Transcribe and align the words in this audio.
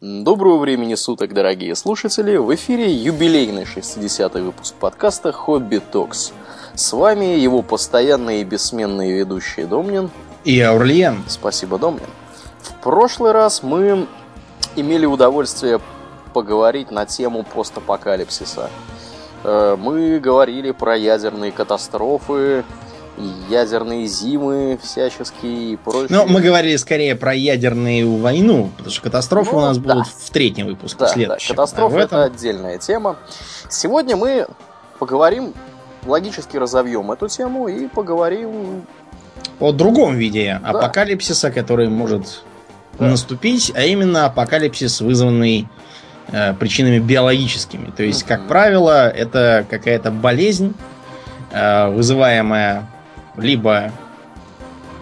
Доброго 0.00 0.58
времени 0.58 0.94
суток, 0.94 1.34
дорогие 1.34 1.74
слушатели! 1.74 2.36
В 2.36 2.54
эфире 2.54 2.88
юбилейный 2.88 3.64
60-й 3.64 4.42
выпуск 4.42 4.76
подкаста 4.76 5.32
«Хобби 5.32 5.78
Токс». 5.78 6.32
С 6.74 6.92
вами 6.92 7.24
его 7.24 7.62
постоянные 7.62 8.42
и 8.42 8.44
бессменные 8.44 9.12
ведущие 9.18 9.66
Домнин 9.66 10.08
и 10.44 10.60
Аурлиен. 10.60 11.24
Спасибо, 11.26 11.80
Домнин. 11.80 12.06
В 12.60 12.74
прошлый 12.74 13.32
раз 13.32 13.64
мы 13.64 14.06
имели 14.76 15.04
удовольствие 15.04 15.80
поговорить 16.32 16.92
на 16.92 17.04
тему 17.04 17.42
постапокалипсиса. 17.42 18.70
Э, 19.42 19.76
мы 19.76 20.20
говорили 20.20 20.70
про 20.70 20.96
ядерные 20.96 21.50
катастрофы, 21.50 22.64
ядерные 23.48 24.06
зимы 24.06 24.78
всяческие 24.82 25.72
и 25.72 25.76
прочее. 25.76 26.08
Ну, 26.10 26.26
мы 26.26 26.40
говорили 26.40 26.76
скорее 26.76 27.16
про 27.16 27.34
ядерную 27.34 28.16
войну, 28.16 28.70
потому 28.76 28.92
что 28.92 29.02
катастрофы 29.02 29.52
ну, 29.52 29.58
у 29.58 29.60
нас 29.62 29.78
да. 29.78 29.94
будут 29.94 30.08
в 30.08 30.30
третьем 30.30 30.66
выпуске 30.66 30.98
да, 31.00 31.08
следующем. 31.08 31.48
Да, 31.48 31.62
катастрофы 31.62 31.96
а 31.96 32.00
этом... 32.00 32.18
это 32.20 32.34
отдельная 32.34 32.78
тема. 32.78 33.16
Сегодня 33.68 34.16
мы 34.16 34.46
поговорим, 34.98 35.54
логически 36.06 36.56
разовьем 36.56 37.10
эту 37.12 37.28
тему 37.28 37.68
и 37.68 37.86
поговорим 37.88 38.84
о 39.60 39.72
другом 39.72 40.16
виде 40.16 40.60
да. 40.62 40.70
апокалипсиса, 40.70 41.50
который 41.50 41.88
может 41.88 42.42
да. 42.98 43.06
наступить, 43.06 43.72
а 43.74 43.82
именно 43.82 44.26
апокалипсис, 44.26 45.00
вызванный 45.00 45.68
э, 46.28 46.54
причинами 46.54 46.98
биологическими. 46.98 47.90
То 47.90 48.02
есть, 48.02 48.22
как 48.24 48.46
правило, 48.46 49.08
это 49.08 49.66
какая-то 49.68 50.10
болезнь, 50.10 50.74
э, 51.50 51.90
вызываемая 51.90 52.88
либо 53.38 53.92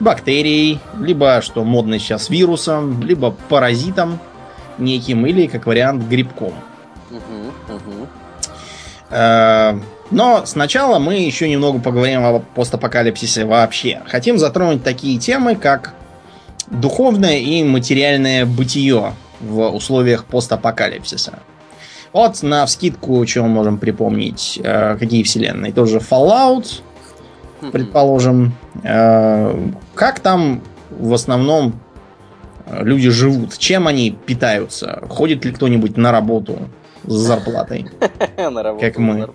бактерией, 0.00 0.80
либо, 1.00 1.40
что 1.42 1.64
модно 1.64 1.98
сейчас, 1.98 2.28
вирусом, 2.30 3.02
либо 3.02 3.34
паразитом 3.48 4.18
неким, 4.78 5.26
или, 5.26 5.46
как 5.46 5.66
вариант, 5.66 6.04
грибком. 6.04 6.54
Э, 9.10 9.78
но 10.10 10.46
сначала 10.46 10.98
мы 10.98 11.14
еще 11.14 11.48
немного 11.48 11.80
поговорим 11.80 12.24
о 12.24 12.40
постапокалипсисе 12.40 13.44
вообще. 13.44 14.02
Хотим 14.06 14.38
затронуть 14.38 14.82
такие 14.84 15.18
темы, 15.18 15.56
как 15.56 15.94
духовное 16.70 17.38
и 17.38 17.62
материальное 17.64 18.44
бытие 18.44 19.14
в 19.40 19.68
условиях 19.68 20.24
постапокалипсиса. 20.24 21.40
Вот 22.12 22.42
на 22.42 22.64
вскидку, 22.66 23.24
чего 23.26 23.46
можем 23.46 23.78
припомнить, 23.78 24.58
э, 24.62 24.96
какие 24.98 25.22
вселенные. 25.22 25.72
Тоже 25.72 25.98
Fallout, 25.98 26.80
предположим. 27.72 28.52
Э, 28.82 29.54
как 29.94 30.20
там 30.20 30.62
в 30.90 31.12
основном 31.12 31.74
э, 32.66 32.82
люди 32.82 33.10
живут? 33.10 33.58
Чем 33.58 33.86
они 33.86 34.10
питаются? 34.10 35.02
Ходит 35.08 35.44
ли 35.44 35.52
кто-нибудь 35.52 35.96
на 35.96 36.12
работу 36.12 36.58
с 37.04 37.12
зарплатой? 37.12 37.90
На 38.36 38.62
работу 38.62 38.84
как 38.84 38.98
мы. 38.98 39.28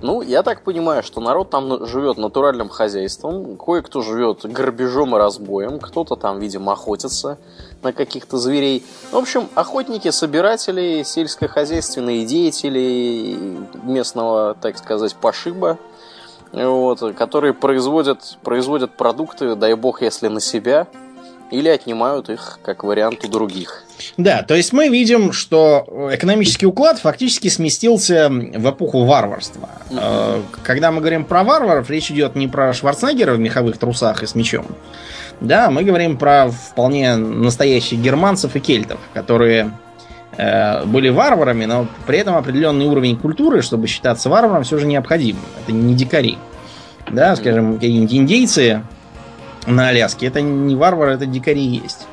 Ну, 0.00 0.22
я 0.22 0.44
так 0.44 0.62
понимаю, 0.62 1.02
что 1.02 1.20
народ 1.20 1.50
там 1.50 1.84
живет 1.84 2.18
натуральным 2.18 2.68
хозяйством, 2.68 3.56
кое-кто 3.56 4.00
живет 4.00 4.44
грабежом 4.44 5.16
и 5.16 5.18
разбоем, 5.18 5.80
кто-то 5.80 6.14
там, 6.14 6.38
видимо, 6.38 6.72
охотится 6.72 7.38
на 7.82 7.92
каких-то 7.92 8.38
зверей. 8.38 8.84
В 9.10 9.16
общем, 9.16 9.48
охотники, 9.56 10.10
собиратели, 10.12 11.02
сельскохозяйственные 11.02 12.26
деятели 12.26 13.36
местного, 13.82 14.54
так 14.60 14.78
сказать, 14.78 15.16
пошиба– 15.16 15.78
вот, 16.52 17.14
которые 17.16 17.54
производят, 17.54 18.38
производят 18.42 18.92
продукты, 18.96 19.54
дай 19.54 19.74
бог, 19.74 20.02
если 20.02 20.28
на 20.28 20.40
себя, 20.40 20.86
или 21.50 21.68
отнимают 21.68 22.28
их 22.28 22.58
как 22.62 22.84
вариант 22.84 23.24
у 23.24 23.28
других. 23.28 23.84
Да, 24.16 24.42
то 24.42 24.54
есть 24.54 24.72
мы 24.72 24.88
видим, 24.88 25.32
что 25.32 26.10
экономический 26.12 26.66
уклад 26.66 26.98
фактически 26.98 27.48
сместился 27.48 28.28
в 28.28 28.70
эпоху 28.70 29.04
варварства. 29.04 29.68
Mm-hmm. 29.90 30.42
Когда 30.62 30.92
мы 30.92 31.00
говорим 31.00 31.24
про 31.24 31.44
варваров, 31.44 31.90
речь 31.90 32.10
идет 32.10 32.36
не 32.36 32.48
про 32.48 32.72
Шварценеггера 32.72 33.32
в 33.34 33.38
меховых 33.38 33.78
трусах 33.78 34.22
и 34.22 34.26
с 34.26 34.34
мечом. 34.34 34.66
Да, 35.40 35.70
мы 35.70 35.84
говорим 35.84 36.18
про 36.18 36.50
вполне 36.50 37.16
настоящих 37.16 38.00
германцев 38.00 38.56
и 38.56 38.60
кельтов, 38.60 38.98
которые 39.14 39.70
были 40.38 41.08
варварами, 41.08 41.64
но 41.64 41.86
при 42.06 42.18
этом 42.18 42.36
определенный 42.36 42.86
уровень 42.86 43.16
культуры, 43.16 43.60
чтобы 43.60 43.88
считаться 43.88 44.28
варваром, 44.30 44.62
все 44.62 44.78
же 44.78 44.86
необходим. 44.86 45.36
Это 45.62 45.72
не 45.72 45.94
дикари. 45.94 46.38
Да, 47.10 47.34
скажем, 47.36 47.74
какие-нибудь 47.74 48.14
индейцы 48.14 48.82
на 49.66 49.88
Аляске, 49.88 50.26
это 50.26 50.40
не 50.40 50.76
варвары, 50.76 51.12
это 51.12 51.26
дикари 51.26 51.62
есть. 51.62 52.06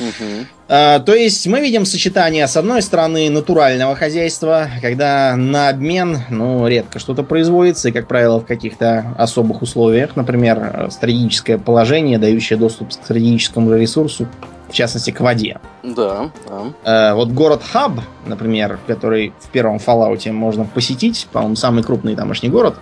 Угу. 0.00 0.46
А, 0.68 1.00
то 1.00 1.14
есть 1.14 1.46
мы 1.46 1.60
видим 1.60 1.84
сочетание, 1.84 2.46
с 2.46 2.56
одной 2.56 2.82
стороны, 2.82 3.28
натурального 3.30 3.94
хозяйства, 3.94 4.68
когда 4.80 5.36
на 5.36 5.68
обмен, 5.68 6.18
ну, 6.30 6.66
редко 6.66 6.98
что-то 6.98 7.22
производится, 7.22 7.88
и, 7.88 7.92
как 7.92 8.06
правило, 8.06 8.40
в 8.40 8.46
каких-то 8.46 9.14
особых 9.18 9.62
условиях, 9.62 10.16
например, 10.16 10.88
стратегическое 10.90 11.58
положение, 11.58 12.18
дающее 12.18 12.58
доступ 12.58 12.88
к 12.88 12.92
стратегическому 12.92 13.74
ресурсу, 13.74 14.28
в 14.72 14.74
частности, 14.74 15.10
к 15.10 15.20
воде. 15.20 15.60
Да, 15.82 16.30
да. 16.48 17.10
Э, 17.10 17.14
вот 17.14 17.28
город 17.28 17.62
Хаб, 17.62 18.00
например, 18.26 18.78
который 18.86 19.34
в 19.38 19.48
первом 19.48 19.76
Fallout 19.76 20.32
можно 20.32 20.64
посетить, 20.64 21.28
по-моему, 21.30 21.56
самый 21.56 21.84
крупный 21.84 22.16
тамошний 22.16 22.48
город, 22.48 22.76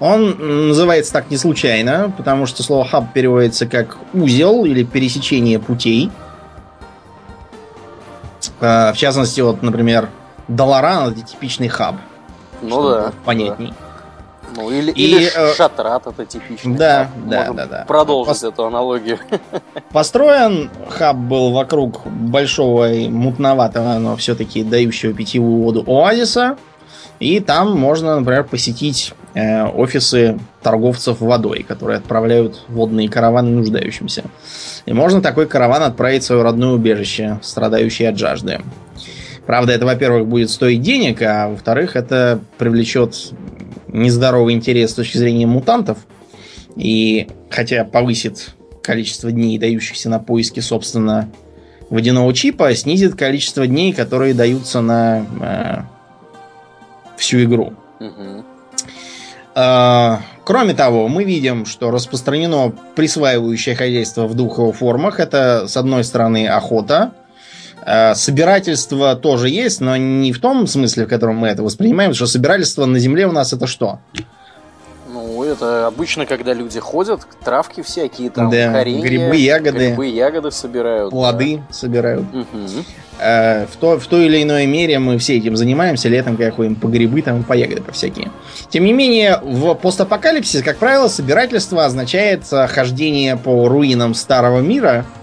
он 0.00 0.68
называется 0.68 1.12
так 1.12 1.30
не 1.30 1.36
случайно, 1.36 2.12
потому 2.16 2.44
что 2.44 2.62
слово 2.62 2.84
хаб 2.84 3.14
переводится 3.14 3.66
как 3.66 3.96
узел 4.12 4.66
или 4.66 4.82
пересечение 4.82 5.58
путей. 5.58 6.10
Э, 8.60 8.92
в 8.92 8.96
частности, 8.96 9.40
вот, 9.40 9.62
например, 9.62 10.10
Долоран 10.48 11.12
это 11.12 11.22
типичный 11.22 11.68
хаб. 11.68 11.96
Ну 12.60 12.88
да. 12.88 13.12
Понятней. 13.24 13.68
Да. 13.68 13.85
Ну, 14.56 14.70
или, 14.70 14.90
и, 14.90 15.04
или 15.04 15.30
э, 15.34 15.54
Шатрат 15.54 16.06
это 16.06 16.24
типичный 16.24 16.76
да, 16.76 17.04
хаб. 17.04 17.28
Да, 17.28 17.52
да, 17.52 17.66
да. 17.66 17.84
Продолжить 17.86 18.40
Пос... 18.40 18.44
эту 18.44 18.64
аналогию. 18.64 19.18
Построен 19.92 20.70
хаб 20.88 21.16
был 21.16 21.52
вокруг 21.52 22.06
большого 22.06 22.92
и 22.92 23.08
мутноватого, 23.08 23.98
но 23.98 24.16
все-таки 24.16 24.62
дающего 24.64 25.12
питьевую 25.12 25.62
воду 25.62 25.84
оазиса. 25.86 26.56
И 27.18 27.40
там 27.40 27.78
можно, 27.78 28.18
например, 28.18 28.44
посетить 28.44 29.14
э, 29.34 29.64
офисы 29.64 30.38
торговцев 30.62 31.20
водой, 31.20 31.64
которые 31.66 31.98
отправляют 31.98 32.64
водные 32.68 33.08
караваны 33.08 33.50
нуждающимся. 33.50 34.24
И 34.84 34.92
можно 34.92 35.22
такой 35.22 35.46
караван 35.46 35.82
отправить 35.82 36.22
в 36.22 36.26
свое 36.26 36.42
родное 36.42 36.70
убежище, 36.70 37.38
страдающее 37.42 38.10
от 38.10 38.18
жажды. 38.18 38.60
Правда, 39.46 39.72
это, 39.72 39.86
во-первых, 39.86 40.26
будет 40.26 40.50
стоить 40.50 40.82
денег, 40.82 41.22
а 41.22 41.48
во-вторых, 41.48 41.94
это 41.94 42.40
привлечет 42.58 43.32
нездоровый 43.88 44.54
интерес 44.54 44.90
с 44.90 44.94
точки 44.94 45.18
зрения 45.18 45.46
мутантов. 45.46 45.98
И 46.76 47.28
хотя 47.50 47.84
повысит 47.84 48.54
количество 48.82 49.32
дней, 49.32 49.58
дающихся 49.58 50.08
на 50.08 50.18
поиски, 50.18 50.60
собственно, 50.60 51.28
водяного 51.90 52.32
чипа, 52.32 52.74
снизит 52.74 53.14
количество 53.14 53.66
дней, 53.66 53.92
которые 53.92 54.34
даются 54.34 54.80
на 54.80 55.26
э, 55.40 57.16
всю 57.16 57.42
игру. 57.44 57.72
Угу. 58.00 58.44
Э, 59.54 60.16
кроме 60.44 60.74
того, 60.74 61.08
мы 61.08 61.24
видим, 61.24 61.66
что 61.66 61.90
распространено 61.90 62.72
присваивающее 62.94 63.74
хозяйство 63.74 64.26
в 64.26 64.34
двух 64.34 64.58
его 64.58 64.72
формах. 64.72 65.18
Это, 65.18 65.66
с 65.66 65.76
одной 65.76 66.04
стороны, 66.04 66.46
охота, 66.46 67.12
собирательство 67.86 69.14
тоже 69.14 69.48
есть, 69.48 69.80
но 69.80 69.96
не 69.96 70.32
в 70.32 70.40
том 70.40 70.66
смысле, 70.66 71.06
в 71.06 71.08
котором 71.08 71.36
мы 71.36 71.48
это 71.48 71.62
воспринимаем, 71.62 72.14
что 72.14 72.26
собирательство 72.26 72.84
на 72.84 72.98
Земле 72.98 73.26
у 73.26 73.32
нас 73.32 73.52
это 73.52 73.66
что? 73.66 74.00
Ну, 75.08 75.44
это 75.44 75.86
обычно, 75.86 76.26
когда 76.26 76.52
люди 76.52 76.80
ходят, 76.80 77.20
травки 77.44 77.82
всякие, 77.82 78.30
там, 78.30 78.50
да, 78.50 78.72
коренья, 78.72 79.02
грибы, 79.02 79.36
ягоды. 79.36 79.88
Грибы, 79.90 80.06
ягоды 80.06 80.50
собирают. 80.50 81.10
Плоды 81.10 81.58
да. 81.58 81.72
собирают. 81.72 82.26
Угу. 82.32 82.84
В, 83.18 83.76
то, 83.80 83.98
в 83.98 84.06
той 84.08 84.26
или 84.26 84.42
иной 84.42 84.66
мере 84.66 84.98
мы 84.98 85.16
все 85.18 85.38
этим 85.38 85.56
занимаемся. 85.56 86.08
Летом, 86.08 86.36
когда 86.36 86.50
ходим 86.50 86.74
по 86.74 86.88
грибы, 86.88 87.22
там, 87.22 87.44
по 87.44 87.52
ягоды, 87.52 87.82
по 87.82 87.92
всякие. 87.92 88.30
Тем 88.68 88.84
не 88.84 88.92
менее, 88.92 89.40
в 89.42 89.74
постапокалипсисе, 89.74 90.64
как 90.64 90.78
правило, 90.78 91.06
собирательство 91.06 91.84
означает 91.84 92.42
хождение 92.48 93.36
по 93.36 93.68
руинам 93.68 94.12
старого 94.12 94.58
мира– 94.58 95.06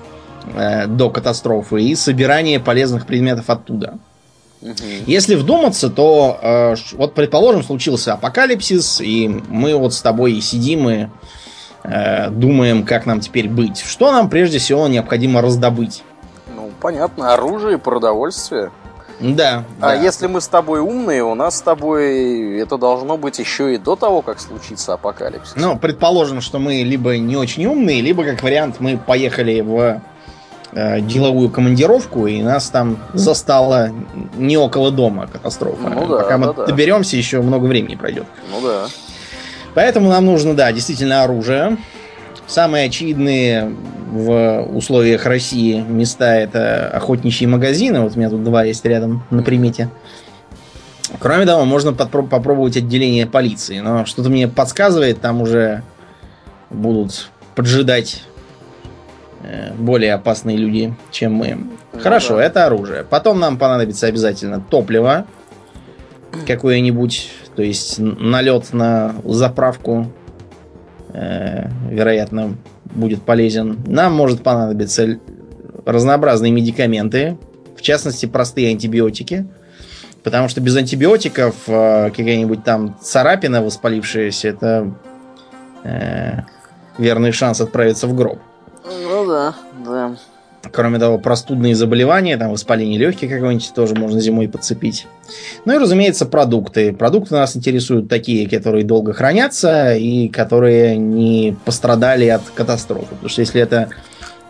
э, 0.55 0.87
до 0.87 1.09
катастрофы 1.09 1.81
и 1.81 1.95
собирание 1.95 2.59
полезных 2.59 3.05
предметов 3.05 3.49
оттуда. 3.49 3.97
Если 5.05 5.35
вдуматься, 5.35 5.89
то 5.89 6.39
э, 6.41 6.75
вот, 6.93 7.13
предположим, 7.13 7.63
случился 7.63 8.13
апокалипсис, 8.13 9.01
и 9.01 9.27
мы 9.49 9.75
вот 9.75 9.93
с 9.93 10.01
тобой 10.01 10.39
сидим 10.41 10.89
и 10.89 11.07
э, 11.83 12.29
думаем, 12.29 12.85
как 12.85 13.05
нам 13.05 13.19
теперь 13.19 13.49
быть. 13.49 13.79
Что 13.79 14.11
нам 14.11 14.29
прежде 14.29 14.59
всего 14.59 14.87
необходимо 14.87 15.41
раздобыть? 15.41 16.03
Ну, 16.55 16.71
понятно, 16.79 17.33
оружие 17.33 17.77
продовольствие. 17.77 18.71
Да. 19.19 19.63
А 19.79 19.89
да. 19.89 19.93
если 19.95 20.27
мы 20.27 20.41
с 20.41 20.47
тобой 20.47 20.79
умные, 20.79 21.23
у 21.23 21.35
нас 21.35 21.57
с 21.57 21.61
тобой 21.61 22.57
это 22.59 22.77
должно 22.77 23.17
быть 23.17 23.39
еще 23.39 23.75
и 23.75 23.77
до 23.77 23.95
того, 23.95 24.21
как 24.21 24.39
случится 24.39 24.93
апокалипсис. 24.93 25.55
Ну, 25.55 25.77
предположим, 25.77 26.41
что 26.41 26.59
мы 26.59 26.83
либо 26.83 27.17
не 27.17 27.35
очень 27.35 27.65
умные, 27.65 28.01
либо, 28.01 28.23
как 28.23 28.41
вариант, 28.43 28.77
мы 28.79 28.97
поехали 28.97 29.61
в 29.61 30.01
э, 30.75 31.01
деловую 31.01 31.49
командировку, 31.49 32.27
и 32.27 32.41
нас 32.41 32.69
там 32.69 32.97
застала 33.13 33.91
не 34.35 34.57
около 34.57 34.91
дома 34.91 35.27
катастрофа. 35.27 35.89
Ну, 35.89 36.07
да, 36.07 36.17
Пока 36.19 36.37
да, 36.37 36.37
мы 36.37 36.53
да. 36.53 36.65
доберемся, 36.65 37.17
еще 37.17 37.41
много 37.41 37.65
времени 37.65 37.95
пройдет. 37.95 38.25
Ну 38.51 38.61
да. 38.61 38.85
Поэтому 39.73 40.09
нам 40.09 40.25
нужно, 40.25 40.53
да, 40.53 40.71
действительно 40.71 41.23
оружие. 41.23 41.77
Самые 42.45 42.85
очевидные 42.85 43.73
в 44.11 44.67
условиях 44.73 45.25
России 45.25 45.79
места 45.81 46.35
это 46.35 46.89
охотничьи 46.89 47.47
магазины. 47.47 48.01
Вот 48.01 48.15
у 48.15 48.19
меня 48.19 48.29
тут 48.29 48.43
два 48.43 48.63
есть 48.63 48.85
рядом 48.85 49.23
на 49.31 49.41
примете. 49.41 49.89
Кроме 51.19 51.45
того, 51.45 51.65
можно 51.65 51.93
попробовать 51.93 52.77
отделение 52.77 53.25
полиции. 53.25 53.79
Но 53.79 54.05
что-то 54.05 54.29
мне 54.29 54.47
подсказывает, 54.47 55.21
там 55.21 55.41
уже 55.41 55.83
будут 56.69 57.29
поджидать 57.55 58.23
более 59.77 60.13
опасные 60.13 60.57
люди, 60.57 60.95
чем 61.11 61.33
мы. 61.33 61.57
Ну, 61.93 61.99
Хорошо, 61.99 62.37
да. 62.37 62.43
это 62.43 62.65
оружие. 62.65 63.03
Потом 63.03 63.39
нам 63.39 63.57
понадобится 63.57 64.07
обязательно 64.07 64.61
топливо 64.61 65.25
какое-нибудь, 66.47 67.29
то 67.55 67.61
есть 67.61 67.99
налет 67.99 68.73
на 68.73 69.15
заправку, 69.23 70.11
э, 71.13 71.67
вероятно, 71.89 72.57
будет 72.85 73.21
полезен. 73.21 73.79
Нам 73.85 74.13
может 74.13 74.43
понадобиться 74.43 75.19
разнообразные 75.85 76.51
медикаменты, 76.51 77.37
в 77.75 77.81
частности, 77.81 78.25
простые 78.25 78.69
антибиотики. 78.69 79.47
Потому 80.23 80.47
что 80.47 80.61
без 80.61 80.75
антибиотиков 80.77 81.55
э, 81.67 82.09
какая-нибудь 82.09 82.63
там 82.63 82.97
царапина 83.01 83.61
воспалившаяся, 83.61 84.47
это 84.47 84.93
э, 85.83 86.39
верный 86.97 87.33
шанс 87.33 87.59
отправиться 87.59 88.07
в 88.07 88.15
гроб. 88.15 88.39
Ну 88.85 89.25
да, 89.27 89.55
да. 89.85 90.15
Кроме 90.71 90.97
того, 90.97 91.17
простудные 91.17 91.75
заболевания, 91.75 92.37
там 92.37 92.51
воспаление 92.51 92.97
легких 92.97 93.29
какое-нибудь 93.29 93.73
тоже 93.75 93.95
можно 93.95 94.21
зимой 94.21 94.47
подцепить. 94.47 95.07
Ну 95.65 95.73
и, 95.73 95.77
разумеется, 95.77 96.25
продукты. 96.25 96.93
Продукты 96.93 97.35
нас 97.35 97.55
интересуют 97.57 98.07
такие, 98.07 98.49
которые 98.49 98.85
долго 98.85 99.13
хранятся 99.13 99.93
и 99.93 100.29
которые 100.29 100.95
не 100.95 101.57
пострадали 101.65 102.27
от 102.27 102.43
катастрофы. 102.55 103.07
Потому 103.09 103.29
что 103.29 103.41
если 103.41 103.61
это 103.61 103.89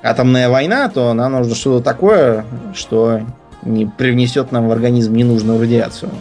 атомная 0.04 0.50
война, 0.50 0.88
то 0.90 1.14
нам 1.14 1.32
нужно 1.32 1.56
что-то 1.56 1.84
такое, 1.84 2.46
что 2.76 3.22
не 3.64 3.88
привнесет 3.88 4.52
нам 4.52 4.68
в 4.68 4.72
организм 4.72 5.16
ненужную 5.16 5.60
радиацию. 5.60 6.12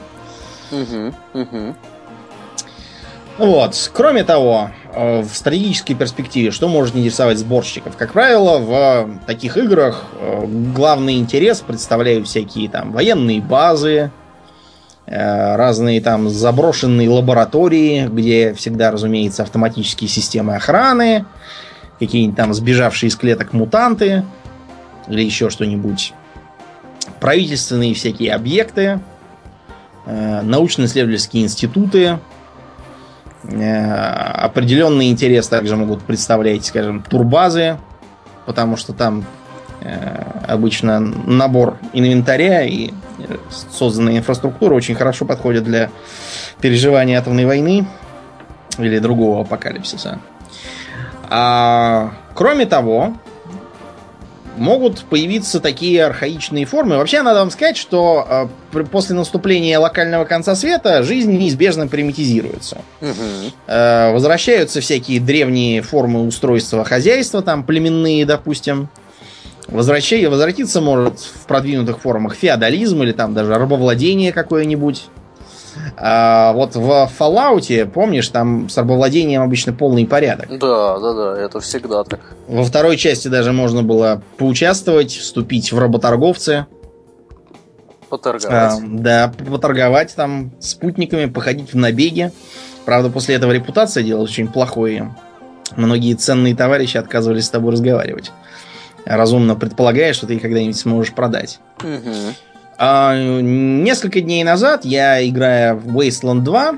Угу, 0.71 1.41
угу. 1.41 1.75
Вот. 3.39 3.91
Кроме 3.93 4.25
того, 4.25 4.71
в 4.95 5.29
стратегической 5.33 5.95
перспективе, 5.95 6.51
что 6.51 6.69
может 6.69 6.97
интересовать 6.97 7.39
сборщиков? 7.39 7.97
Как 7.97 8.13
правило, 8.13 8.59
в 8.59 9.27
таких 9.27 9.57
играх 9.57 10.05
э, 10.21 10.45
главный 10.75 11.19
интерес 11.19 11.61
представляют 11.61 12.29
всякие 12.29 12.69
там 12.69 12.93
военные 12.93 13.41
базы, 13.41 14.11
э, 15.07 15.57
разные 15.57 16.01
там 16.01 16.29
заброшенные 16.29 17.09
лаборатории, 17.09 18.07
где 18.07 18.53
всегда, 18.55 18.91
разумеется, 18.91 19.43
автоматические 19.43 20.09
системы 20.09 20.57
охраны, 20.57 21.25
какие-нибудь 21.99 22.37
там 22.37 22.53
сбежавшие 22.53 23.09
из 23.09 23.17
клеток 23.17 23.53
мутанты 23.53 24.25
или 25.09 25.23
еще 25.23 25.49
что-нибудь 25.51 26.13
правительственные 27.21 27.95
всякие 27.95 28.35
объекты, 28.35 29.01
э, 30.07 30.43
научно-исследовательские 30.43 31.45
институты. 31.45 32.19
Э, 33.45 34.35
определенный 34.45 35.11
интерес 35.11 35.49
также 35.49 35.77
могут 35.77 36.03
представлять, 36.03 36.65
скажем, 36.65 37.03
турбазы, 37.03 37.79
потому 38.47 38.77
что 38.77 38.93
там 38.93 39.25
э, 39.81 40.23
обычно 40.47 41.01
набор 41.01 41.79
инвентаря 41.93 42.63
и 42.63 42.91
созданная 43.51 44.19
инфраструктура 44.19 44.75
очень 44.75 44.95
хорошо 44.95 45.25
подходят 45.25 45.65
для 45.65 45.91
переживания 46.61 47.19
атомной 47.19 47.47
войны 47.47 47.87
или 48.79 48.99
другого 48.99 49.43
апокалипсиса. 49.43 50.19
А, 51.29 52.13
кроме 52.35 52.67
того, 52.67 53.15
могут 54.57 55.01
появиться 55.05 55.61
такие 55.61 56.05
архаичные 56.05 56.65
формы. 56.65 56.97
Вообще, 56.97 57.23
надо 57.23 57.41
вам 57.41 57.51
сказать, 57.51 57.77
что 57.77 58.49
э, 58.73 58.85
после 58.85 59.15
наступления 59.15 59.79
локального 59.79 60.25
конца 60.25 60.55
света 60.55 61.03
жизнь 61.03 61.33
неизбежно 61.33 61.89
примитизируется. 61.89 62.79
Угу. 63.01 63.53
Э, 63.67 64.13
возвращаются 64.13 64.81
всякие 64.81 65.21
древние 65.21 65.83
формы 65.83 66.27
устройства 66.27 66.85
хозяйства, 66.85 67.43
там 67.43 67.65
племенные, 67.65 68.25
допустим. 68.27 68.89
Возвращай, 69.69 70.27
возвратиться 70.27 70.81
может 70.81 71.21
в 71.21 71.47
продвинутых 71.47 72.01
формах 72.01 72.35
феодализм 72.35 73.03
или 73.03 73.13
там 73.13 73.33
даже 73.35 73.55
рабовладение 73.55 74.33
какое-нибудь. 74.33 75.05
А, 75.97 76.53
вот 76.53 76.75
в 76.75 77.11
Fallout, 77.19 77.87
помнишь, 77.91 78.29
там 78.29 78.69
с 78.69 78.77
рабовладением 78.77 79.43
обычно 79.43 79.73
полный 79.73 80.07
порядок. 80.07 80.49
Да, 80.59 80.99
да, 80.99 81.13
да, 81.13 81.41
это 81.41 81.61
всегда 81.61 82.05
так. 82.05 82.21
Во 82.49 82.65
второй 82.65 82.97
части 82.97 83.29
даже 83.29 83.53
можно 83.53 83.83
было 83.83 84.23
поучаствовать, 84.39 85.13
вступить 85.13 85.73
в 85.73 85.79
работорговцы. 85.79 86.67
Поторговать. 88.09 88.73
А, 88.73 88.79
да, 88.83 89.33
поторговать 89.51 90.15
там 90.15 90.53
спутниками, 90.61 91.27
походить 91.27 91.73
в 91.73 91.77
набеги. 91.77 92.31
Правда, 92.85 93.11
после 93.11 93.37
этого 93.37 93.53
репутация 93.53 94.03
делалась 94.03 94.31
очень 94.31 94.49
плохой. 94.49 95.03
Многие 95.77 96.15
ценные 96.15 96.55
товарищи 96.55 96.97
отказывались 96.97 97.47
с 97.47 97.51
тобой 97.51 97.73
разговаривать. 97.73 98.33
Разумно 99.05 99.55
предполагая, 99.57 100.13
что 100.13 100.27
ты 100.27 100.35
их 100.35 100.43
когда-нибудь 100.43 100.77
сможешь 100.77 101.13
продать. 101.13 101.61
Угу. 101.81 102.13
А, 102.79 103.17
несколько 103.17 104.21
дней 104.21 104.45
назад 104.45 104.85
я, 104.85 105.27
играя 105.27 105.75
в 105.75 105.97
Wasteland 105.97 106.41
2, 106.41 106.75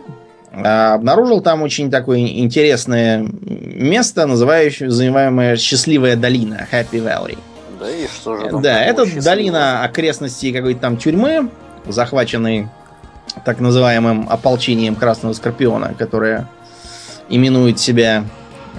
а, 0.52 0.94
обнаружил 0.94 1.40
там 1.40 1.62
очень 1.62 1.90
такое 1.90 2.18
интересное 2.18 3.26
место, 3.40 4.26
называющее, 4.26 4.88
называемое 4.88 5.56
Счастливая 5.56 6.16
долина, 6.16 6.66
Happy 6.70 7.02
Valley. 7.02 7.38
Да 7.80 7.90
и 7.90 8.06
что 8.06 8.36
же 8.36 8.50
Да, 8.60 8.82
это 8.82 9.06
долина 9.22 9.82
окрестностей 9.82 10.52
какой-то 10.52 10.80
там 10.80 10.96
тюрьмы, 10.96 11.50
захваченной 11.86 12.68
так 13.44 13.60
называемым 13.60 14.28
ополчением 14.30 14.94
Красного 14.94 15.32
Скорпиона, 15.32 15.94
которое 15.98 16.48
именует 17.28 17.80
себя 17.80 18.24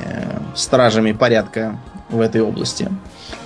э, 0.04 0.38
стражами 0.56 1.12
порядка 1.12 1.78
в 2.10 2.22
этой 2.22 2.42
области. 2.42 2.90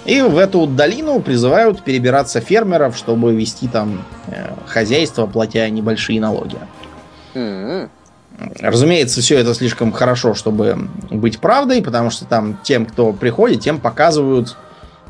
И 0.05 0.21
в 0.21 0.37
эту 0.37 0.65
долину 0.65 1.19
призывают 1.21 1.83
перебираться 1.83 2.41
фермеров, 2.41 2.97
чтобы 2.97 3.33
вести 3.33 3.67
там 3.67 4.03
э, 4.27 4.53
хозяйство, 4.65 5.25
платя 5.27 5.69
небольшие 5.69 6.19
налоги. 6.19 6.57
Mm-hmm. 7.33 7.89
Разумеется, 8.61 9.21
все 9.21 9.37
это 9.37 9.53
слишком 9.53 9.91
хорошо, 9.91 10.33
чтобы 10.33 10.89
быть 11.09 11.39
правдой, 11.39 11.81
потому 11.81 12.09
что 12.09 12.25
там 12.25 12.57
тем, 12.63 12.85
кто 12.85 13.11
приходит, 13.13 13.61
тем 13.61 13.79
показывают 13.79 14.57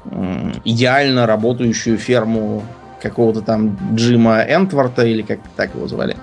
э, 0.05 0.51
идеально 0.65 1.25
работающую 1.25 1.97
ферму 1.97 2.63
какого-то 3.01 3.41
там 3.41 3.77
Джима 3.93 4.41
Энтворта, 4.41 5.05
или 5.05 5.21
как 5.21 5.39
так 5.55 5.73
его 5.75 5.87
звали. 5.87 6.17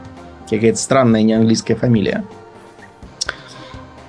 Какая-то 0.50 0.78
странная 0.78 1.22
неанглийская 1.22 1.76
фамилия. 1.76 2.24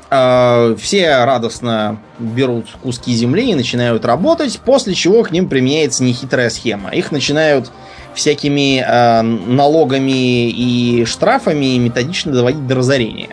Все 0.10 1.26
радостно 1.26 2.00
берут 2.18 2.68
куски 2.82 3.14
земли 3.14 3.52
и 3.52 3.56
начинают 3.56 4.06
работать, 4.06 4.60
после 4.64 4.94
чего 4.94 5.24
к 5.24 5.32
ним 5.32 5.50
применяется 5.50 6.04
нехитрая 6.04 6.50
схема. 6.50 6.92
Их 6.92 7.12
начинают 7.12 7.72
всякими 8.14 8.80
э, 8.80 9.22
налогами 9.22 10.50
и 10.50 11.06
штрафами 11.06 11.78
методично 11.78 12.32
доводить 12.32 12.66
до 12.68 12.76
разорения. 12.76 13.30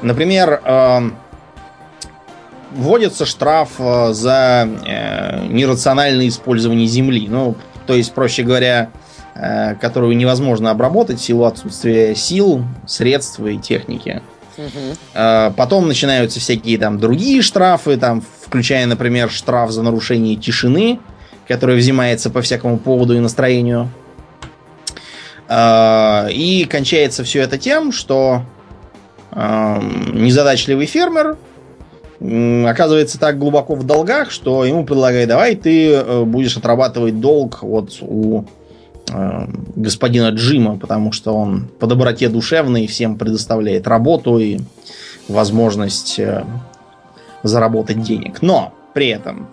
Например, 0.00 0.60
э, 0.64 1.00
вводится 2.72 3.26
штраф 3.26 3.70
за 3.78 4.68
э, 4.86 5.46
нерациональное 5.48 6.28
использование 6.28 6.86
земли. 6.86 7.26
Ну, 7.28 7.56
то 7.86 7.94
есть, 7.94 8.12
проще 8.12 8.42
говоря, 8.42 8.90
э, 9.34 9.74
которую 9.76 10.16
невозможно 10.16 10.70
обработать 10.70 11.20
в 11.20 11.24
силу 11.24 11.44
отсутствия 11.44 12.14
сил, 12.14 12.64
средств 12.86 13.40
и 13.40 13.58
техники. 13.58 14.22
Угу. 14.56 15.54
Потом 15.56 15.88
начинаются 15.88 16.40
всякие 16.40 16.78
там 16.78 16.98
другие 16.98 17.42
штрафы, 17.42 17.96
там, 17.96 18.22
включая, 18.42 18.86
например, 18.86 19.30
штраф 19.30 19.70
за 19.70 19.82
нарушение 19.82 20.36
тишины, 20.36 21.00
который 21.48 21.76
взимается 21.76 22.30
по 22.30 22.42
всякому 22.42 22.78
поводу 22.78 23.16
и 23.16 23.20
настроению. 23.20 23.90
А, 25.48 26.28
и 26.30 26.64
кончается 26.64 27.24
все 27.24 27.40
это 27.40 27.58
тем, 27.58 27.92
что 27.92 28.42
незадачливый 29.34 30.86
фермер 30.86 31.38
оказывается 32.66 33.18
так 33.18 33.38
глубоко 33.38 33.74
в 33.74 33.84
долгах, 33.84 34.30
что 34.30 34.64
ему 34.64 34.84
предлагают, 34.84 35.28
давай 35.28 35.56
ты 35.56 35.92
э, 35.92 36.22
будешь 36.24 36.56
отрабатывать 36.56 37.18
долг 37.18 37.62
вот 37.62 37.98
у 38.00 38.44
господина 39.76 40.30
Джима, 40.30 40.78
потому 40.78 41.12
что 41.12 41.34
он 41.34 41.68
по 41.78 41.86
доброте 41.86 42.28
душевной 42.28 42.86
всем 42.86 43.18
предоставляет 43.18 43.86
работу 43.86 44.38
и 44.38 44.60
возможность 45.28 46.18
э, 46.18 46.44
заработать 47.42 48.02
денег. 48.02 48.42
Но 48.42 48.72
при 48.94 49.08
этом 49.08 49.48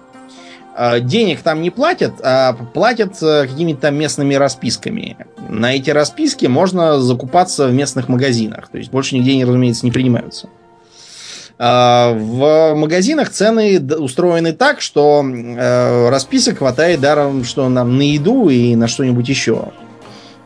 э, 0.77 0.99
денег 1.01 1.41
там 1.41 1.61
не 1.61 1.69
платят, 1.69 2.13
а 2.23 2.53
платят 2.53 3.21
э, 3.21 3.47
какими-то 3.47 3.91
местными 3.91 4.35
расписками. 4.35 5.17
На 5.49 5.75
эти 5.75 5.89
расписки 5.89 6.45
можно 6.45 6.99
закупаться 6.99 7.67
в 7.67 7.73
местных 7.73 8.07
магазинах. 8.07 8.69
То 8.69 8.77
есть 8.77 8.91
больше 8.91 9.15
нигде, 9.17 9.43
разумеется, 9.43 9.85
не 9.85 9.91
принимаются. 9.91 10.49
В 11.59 12.73
магазинах 12.73 13.31
цены 13.31 13.81
устроены 13.81 14.53
так, 14.53 14.79
что 14.79 15.21
э, 15.21 16.09
расписок 16.09 16.59
хватает 16.59 17.01
даром, 17.01 17.43
что 17.43 17.67
нам 17.67 17.97
на 17.97 18.03
еду 18.03 18.47
и 18.47 18.77
на 18.77 18.87
что-нибудь 18.87 19.27
еще. 19.27 19.65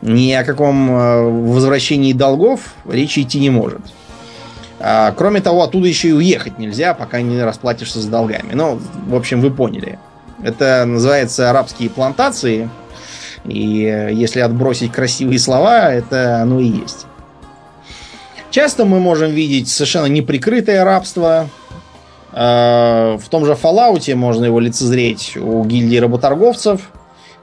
Ни 0.02 0.32
о 0.32 0.42
каком 0.42 0.90
э, 0.90 1.22
возвращении 1.22 2.12
долгов 2.12 2.74
речи 2.84 3.20
идти 3.20 3.38
не 3.38 3.50
может. 3.50 3.80
А, 4.80 5.12
кроме 5.12 5.40
того, 5.40 5.62
оттуда 5.62 5.86
еще 5.86 6.08
и 6.08 6.12
уехать 6.12 6.58
нельзя, 6.58 6.94
пока 6.94 7.20
не 7.20 7.40
расплатишься 7.40 8.00
с 8.00 8.06
долгами. 8.06 8.52
Ну, 8.52 8.80
в 9.06 9.14
общем, 9.14 9.40
вы 9.40 9.52
поняли. 9.52 10.00
Это 10.42 10.84
называется 10.84 11.48
арабские 11.48 11.90
плантации. 11.90 12.68
И 13.44 13.84
э, 13.84 14.12
если 14.12 14.40
отбросить 14.40 14.90
красивые 14.90 15.38
слова, 15.38 15.92
это 15.92 16.42
оно 16.42 16.58
и 16.58 16.66
есть. 16.66 17.06
Часто 18.54 18.84
мы 18.84 19.00
можем 19.00 19.32
видеть 19.32 19.68
совершенно 19.68 20.06
неприкрытое 20.06 20.84
рабство. 20.84 21.48
Э, 22.32 23.18
в 23.20 23.28
том 23.28 23.44
же 23.46 23.58
Fallout 23.60 24.14
можно 24.14 24.44
его 24.44 24.60
лицезреть 24.60 25.36
у 25.36 25.64
гильдии 25.64 25.96
работорговцев. 25.96 26.80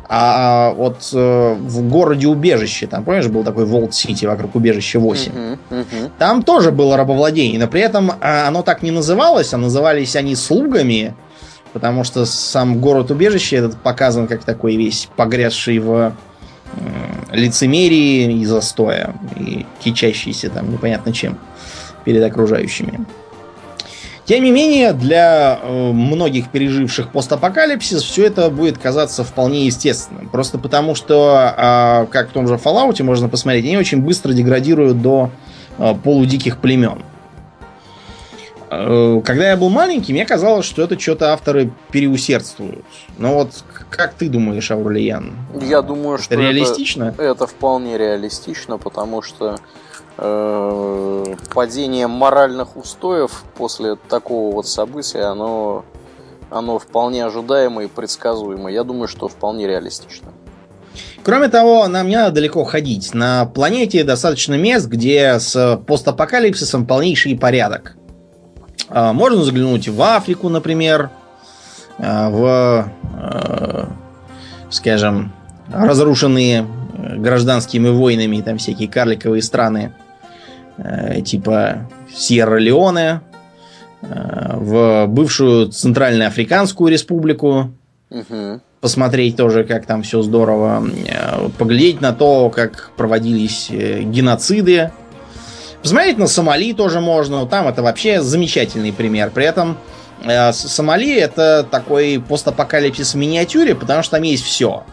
А 0.08 0.72
вот 0.72 1.10
э, 1.12 1.56
в 1.60 1.90
городе 1.90 2.30
убежище, 2.30 2.88
там, 2.88 3.04
помнишь, 3.04 3.28
был 3.28 3.44
такой 3.44 3.66
Волт 3.66 3.94
Сити 3.94 4.26
вокруг 4.26 4.56
убежища 4.56 5.02
8. 5.02 5.32
Uh-huh, 5.34 5.58
uh-huh. 5.70 6.12
Там 6.18 6.44
тоже 6.44 6.72
было 6.72 6.96
рабовладение, 6.96 7.60
но 7.60 7.68
при 7.68 7.82
этом 7.82 8.14
а, 8.22 8.48
оно 8.48 8.64
так 8.64 8.82
не 8.82 8.92
называлось, 8.92 9.54
а 9.54 9.58
назывались 9.58 10.16
они 10.16 10.34
слугами, 10.34 11.14
потому 11.74 12.06
что 12.06 12.26
сам 12.26 12.80
город 12.80 13.12
убежище 13.12 13.58
этот 13.58 13.76
показан 13.76 14.28
как 14.28 14.46
такой 14.46 14.78
весь 14.78 15.10
погрязший 15.18 15.80
в 15.80 16.14
лицемерии 17.32 18.40
и 18.40 18.46
застоя, 18.46 19.16
и 19.38 19.66
кичащийся 19.80 20.50
там 20.50 20.72
непонятно 20.72 21.14
чем 21.14 21.38
перед 22.04 22.24
окружающими. 22.24 23.06
Тем 24.26 24.44
не 24.44 24.52
менее, 24.52 24.94
для 24.94 25.60
э, 25.62 25.92
многих 25.92 26.50
переживших 26.50 27.12
постапокалипсис 27.12 28.04
все 28.04 28.28
это 28.28 28.50
будет 28.50 28.78
казаться 28.78 29.24
вполне 29.24 29.66
естественным. 29.66 30.30
Просто 30.30 30.58
потому, 30.58 30.96
что, 30.96 31.54
э, 31.58 32.06
как 32.12 32.30
в 32.30 32.32
том 32.32 32.48
же 32.48 32.54
Fallout 32.54 33.02
можно 33.04 33.28
посмотреть, 33.28 33.66
они 33.66 33.78
очень 33.78 34.02
быстро 34.02 34.32
деградируют 34.32 35.02
до 35.02 35.32
э, 35.80 35.96
полудиких 36.04 36.60
племен. 36.60 37.00
Э, 38.74 39.22
когда 39.26 39.50
я 39.50 39.58
был 39.58 39.70
маленький, 39.70 40.14
мне 40.14 40.26
казалось, 40.26 40.66
что 40.66 40.82
это 40.84 40.98
что-то 40.98 41.34
авторы 41.34 41.74
переусердствуют. 41.92 42.86
Но 43.18 43.34
вот 43.36 43.50
как 43.90 44.14
ты 44.14 44.30
думаешь, 44.30 44.72
Аурлиен? 44.72 45.36
Я 45.62 45.82
думаю, 45.82 46.18
что 46.18 46.36
реалистично. 46.36 47.14
Это, 47.16 47.24
это 47.24 47.48
вполне 47.48 47.98
реалистично, 47.98 48.78
потому 48.78 49.22
что 49.22 49.58
э, 50.18 51.36
падение 51.54 52.08
моральных 52.08 52.78
устоев 52.78 53.44
после 53.58 53.98
такого 54.08 54.56
вот 54.56 54.68
события, 54.68 55.24
оно, 55.24 55.84
оно 56.50 56.80
вполне 56.80 57.26
ожидаемо 57.26 57.84
и 57.84 57.88
предсказуемо. 57.88 58.72
Я 58.72 58.86
думаю, 58.86 59.10
что 59.10 59.28
вполне 59.28 59.68
реалистично. 59.68 60.32
Кроме 61.24 61.50
того, 61.50 61.88
нам 61.90 62.08
не 62.08 62.16
надо 62.16 62.36
далеко 62.36 62.64
ходить. 62.64 63.14
На 63.14 63.46
планете 63.46 64.06
достаточно 64.06 64.56
мест, 64.56 64.88
где 64.88 65.40
с 65.40 65.78
постапокалипсисом 65.86 66.88
полнейший 66.88 67.38
порядок. 67.38 67.98
А, 68.92 69.14
можно 69.14 69.44
заглянуть 69.44 69.88
в 69.88 70.02
Африку, 70.02 70.50
например, 70.50 71.10
а, 71.98 72.30
в, 72.30 72.92
а, 73.14 73.90
скажем, 74.70 75.32
разрушенные 75.72 76.68
гражданскими 77.18 77.90
войнами 77.90 78.42
там 78.42 78.58
всякие 78.58 78.90
карликовые 78.90 79.42
страны 79.42 79.94
типа 81.24 81.90
Сьерра-Леоне, 82.14 83.22
в 84.02 85.06
бывшую 85.08 85.68
Центральноафриканскую 85.68 86.92
республику, 86.92 87.72
угу. 88.10 88.62
посмотреть 88.80 89.36
тоже, 89.36 89.64
как 89.64 89.86
там 89.86 90.02
все 90.02 90.22
здорово, 90.24 90.84
поглядеть 91.60 92.02
на 92.02 92.14
то, 92.14 92.50
как 92.50 92.92
проводились 92.98 93.68
э, 93.70 94.02
геноциды 94.02 94.92
Посмотреть 95.82 96.18
на 96.18 96.28
Сомали 96.28 96.74
тоже 96.74 97.00
можно. 97.00 97.46
Там 97.48 97.68
это 97.68 97.82
вообще 97.82 98.22
замечательный 98.22 98.94
пример. 98.94 99.32
При 99.32 99.46
этом 99.46 99.78
э, 100.24 100.54
Сомали 100.54 101.16
это 101.16 101.66
такой 101.70 102.24
постапокалипсис 102.28 103.14
в 103.14 103.18
миниатюре, 103.18 103.74
потому 103.74 104.04
что 104.04 104.18
там 104.18 104.24
есть 104.24 104.44
все. 104.44 104.84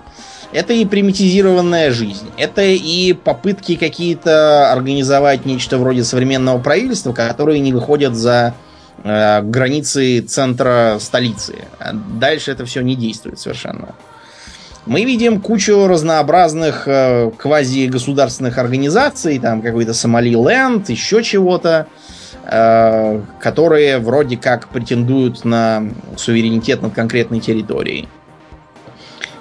Это 0.52 0.72
и 0.72 0.86
примитизированная 0.86 1.90
жизнь. 1.90 2.30
Это 2.38 2.62
и 2.62 3.12
попытки 3.12 3.76
какие-то 3.76 4.72
организовать 4.72 5.44
нечто 5.44 5.76
вроде 5.76 6.04
современного 6.04 6.58
правительства, 6.58 7.12
которые 7.12 7.60
не 7.60 7.74
выходят 7.74 8.14
за 8.14 8.54
э, 9.04 9.42
границы 9.42 10.22
центра 10.22 10.96
столицы. 11.00 11.56
А 11.78 11.92
дальше 11.92 12.50
это 12.50 12.64
все 12.64 12.80
не 12.80 12.96
действует 12.96 13.38
совершенно. 13.38 13.94
Мы 14.88 15.04
видим 15.04 15.42
кучу 15.42 15.86
разнообразных 15.86 16.84
э, 16.86 17.30
квази-государственных 17.36 18.56
организаций, 18.56 19.38
там 19.38 19.60
какой-то 19.60 19.92
Сомали-Ленд, 19.92 20.88
еще 20.88 21.22
чего-то, 21.22 21.88
э, 22.44 23.20
которые 23.38 23.98
вроде 23.98 24.38
как 24.38 24.68
претендуют 24.68 25.44
на 25.44 25.82
суверенитет 26.16 26.80
над 26.80 26.94
конкретной 26.94 27.40
территорией. 27.40 28.08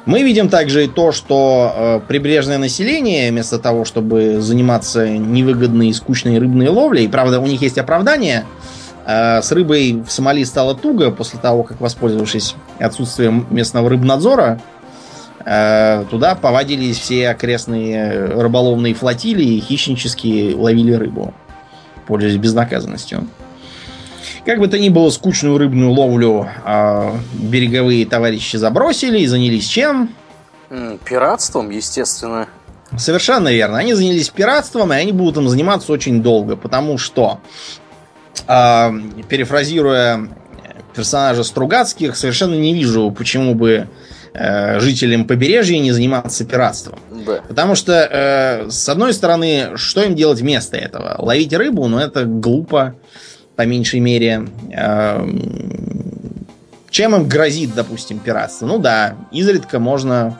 Мы 0.06 0.24
видим 0.24 0.50
также 0.50 0.84
и 0.84 0.88
то, 0.90 1.14
что 1.14 1.74
э, 1.74 2.00
прибрежное 2.06 2.58
население, 2.58 3.32
вместо 3.32 3.58
того, 3.58 3.86
чтобы 3.86 4.42
заниматься 4.42 5.08
невыгодной 5.08 5.88
и 5.90 5.94
скучной 5.94 6.40
рыбной 6.40 6.68
ловлей, 6.68 7.08
правда, 7.08 7.40
у 7.40 7.48
них 7.48 7.62
есть 7.62 7.78
оправдание, 7.78 8.46
э, 9.06 9.42
с 9.42 9.50
рыбой 9.54 10.04
в 10.06 10.12
Сомали 10.12 10.44
стало 10.44 10.76
туго 10.76 11.10
после 11.10 11.40
того, 11.40 11.64
как, 11.64 11.80
воспользовавшись 11.80 12.56
отсутствием 12.80 13.48
местного 13.50 13.90
рыбнадзора, 13.90 14.60
туда 16.10 16.36
повадились 16.36 17.00
все 17.00 17.30
окрестные 17.30 18.26
рыболовные 18.26 18.94
флотилии 18.94 19.56
и 19.56 19.62
хищнически 19.62 20.54
ловили 20.54 20.92
рыбу, 20.92 21.34
пользуясь 22.06 22.36
безнаказанностью. 22.36 23.28
Как 24.48 24.60
бы 24.60 24.70
то 24.70 24.80
ни 24.80 24.88
было, 24.88 25.10
скучную 25.10 25.58
рыбную 25.58 25.92
ловлю 25.92 26.48
э, 26.66 27.12
береговые 27.34 28.06
товарищи 28.06 28.56
забросили 28.56 29.20
и 29.20 29.28
занялись 29.28 29.66
чем? 29.68 30.10
Пиратством, 31.04 31.70
естественно. 31.70 32.48
Совершенно 32.96 33.50
верно. 33.50 33.78
Они 33.78 33.94
занялись 33.94 34.30
пиратством, 34.30 34.94
и 34.94 34.96
они 34.96 35.12
будут 35.12 35.36
им 35.36 35.50
заниматься 35.50 35.92
очень 35.92 36.24
долго, 36.24 36.56
потому 36.56 36.98
что, 36.98 37.42
э, 38.48 38.92
перефразируя 39.28 40.30
персонажа 40.96 41.44
Стругацких, 41.44 42.16
совершенно 42.16 42.56
не 42.56 42.74
вижу, 42.74 43.12
почему 43.12 43.54
бы 43.54 43.90
Э, 44.40 44.80
жителям 44.80 45.26
побережья 45.26 45.80
не 45.80 45.92
заниматься 45.92 46.46
пиратством. 46.46 47.00
Да. 47.26 47.42
Потому 47.48 47.74
что, 47.74 47.94
э, 47.94 48.70
с 48.70 48.88
одной 48.88 49.14
стороны, 49.14 49.72
что 49.76 50.04
им 50.04 50.14
делать 50.14 50.42
вместо 50.42 50.78
этого? 50.78 51.16
Ловить 51.18 51.54
рыбу, 51.54 51.88
ну 51.88 51.98
это 51.98 52.26
глупо, 52.26 52.94
по 53.56 53.64
меньшей 53.64 54.00
мере. 54.00 54.48
Э, 54.72 55.28
чем 56.92 57.16
им 57.16 57.28
грозит, 57.28 57.74
допустим, 57.74 58.20
пиратство? 58.20 58.68
Ну 58.68 58.78
да, 58.78 59.16
изредка 59.32 59.80
можно 59.80 60.38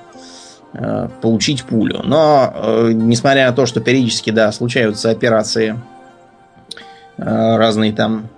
э, 0.74 1.10
получить 1.20 1.64
пулю. 1.64 2.02
Но, 2.04 2.54
э, 2.56 2.92
несмотря 2.94 3.48
на 3.48 3.56
то, 3.56 3.66
что 3.66 3.80
периодически, 3.80 4.30
да, 4.30 4.52
случаются 4.52 5.10
операции 5.10 5.76
э, 7.18 7.24
разные 7.58 7.94
там 7.94 8.30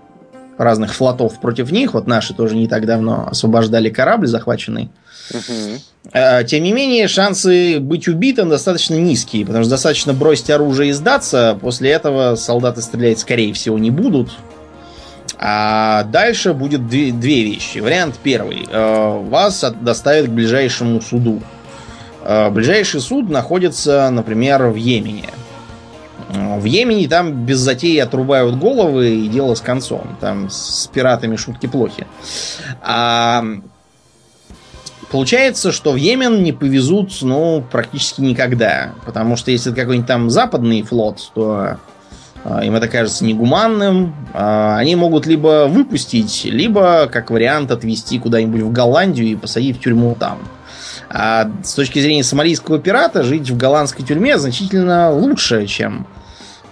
разных 0.60 0.94
флотов 0.94 1.39
против 1.39 1.72
них. 1.72 1.94
Вот 1.94 2.06
наши 2.06 2.34
тоже 2.34 2.56
не 2.56 2.68
так 2.68 2.86
давно 2.86 3.28
освобождали 3.30 3.89
корабль 3.89 4.28
захваченный 4.28 4.89
Угу. 5.32 6.44
Тем 6.48 6.63
не 6.63 6.74
менее, 6.74 7.08
шансы 7.08 7.80
быть 7.80 8.08
убитым 8.08 8.50
достаточно 8.50 8.96
низкие, 8.96 9.46
потому 9.46 9.63
что 9.63 9.72
достаточно 9.72 10.13
бросить 10.13 10.50
оружие 10.50 10.89
и 10.89 10.94
сдаться. 10.94 11.58
После 11.62 11.92
этого 11.92 12.36
солдаты 12.36 12.82
стрелять, 12.82 13.20
скорее 13.20 13.54
всего, 13.54 13.78
не 13.78 13.92
будут. 13.92 14.32
А 15.38 16.04
дальше 16.04 16.54
будет 16.54 16.88
две, 16.88 17.12
две 17.12 17.44
вещи. 17.44 17.80
Вариант 17.80 18.16
первый. 18.22 18.68
Э, 18.70 19.20
вас 19.30 19.63
доставят 19.80 20.28
к 20.28 20.32
ближайшему 20.32 21.00
суду. 21.00 21.42
Э, 22.24 22.50
ближайший 22.50 23.00
суд 23.00 23.30
находится, 23.30 24.10
например, 24.10 24.68
в 24.68 24.75
Йемене. 24.75 25.30
В 26.29 26.63
Йемене 26.65 27.07
там 27.07 27.45
без 27.45 27.57
затеи 27.57 27.98
отрубают 27.98 28.57
головы 28.57 29.15
и 29.15 29.27
дело 29.27 29.55
с 29.55 29.62
концом. 29.62 30.15
Там 30.21 30.50
с 30.50 30.88
пиратами 30.93 31.36
шутки 31.36 31.65
плохи. 31.65 32.05
А 32.81 33.43
Получается, 35.12 35.71
что 35.71 35.93
в 35.93 35.95
Йемен 35.95 36.43
не 36.43 36.51
повезут, 36.51 37.13
ну, 37.21 37.63
практически 37.71 38.21
никогда. 38.21 38.91
Потому 39.05 39.38
что 39.38 39.50
если 39.50 39.71
это 39.71 39.81
какой-нибудь 39.81 40.07
там 40.07 40.29
западный 40.29 40.83
флот, 40.83 41.31
то 41.33 41.79
а, 42.43 42.63
им 42.63 42.75
это 42.75 42.88
кажется 42.88 43.25
негуманным, 43.25 44.15
а, 44.33 44.77
они 44.77 44.95
могут 44.95 45.25
либо 45.25 45.67
выпустить, 45.67 46.45
либо, 46.45 47.07
как 47.12 47.31
вариант, 47.31 47.71
отвезти 47.71 48.19
куда-нибудь 48.19 48.62
в 48.62 48.71
Голландию 48.71 49.27
и 49.27 49.36
посадить 49.36 49.77
в 49.77 49.81
тюрьму 49.81 50.15
там. 50.19 50.39
А 51.09 51.50
с 51.63 51.74
точки 51.74 52.00
зрения 52.00 52.24
сомалийского 52.24 52.77
пирата, 52.77 53.24
жить 53.24 53.50
в 53.50 53.57
голландской 53.57 54.05
тюрьме 54.05 54.38
значительно 54.38 55.12
лучше, 55.12 55.65
чем 55.65 56.05
э, 56.05 56.18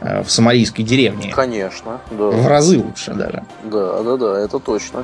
в 0.02 0.30
сомалийской 0.30 0.84
деревне. 0.84 1.32
Конечно, 1.34 2.00
да. 2.12 2.26
В 2.26 2.48
разы 2.48 2.78
лучше 2.78 3.14
даже. 3.14 3.44
Да, 3.64 4.04
да, 4.04 4.18
да, 4.18 4.40
это 4.40 4.60
точно. 4.60 5.04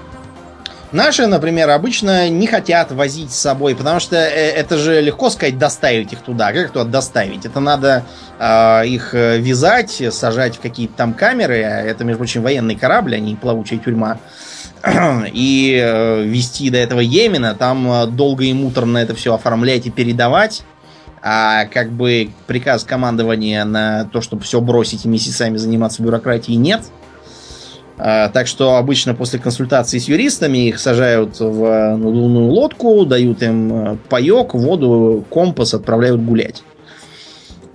Наши, 0.92 1.26
например, 1.26 1.72
обычно 1.72 2.30
не 2.30 2.46
хотят 2.46 2.92
возить 2.92 3.32
с 3.32 3.40
собой, 3.40 3.76
потому 3.76 4.00
что 4.00 4.16
э, 4.16 4.52
это 4.52 4.78
же 4.78 5.02
легко 5.02 5.32
сказать 5.32 5.58
доставить 5.58 6.14
их 6.14 6.22
туда. 6.22 6.54
Как 6.54 6.70
туда 6.70 6.86
доставить? 6.86 7.46
Это 7.46 7.60
надо 7.60 8.06
э, 8.38 8.86
их 8.86 9.14
вязать, 9.14 10.04
сажать 10.12 10.58
в 10.58 10.60
какие-то 10.60 10.94
там 10.96 11.16
камеры. 11.16 11.58
Это, 11.58 12.04
между 12.04 12.20
прочим, 12.20 12.44
военный 12.44 12.76
корабль, 12.76 13.16
а 13.16 13.20
не 13.20 13.36
плавучая 13.36 13.80
тюрьма. 13.80 14.20
И 15.34 15.80
э, 15.82 16.24
вести 16.24 16.70
до 16.70 16.78
этого 16.78 17.00
Йемена, 17.00 17.56
там 17.56 17.90
э, 17.90 18.08
долго 18.08 18.44
и 18.44 18.54
муторно 18.54 18.98
это 18.98 19.16
все 19.16 19.34
оформлять 19.34 19.88
и 19.88 19.92
передавать. 19.92 20.64
А 21.26 21.66
как 21.68 21.90
бы 21.90 22.32
приказ 22.48 22.84
командования 22.84 23.64
на 23.64 24.04
то, 24.12 24.20
чтобы 24.20 24.44
все 24.44 24.60
бросить 24.60 25.06
и 25.06 25.08
месяцами 25.08 25.56
заниматься 25.56 26.04
бюрократией, 26.04 26.58
нет. 26.58 26.82
А, 27.98 28.28
так 28.28 28.48
что 28.48 28.76
обычно 28.76 29.16
после 29.16 29.40
консультации 29.40 30.00
с 30.00 30.10
юристами 30.10 30.68
их 30.68 30.80
сажают 30.80 31.40
в 31.40 31.96
надувную 31.96 32.48
лодку, 32.48 33.06
дают 33.06 33.42
им 33.42 33.74
э, 33.74 33.98
паек, 34.10 34.54
воду, 34.54 35.24
компас, 35.30 35.74
отправляют 35.74 36.22
гулять. 36.22 36.64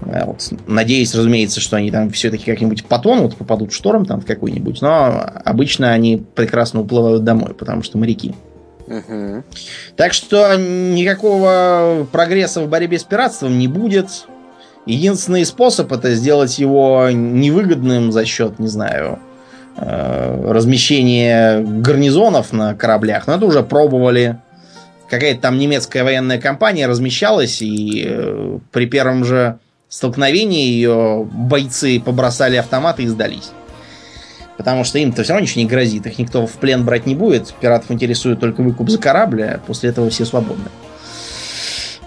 А, 0.02 0.26
вот. 0.26 0.46
Надеюсь, 0.66 1.14
разумеется, 1.14 1.60
что 1.60 1.76
они 1.76 1.90
там 1.90 2.10
все-таки 2.10 2.44
как-нибудь 2.44 2.84
потонут, 2.84 3.36
попадут 3.36 3.72
в 3.72 3.74
шторм 3.74 4.04
там 4.04 4.20
в 4.20 4.26
какой-нибудь, 4.26 4.82
но 4.82 5.24
обычно 5.44 5.92
они 5.92 6.22
прекрасно 6.34 6.80
уплывают 6.80 7.24
домой, 7.24 7.54
потому 7.54 7.82
что 7.82 7.96
моряки. 7.96 8.34
Так 9.96 10.12
что 10.12 10.56
никакого 10.56 12.06
прогресса 12.10 12.62
в 12.62 12.68
борьбе 12.68 12.98
с 12.98 13.04
пиратством 13.04 13.58
не 13.58 13.68
будет. 13.68 14.26
Единственный 14.86 15.44
способ 15.44 15.92
это 15.92 16.14
сделать 16.14 16.58
его 16.58 17.08
невыгодным 17.10 18.10
за 18.10 18.24
счет, 18.24 18.58
не 18.58 18.68
знаю, 18.68 19.18
Э, 19.80 20.50
размещение 20.50 21.60
гарнизонов 21.60 22.52
на 22.52 22.74
кораблях, 22.74 23.28
но 23.28 23.34
это 23.34 23.46
уже 23.46 23.62
пробовали. 23.62 24.38
Какая-то 25.08 25.40
там 25.40 25.56
немецкая 25.56 26.02
военная 26.02 26.40
компания 26.40 26.88
размещалась, 26.88 27.62
и 27.62 28.04
э, 28.04 28.58
при 28.72 28.86
первом 28.86 29.24
же 29.24 29.60
столкновении 29.88 30.66
ее 30.66 31.28
бойцы 31.32 32.00
побросали 32.00 32.56
автоматы 32.56 33.04
и 33.04 33.06
сдались. 33.06 33.52
Потому 34.58 34.84
что 34.84 34.98
им-то 34.98 35.22
все 35.22 35.32
равно 35.32 35.44
ничего 35.44 35.62
не 35.62 35.68
грозит. 35.68 36.06
Их 36.06 36.18
никто 36.18 36.46
в 36.46 36.52
плен 36.54 36.84
брать 36.84 37.06
не 37.06 37.14
будет. 37.14 37.54
Пиратов 37.54 37.90
интересует 37.92 38.40
только 38.40 38.60
выкуп 38.60 38.90
за 38.90 38.98
корабль, 38.98 39.44
а 39.44 39.60
после 39.64 39.90
этого 39.90 40.10
все 40.10 40.26
свободны. 40.26 40.68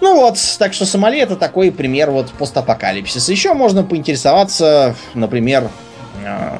Ну 0.02 0.16
вот, 0.16 0.36
так 0.58 0.74
что 0.74 0.84
Сомали 0.84 1.18
это 1.20 1.36
такой 1.36 1.72
пример 1.72 2.10
вот 2.10 2.30
постапокалипсиса. 2.32 3.32
Еще 3.32 3.54
можно 3.54 3.84
поинтересоваться, 3.84 4.94
например, 5.14 5.70
э, 6.24 6.58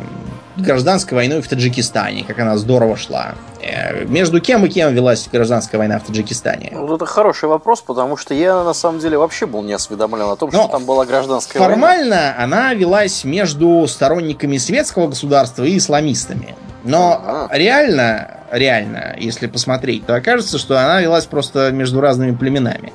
гражданской 0.57 1.17
войной 1.17 1.43
в 1.43 1.49
Таджикистане, 1.49 2.25
как 2.25 2.39
она 2.39 2.57
здорово 2.57 2.97
шла. 2.97 3.35
Э, 3.73 4.05
между 4.05 4.41
кем 4.41 4.64
и 4.64 4.69
кем 4.69 4.95
велась 4.95 5.29
гражданская 5.33 5.79
война 5.79 5.99
в 5.99 6.05
Таджикистане? 6.05 6.73
Вот 6.75 6.97
это 6.97 7.07
хороший 7.07 7.49
вопрос, 7.49 7.81
потому 7.81 8.17
что 8.17 8.35
я 8.35 8.62
на 8.64 8.75
самом 8.75 9.00
деле 9.00 9.19
вообще 9.19 9.47
был 9.47 9.62
не 9.62 9.73
осведомлен 9.73 10.29
о 10.29 10.37
том, 10.37 10.50
Но 10.52 10.62
что 10.62 10.73
там 10.73 10.85
была 10.85 11.07
гражданская 11.07 11.62
формально 11.62 11.87
война. 11.87 12.33
Формально 12.33 12.43
она 12.43 12.75
велась 12.75 13.25
между 13.25 13.87
сторонниками 13.88 14.59
светского 14.59 15.09
государства 15.09 15.64
и 15.64 15.76
исламистами. 15.76 16.55
Но 16.85 17.21
а 17.25 17.49
-а. 17.50 17.59
реально, 17.59 18.38
реально, 18.50 19.17
если 19.19 19.47
посмотреть, 19.47 20.07
то 20.07 20.14
окажется, 20.14 20.59
что 20.59 20.79
она 20.79 21.00
велась 21.00 21.26
просто 21.26 21.71
между 21.71 22.00
разными 22.00 22.35
племенами 22.35 22.93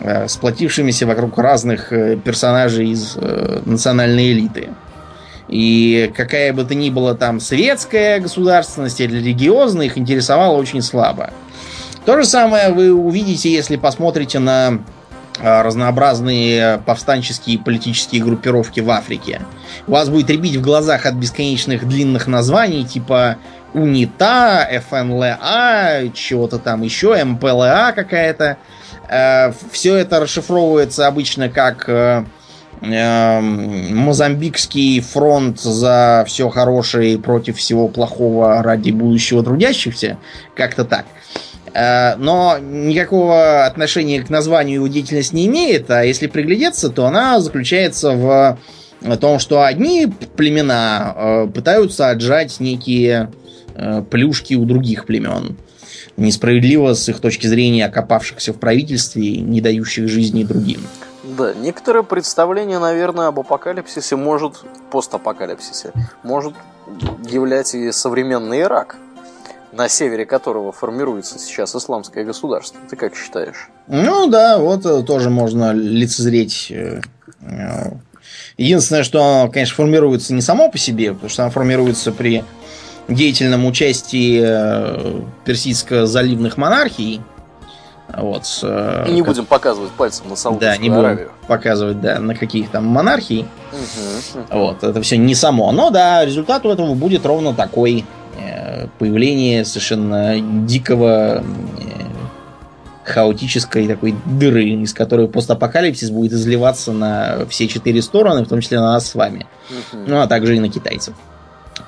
э, 0.00 0.28
сплотившимися 0.28 1.06
вокруг 1.06 1.36
разных 1.38 1.92
э, 1.92 2.16
персонажей 2.16 2.90
из 2.90 3.16
национальной 3.66 4.32
элиты. 4.32 4.70
И 5.48 6.12
какая 6.14 6.52
бы 6.52 6.64
то 6.64 6.74
ни 6.74 6.90
была 6.90 7.14
там 7.14 7.40
светская 7.40 8.20
государственность 8.20 9.00
или 9.00 9.16
религиозная, 9.16 9.86
их 9.86 9.96
интересовало 9.98 10.56
очень 10.56 10.82
слабо. 10.82 11.30
То 12.04 12.16
же 12.16 12.24
самое 12.24 12.72
вы 12.72 12.92
увидите, 12.92 13.52
если 13.52 13.76
посмотрите 13.76 14.38
на 14.38 14.80
а, 15.40 15.62
разнообразные 15.62 16.78
повстанческие 16.86 17.58
политические 17.58 18.22
группировки 18.22 18.80
в 18.80 18.90
Африке. 18.90 19.42
Вас 19.86 20.08
будет 20.08 20.30
рябить 20.30 20.56
в 20.56 20.62
глазах 20.62 21.04
от 21.04 21.14
бесконечных 21.14 21.86
длинных 21.86 22.26
названий, 22.26 22.84
типа 22.84 23.36
УНИТА, 23.74 24.82
ФНЛА, 24.88 26.10
чего-то 26.14 26.58
там 26.58 26.82
еще, 26.82 27.22
МПЛА 27.22 27.92
какая-то. 27.94 28.56
Э, 29.08 29.52
Все 29.70 29.96
это 29.96 30.20
расшифровывается 30.20 31.06
обычно 31.06 31.50
как 31.50 31.88
э, 31.88 32.24
Мозамбикский 32.80 35.00
фронт 35.00 35.60
за 35.60 36.24
все 36.26 36.48
хорошее 36.50 37.18
против 37.18 37.56
всего 37.56 37.88
плохого 37.88 38.62
ради 38.62 38.90
будущего 38.90 39.42
трудящихся. 39.42 40.18
Как-то 40.54 40.84
так. 40.84 41.06
Э, 41.76 42.16
но 42.16 42.56
никакого 42.58 43.66
отношения 43.66 44.22
к 44.22 44.30
названию 44.30 44.76
его 44.76 44.86
деятельность 44.86 45.34
не 45.34 45.46
имеет, 45.46 45.90
а 45.90 46.04
если 46.04 46.26
приглядеться, 46.26 46.88
то 46.88 47.06
она 47.06 47.38
заключается 47.40 48.12
в 48.12 48.58
том, 49.20 49.38
что 49.38 49.62
одни 49.62 50.06
племена 50.36 51.14
э, 51.14 51.48
пытаются 51.54 52.08
отжать 52.08 52.60
некие 52.60 53.30
э, 53.74 54.02
плюшки 54.10 54.54
у 54.54 54.64
других 54.64 55.04
племен. 55.04 55.58
Несправедливо 56.16 56.94
с 56.94 57.06
их 57.10 57.20
точки 57.20 57.46
зрения 57.46 57.84
окопавшихся 57.84 58.54
в 58.54 58.56
правительстве, 58.56 59.36
не 59.36 59.60
дающих 59.60 60.08
жизни 60.08 60.44
другим. 60.44 60.80
Да, 61.36 61.52
некоторое 61.52 62.02
представление, 62.02 62.78
наверное, 62.78 63.26
об 63.26 63.38
апокалипсисе 63.38 64.16
может, 64.16 64.64
постапокалипсисе, 64.90 65.92
может 66.22 66.54
являть 67.24 67.74
и 67.74 67.92
современный 67.92 68.62
Ирак, 68.62 68.96
на 69.72 69.88
севере 69.88 70.24
которого 70.24 70.72
формируется 70.72 71.38
сейчас 71.38 71.76
исламское 71.76 72.24
государство. 72.24 72.80
Ты 72.88 72.96
как 72.96 73.14
считаешь? 73.14 73.68
Ну 73.86 74.28
да, 74.28 74.58
вот 74.58 74.86
э, 74.86 75.02
тоже 75.02 75.28
можно 75.28 75.72
лицезреть. 75.72 76.68
Э, 76.70 77.02
э, 77.42 77.90
единственное, 78.56 79.02
что 79.02 79.22
оно, 79.22 79.52
конечно, 79.52 79.74
формируется 79.74 80.32
не 80.32 80.40
само 80.40 80.70
по 80.70 80.78
себе, 80.78 81.12
потому 81.12 81.28
что 81.28 81.42
оно 81.42 81.52
формируется 81.52 82.12
при 82.12 82.44
деятельном 83.08 83.66
участии 83.66 84.42
персидско-заливных 85.44 86.56
монархий, 86.56 87.20
вот, 88.14 88.44
э, 88.62 89.04
И 89.08 89.12
не 89.12 89.20
как... 89.22 89.28
будем 89.28 89.46
показывать 89.46 89.90
пальцем 89.92 90.28
на 90.28 90.36
Саудовскую 90.36 90.70
Да, 90.72 90.76
не 90.76 90.90
будем 90.90 91.28
показывать, 91.48 92.00
да, 92.00 92.18
на 92.18 92.34
каких 92.34 92.70
там 92.70 92.86
монархий. 92.86 93.46
Угу, 93.72 94.40
угу. 94.40 94.58
Вот, 94.58 94.84
это 94.84 95.02
все 95.02 95.16
не 95.16 95.34
само. 95.34 95.72
Но 95.72 95.90
да, 95.90 96.24
результат 96.24 96.64
у 96.66 96.70
этого 96.70 96.94
будет 96.94 97.26
ровно 97.26 97.52
такой. 97.52 98.04
Э, 98.38 98.86
появление 98.98 99.64
совершенно 99.64 100.38
дикого, 100.66 101.38
э, 101.38 101.42
хаотической 103.04 103.88
такой 103.88 104.14
дыры, 104.24 104.64
из 104.64 104.94
которой 104.94 105.28
постапокалипсис 105.28 106.10
будет 106.10 106.32
изливаться 106.32 106.92
на 106.92 107.46
все 107.48 107.66
четыре 107.66 108.02
стороны, 108.02 108.44
в 108.44 108.48
том 108.48 108.60
числе 108.60 108.78
на 108.80 108.92
нас 108.92 109.08
с 109.08 109.14
вами. 109.14 109.46
Угу. 109.70 110.02
Ну, 110.06 110.20
а 110.20 110.26
также 110.26 110.56
и 110.56 110.60
на 110.60 110.68
китайцев. 110.68 111.14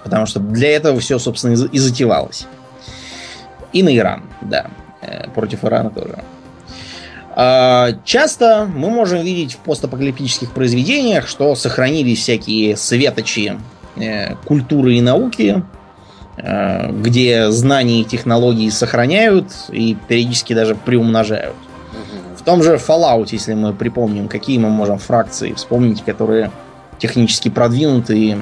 Потому 0.02 0.26
что 0.26 0.40
для 0.40 0.70
этого 0.70 0.98
все, 1.00 1.18
собственно, 1.18 1.52
и 1.52 1.78
затевалось. 1.78 2.46
И 3.72 3.82
на 3.82 3.94
Иран, 3.94 4.24
да. 4.40 4.66
Э, 5.08 5.28
против 5.34 5.64
Ирана 5.64 5.90
тоже. 5.90 6.18
А, 7.40 7.90
часто 8.04 8.68
мы 8.72 8.90
можем 8.90 9.22
видеть 9.22 9.54
в 9.54 9.58
постапокалиптических 9.58 10.52
произведениях, 10.52 11.28
что 11.28 11.54
сохранились 11.54 12.20
всякие 12.20 12.76
светочи 12.76 13.58
э, 13.96 14.34
культуры 14.44 14.94
и 14.94 15.00
науки, 15.00 15.62
э, 16.36 16.92
где 16.92 17.50
знания 17.50 18.00
и 18.00 18.04
технологии 18.04 18.68
сохраняют 18.70 19.52
и 19.70 19.96
периодически 20.08 20.52
даже 20.52 20.74
приумножают. 20.74 21.56
В 22.36 22.42
том 22.42 22.62
же 22.62 22.74
Fallout, 22.76 23.28
если 23.30 23.54
мы 23.54 23.72
припомним, 23.72 24.28
какие 24.28 24.58
мы 24.58 24.70
можем 24.70 24.98
фракции 24.98 25.52
вспомнить, 25.52 26.02
которые 26.02 26.50
технически 26.98 27.50
продвинутые, 27.50 28.38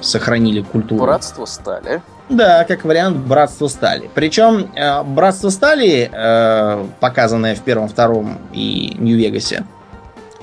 сохранили 0.00 0.62
культуру. 0.62 1.04
Братство 1.04 1.44
стали. 1.44 2.00
Да, 2.28 2.64
как 2.64 2.84
вариант 2.84 3.18
Братство 3.18 3.68
Стали. 3.68 4.10
Причем 4.14 4.70
э, 4.74 5.02
Братство 5.02 5.50
Стали, 5.50 6.10
э, 6.10 6.86
показанное 7.00 7.54
в 7.54 7.60
первом, 7.60 7.88
втором 7.88 8.38
и 8.52 8.94
Нью-Вегасе, 8.98 9.64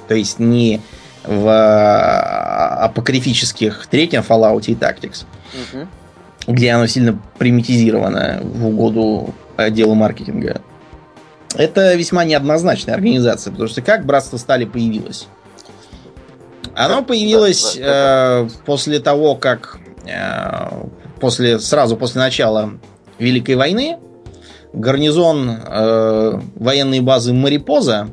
то 0.07 0.13
есть 0.13 0.39
не 0.39 0.81
в 1.23 1.47
э, 1.47 2.83
апокрифических 2.83 3.87
третьем 3.87 4.21
Fallout 4.21 4.65
и 4.65 4.75
Tactics, 4.75 5.25
угу. 5.53 5.87
где 6.47 6.71
оно 6.71 6.85
сильно 6.87 7.19
примитизировано 7.37 8.41
в 8.43 8.67
угоду 8.67 9.33
отделу 9.57 9.95
маркетинга. 9.95 10.61
Это 11.55 11.95
весьма 11.95 12.23
неоднозначная 12.23 12.95
организация, 12.95 13.51
потому 13.51 13.69
что 13.69 13.81
как 13.81 14.05
Братство 14.05 14.37
Стали 14.37 14.65
появилось? 14.65 15.27
Оно 16.75 17.03
появилось 17.03 17.75
да, 17.75 17.81
да, 17.81 18.45
э, 18.45 18.49
после 18.65 18.99
того, 18.99 19.35
как 19.35 19.79
э, 20.05 20.69
после 21.21 21.59
сразу 21.59 21.95
после 21.95 22.19
начала 22.19 22.71
Великой 23.19 23.55
войны 23.55 23.97
гарнизон 24.73 25.49
э, 25.49 26.39
военной 26.55 26.99
базы 26.99 27.33
Марипоза 27.33 28.09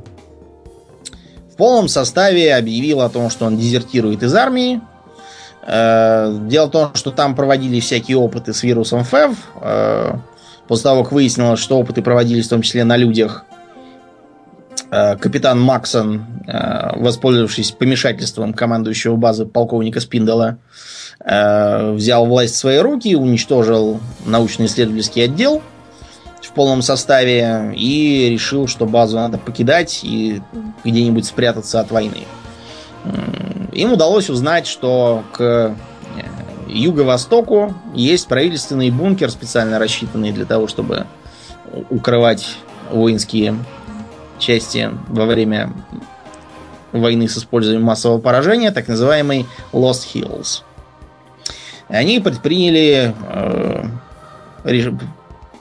в 1.52 1.56
полном 1.56 1.88
составе 1.88 2.54
объявил 2.54 3.00
о 3.00 3.08
том, 3.08 3.30
что 3.30 3.46
он 3.46 3.56
дезертирует 3.56 4.22
из 4.22 4.34
армии. 4.34 4.80
Э, 5.66 6.36
дело 6.42 6.66
в 6.66 6.70
том, 6.70 6.94
что 6.94 7.10
там 7.10 7.34
проводили 7.34 7.80
всякие 7.80 8.16
опыты 8.16 8.52
с 8.52 8.62
вирусом 8.62 9.04
ФЭВ. 9.04 9.36
Э, 9.60 10.14
после 10.68 10.84
того, 10.84 11.04
как 11.04 11.12
выяснилось, 11.12 11.60
что 11.60 11.78
опыты 11.78 12.02
проводились 12.02 12.46
в 12.46 12.50
том 12.50 12.62
числе 12.62 12.84
на 12.84 12.96
людях, 12.96 13.44
э, 14.90 15.16
капитан 15.16 15.60
Максон, 15.60 16.26
э, 16.46 16.98
воспользовавшись 17.00 17.72
помешательством 17.72 18.52
командующего 18.52 19.16
базы 19.16 19.46
полковника 19.46 20.00
Спиндела, 20.00 20.58
э, 20.58 20.97
взял 21.20 22.26
власть 22.26 22.54
в 22.54 22.58
свои 22.58 22.78
руки, 22.78 23.16
уничтожил 23.16 24.00
научно-исследовательский 24.24 25.24
отдел– 25.24 25.62
в 26.48 26.52
полном 26.52 26.82
составе 26.82 27.72
и 27.76 28.30
решил, 28.30 28.66
что 28.66 28.86
базу 28.86 29.16
надо 29.16 29.38
покидать 29.38 30.00
и 30.02 30.40
где-нибудь 30.82 31.26
спрятаться 31.26 31.78
от 31.80 31.90
войны. 31.90 32.24
Им 33.72 33.92
удалось 33.92 34.30
узнать, 34.30 34.66
что 34.66 35.22
к 35.32 35.40
э, 35.40 35.74
юго-востоку 36.68 37.74
есть 37.94 38.26
правительственный 38.26 38.90
бункер, 38.90 39.30
специально 39.30 39.78
рассчитанный 39.78 40.32
для 40.32 40.46
того, 40.46 40.66
чтобы 40.66 41.06
укрывать 41.90 42.56
воинские 42.90 43.54
части 44.38 44.90
во 45.08 45.26
время 45.26 45.72
войны 46.92 47.28
с 47.28 47.38
использованием 47.38 47.84
массового 47.84 48.18
поражения, 48.20 48.70
так 48.70 48.88
называемый 48.88 49.46
Lost 49.72 50.06
Hills. 50.12 50.62
Они 51.88 52.20
предприняли 52.20 53.14
э, 54.64 54.92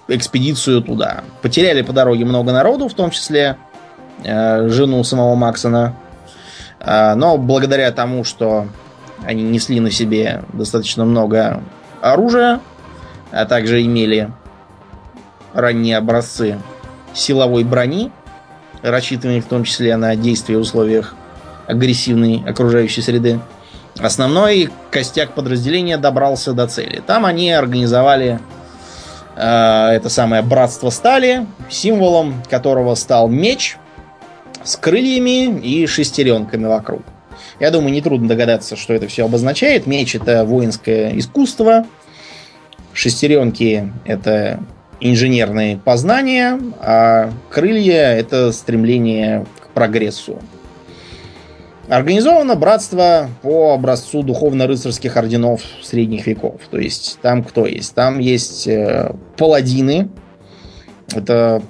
экспедицию 0.08 0.82
туда. 0.82 1.24
Потеряли 1.42 1.82
по 1.82 1.94
дороге 1.94 2.26
много 2.26 2.52
народу, 2.52 2.88
в 2.90 2.94
том 2.94 3.12
числе 3.12 3.58
э, 4.24 4.68
жену 4.70 5.04
самого 5.04 5.36
Максона. 5.36 5.96
Э, 6.80 7.13
но 7.16 7.38
благодаря 7.38 7.92
тому, 7.92 8.24
что 8.24 8.68
они 9.26 9.44
несли 9.44 9.80
на 9.80 9.90
себе 9.90 10.44
достаточно 10.54 11.06
много 11.06 11.63
оружия, 12.02 12.60
а 13.32 13.46
также 13.46 13.82
имели 13.84 14.32
ранние 15.54 15.98
образцы 15.98 16.60
силовой 17.13 17.63
брони, 17.63 18.12
рассчитанные 18.82 19.42
в 19.42 19.46
том 19.46 19.63
числе 19.63 19.96
на 19.98 20.16
действия 20.16 20.58
в 20.58 20.62
условиях 20.62 21.16
агрессивной 21.68 22.44
окружающей 22.46 23.02
среды, 23.02 23.40
основной 24.06 24.70
костяк 24.92 25.34
подразделения 25.34 25.98
добрался 25.98 26.54
до 26.54 26.68
цели. 26.68 27.02
Там 27.06 27.26
они 27.26 27.52
организовали 27.52 28.40
Э, 29.38 29.90
это 29.92 30.10
самое 30.10 30.42
братство 30.42 30.90
стали, 30.90 31.46
символом 31.70 32.44
которого 32.50 32.96
стал 32.96 33.30
меч 33.30 33.78
с 34.64 34.76
крыльями 34.76 35.60
и 35.60 35.86
шестеренками 35.86 36.66
вокруг. 36.66 37.04
Я 37.60 37.72
думаю, 37.72 37.94
нетрудно 37.94 38.28
догадаться, 38.28 38.76
что 38.76 38.94
это 38.94 39.08
все 39.08 39.26
обозначает. 39.26 39.86
Меч 39.86 40.16
это 40.16 40.44
воинское 40.44 41.18
искусство, 41.18 41.86
шестеренки 42.94 43.94
это 44.06 44.60
инженерные 45.00 45.78
познания, 45.78 46.60
а 46.80 47.32
крылья 47.52 48.16
это 48.18 48.52
стремление 48.52 49.46
к 49.60 49.70
прогрессу. 49.70 50.40
Организовано 51.89 52.56
братство 52.56 53.30
по 53.41 53.73
образцу 53.73 54.21
духовно-рыцарских 54.21 55.15
орденов 55.15 55.62
средних 55.82 56.28
веков. 56.28 56.60
То 56.69 56.78
есть 56.78 57.17
там 57.21 57.45
кто 57.45 57.65
есть? 57.65 57.95
Там 57.95 58.19
есть 58.19 58.67
э, 58.67 59.15
паладины. 59.38 60.10
Это 61.15 61.62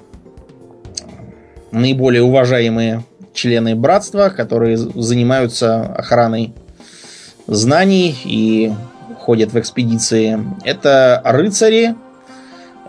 наиболее 1.72 2.24
уважаемые 2.24 3.04
члены 3.34 3.76
братства, 3.76 4.30
которые 4.30 4.78
занимаются 4.78 5.84
охраной 5.84 6.56
знаний 7.46 8.16
и 8.26 8.74
ходят 9.20 9.54
в 9.54 9.60
экспедиции. 9.60 10.40
Это 10.64 11.22
рыцари, 11.24 11.94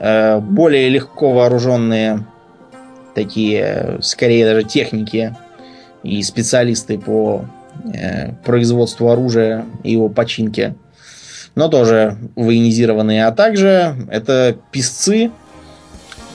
э, 0.01 0.39
более 0.39 0.89
легко 0.89 1.33
вооруженные 1.33 2.25
такие, 3.15 3.99
скорее 4.01 4.47
даже 4.47 4.63
техники 4.63 5.37
и 6.09 6.23
специалисты 6.23 6.99
по 6.99 7.45
э, 7.93 8.33
производству 8.45 9.11
оружия 9.11 9.67
и 9.83 9.93
его 9.93 10.09
починке, 10.09 10.75
но 11.55 11.69
тоже 11.69 12.17
военизированные. 12.37 13.27
А 13.27 13.33
также 13.33 13.95
это 14.11 14.57
писцы, 14.73 15.31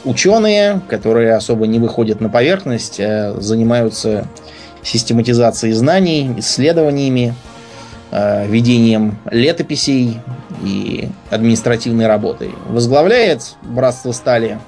ученые, 0.05 0.81
которые 0.89 1.33
особо 1.35 1.65
не 1.65 1.79
выходят 1.79 2.21
на 2.21 2.29
поверхность, 2.29 2.99
а 2.99 3.35
занимаются 3.39 4.27
систематизацией 4.83 5.73
знаний, 5.73 6.29
исследованиями, 6.37 7.33
э, 8.11 8.47
ведением 8.47 9.17
летописей 9.31 10.19
и 10.63 11.09
административной 11.29 12.07
работой. 12.07 12.51
Возглавляет 12.67 13.55
Братство 13.61 14.11
Стали 14.11 14.59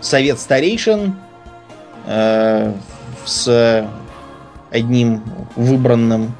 Совет 0.00 0.38
Старейшин, 0.38 1.16
э, 2.06 2.72
с 3.24 3.88
одним 4.70 5.22
выбранным 5.56 6.34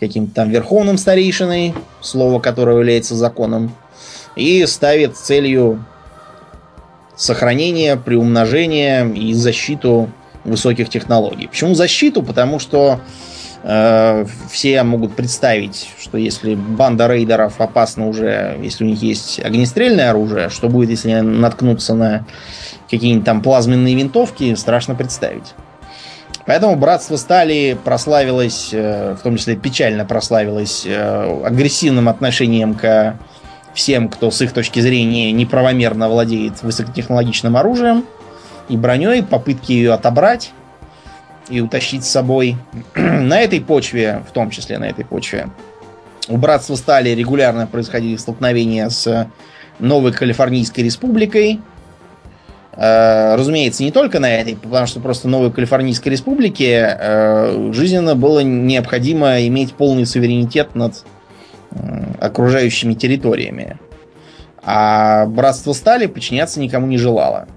каким-то 0.00 0.34
там 0.34 0.48
верховным 0.50 0.96
старейшиной, 0.96 1.74
слово 2.00 2.40
которого 2.40 2.78
является 2.78 3.14
законом, 3.14 3.72
и 4.34 4.64
ставит 4.66 5.16
целью 5.16 5.84
сохранение, 7.16 7.96
приумножение 7.96 9.12
и 9.14 9.34
защиту 9.34 10.08
высоких 10.44 10.88
технологий. 10.88 11.48
Почему 11.48 11.74
защиту? 11.74 12.22
Потому 12.22 12.58
что 12.58 13.00
э, 13.62 14.24
все 14.50 14.82
могут 14.82 15.14
представить, 15.14 15.90
что 16.00 16.16
если 16.16 16.54
банда 16.54 17.06
рейдеров 17.08 17.60
опасна 17.60 18.08
уже, 18.08 18.58
если 18.62 18.84
у 18.84 18.86
них 18.86 19.02
есть 19.02 19.38
огнестрельное 19.38 20.10
оружие, 20.10 20.48
что 20.48 20.70
будет, 20.70 20.88
если 20.88 21.10
они 21.10 21.28
наткнутся 21.28 21.94
на 21.94 22.26
какие-нибудь 22.90 23.24
там 23.24 23.42
плазменные 23.42 23.94
винтовки, 23.94 24.54
страшно 24.54 24.94
представить. 24.94 25.54
Поэтому 26.46 26.76
братство 26.76 27.16
стали 27.16 27.78
прославилось, 27.84 28.70
э, 28.72 29.14
в 29.14 29.22
том 29.22 29.36
числе 29.36 29.56
печально 29.56 30.04
прославилось, 30.04 30.84
э, 30.86 31.42
агрессивным 31.44 32.08
отношением 32.08 32.74
к 32.74 33.16
всем, 33.74 34.08
кто 34.08 34.30
с 34.30 34.40
их 34.42 34.52
точки 34.52 34.80
зрения 34.80 35.32
неправомерно 35.32 36.08
владеет 36.08 36.62
высокотехнологичным 36.62 37.56
оружием 37.56 38.04
и 38.68 38.76
броней, 38.76 39.22
попытки 39.22 39.72
ее 39.72 39.92
отобрать 39.92 40.52
и 41.48 41.60
утащить 41.60 42.04
с 42.04 42.10
собой. 42.10 42.56
на 42.94 43.40
этой 43.40 43.60
почве, 43.60 44.22
в 44.28 44.32
том 44.32 44.50
числе 44.50 44.78
на 44.78 44.88
этой 44.88 45.04
почве, 45.04 45.48
у 46.28 46.36
братства 46.36 46.74
стали 46.74 47.10
регулярно 47.10 47.66
происходили 47.66 48.16
столкновения 48.16 48.88
с 48.88 49.28
Новой 49.78 50.12
Калифорнийской 50.12 50.84
Республикой, 50.84 51.60
разумеется, 52.76 53.82
не 53.82 53.90
только 53.90 54.20
на 54.20 54.30
этой, 54.30 54.56
потому 54.56 54.86
что 54.86 55.00
просто 55.00 55.28
новой 55.28 55.50
Калифорнийской 55.50 56.12
республике 56.12 56.96
э, 56.98 57.70
жизненно 57.72 58.14
было 58.14 58.40
необходимо 58.40 59.40
иметь 59.46 59.74
полный 59.74 60.06
суверенитет 60.06 60.74
над 60.74 61.04
окружающими 62.20 62.94
территориями. 62.94 63.76
А 64.62 65.26
братство 65.26 65.72
стали 65.72 66.06
подчиняться 66.06 66.60
никому 66.60 66.86
не 66.86 66.98
желало. 66.98 67.48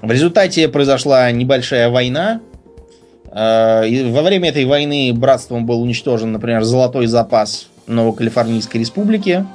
В 0.00 0.10
результате 0.10 0.68
произошла 0.68 1.30
небольшая 1.30 1.88
война. 1.88 2.40
Э, 3.32 3.86
и 3.88 4.10
во 4.10 4.22
время 4.22 4.48
этой 4.48 4.64
войны 4.64 5.12
братством 5.14 5.66
был 5.66 5.80
уничтожен, 5.82 6.32
например, 6.32 6.62
золотой 6.64 7.06
запас 7.06 7.68
Новокалифорнийской 7.86 8.80
республики 8.80 9.46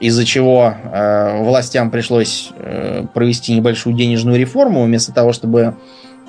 из-за 0.00 0.24
чего 0.24 0.74
э, 0.74 1.42
властям 1.42 1.90
пришлось 1.90 2.50
э, 2.56 3.04
провести 3.14 3.54
небольшую 3.54 3.96
денежную 3.96 4.38
реформу. 4.38 4.84
Вместо 4.84 5.12
того, 5.12 5.32
чтобы 5.32 5.74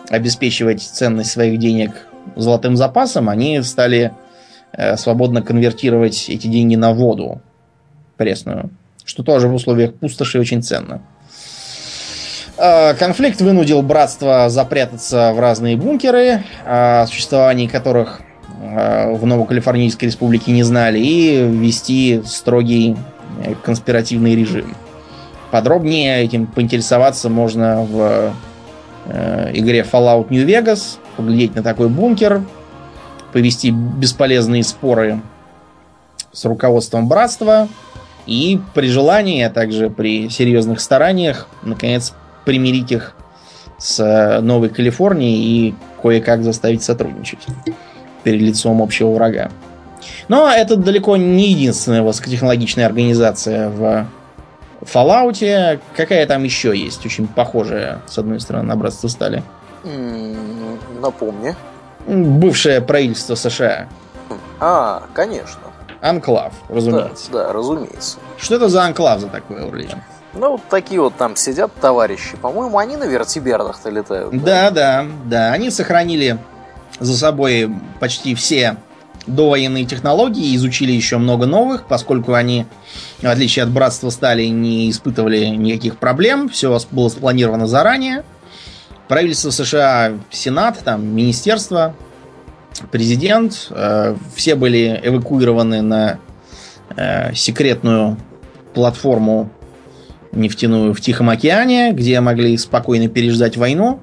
обеспечивать 0.09 0.81
ценность 0.81 1.31
своих 1.31 1.59
денег 1.59 1.91
золотым 2.35 2.75
запасом, 2.75 3.29
они 3.29 3.61
стали 3.61 4.11
э, 4.73 4.97
свободно 4.97 5.41
конвертировать 5.41 6.29
эти 6.29 6.47
деньги 6.47 6.75
на 6.75 6.93
воду 6.93 7.41
пресную, 8.17 8.71
что 9.05 9.23
тоже 9.23 9.47
в 9.47 9.53
условиях 9.53 9.93
пустоши 9.93 10.39
очень 10.39 10.63
ценно. 10.63 11.01
Э, 12.57 12.93
конфликт 12.95 13.39
вынудил 13.39 13.81
братство 13.81 14.49
запрятаться 14.49 15.31
в 15.33 15.39
разные 15.39 15.77
бункеры, 15.77 16.43
о 16.65 17.05
существовании 17.07 17.67
которых 17.67 18.21
э, 18.61 19.13
в 19.13 19.25
Новокалифорнийской 19.25 20.07
республике 20.07 20.51
не 20.51 20.63
знали, 20.63 20.99
и 20.99 21.47
вести 21.47 22.21
строгий 22.25 22.97
конспиративный 23.63 24.35
режим. 24.35 24.75
Подробнее 25.51 26.23
этим 26.23 26.45
поинтересоваться 26.45 27.29
можно 27.29 27.81
в 27.83 28.33
э, 29.05 29.51
игре 29.53 29.85
Fallout 29.89 30.27
New 30.29 30.45
Vegas, 30.45 30.97
поглядеть 31.17 31.55
на 31.55 31.63
такой 31.63 31.89
бункер, 31.89 32.43
повести 33.33 33.71
бесполезные 33.71 34.63
споры 34.63 35.21
с 36.31 36.45
руководством 36.45 37.07
братства 37.07 37.67
и 38.25 38.59
при 38.75 38.87
желании, 38.87 39.41
а 39.41 39.49
также 39.49 39.89
при 39.89 40.29
серьезных 40.29 40.79
стараниях, 40.79 41.47
наконец, 41.63 42.13
примирить 42.45 42.91
их 42.91 43.15
с 43.79 43.99
э, 43.99 44.41
Новой 44.41 44.69
Калифорнией 44.69 45.69
и 45.69 45.75
кое-как 46.01 46.43
заставить 46.43 46.83
сотрудничать 46.83 47.39
перед 48.23 48.41
лицом 48.41 48.81
общего 48.81 49.11
врага. 49.11 49.49
Но 50.27 50.49
это 50.49 50.75
далеко 50.75 51.17
не 51.17 51.51
единственная 51.51 52.01
высокотехнологичная 52.01 52.85
организация 52.85 53.69
в 53.69 54.07
Fallout. 54.81 55.79
Какая 55.95 56.25
там 56.25 56.43
еще 56.43 56.77
есть, 56.77 57.05
очень 57.05 57.27
похожая, 57.27 58.01
с 58.07 58.17
одной 58.17 58.39
стороны, 58.39 58.65
на 58.67 58.75
братство 58.75 59.07
стали? 59.07 59.43
Напомни. 61.01 61.55
Бывшее 62.07 62.81
правительство 62.81 63.35
США. 63.35 63.87
А, 64.59 65.03
конечно. 65.13 65.61
Анклав, 66.01 66.53
разумеется. 66.69 67.31
Да, 67.31 67.47
да, 67.47 67.53
разумеется. 67.53 68.19
Что 68.37 68.55
это 68.55 68.69
за 68.69 68.83
анклав 68.83 69.19
за 69.19 69.27
такое, 69.27 69.65
Урлиан? 69.65 70.01
Ну, 70.33 70.51
вот 70.51 70.61
такие 70.69 71.01
вот 71.01 71.15
там 71.15 71.35
сидят 71.35 71.73
товарищи. 71.81 72.37
По-моему, 72.37 72.77
они 72.77 72.95
на 72.95 73.05
вертибердах-то 73.05 73.89
летают. 73.89 74.43
Да, 74.43 74.69
да, 74.71 75.05
да. 75.25 75.51
Они 75.51 75.71
сохранили 75.71 76.37
за 76.99 77.17
собой 77.17 77.69
почти 77.99 78.35
все 78.35 78.77
довоенные 79.27 79.85
технологии, 79.85 80.55
изучили 80.55 80.91
еще 80.91 81.17
много 81.17 81.45
новых, 81.45 81.87
поскольку 81.87 82.33
они, 82.33 82.65
в 83.21 83.25
отличие 83.25 83.63
от 83.63 83.69
братства 83.69 84.09
стали, 84.09 84.45
не 84.45 84.89
испытывали 84.89 85.45
никаких 85.45 85.97
проблем, 85.97 86.49
все 86.49 86.77
было 86.91 87.09
спланировано 87.09 87.67
заранее. 87.67 88.23
Правительство 89.07 89.49
США, 89.49 90.13
Сенат, 90.29 90.79
там, 90.83 91.05
Министерство, 91.05 91.95
президент, 92.91 93.67
э, 93.71 94.15
все 94.35 94.55
были 94.55 94.99
эвакуированы 95.03 95.81
на 95.81 96.19
э, 96.95 97.33
секретную 97.33 98.17
платформу 98.73 99.49
нефтяную 100.31 100.93
в 100.93 101.01
Тихом 101.01 101.29
океане, 101.29 101.91
где 101.91 102.19
могли 102.19 102.55
спокойно 102.57 103.07
переждать 103.07 103.57
войну, 103.57 103.99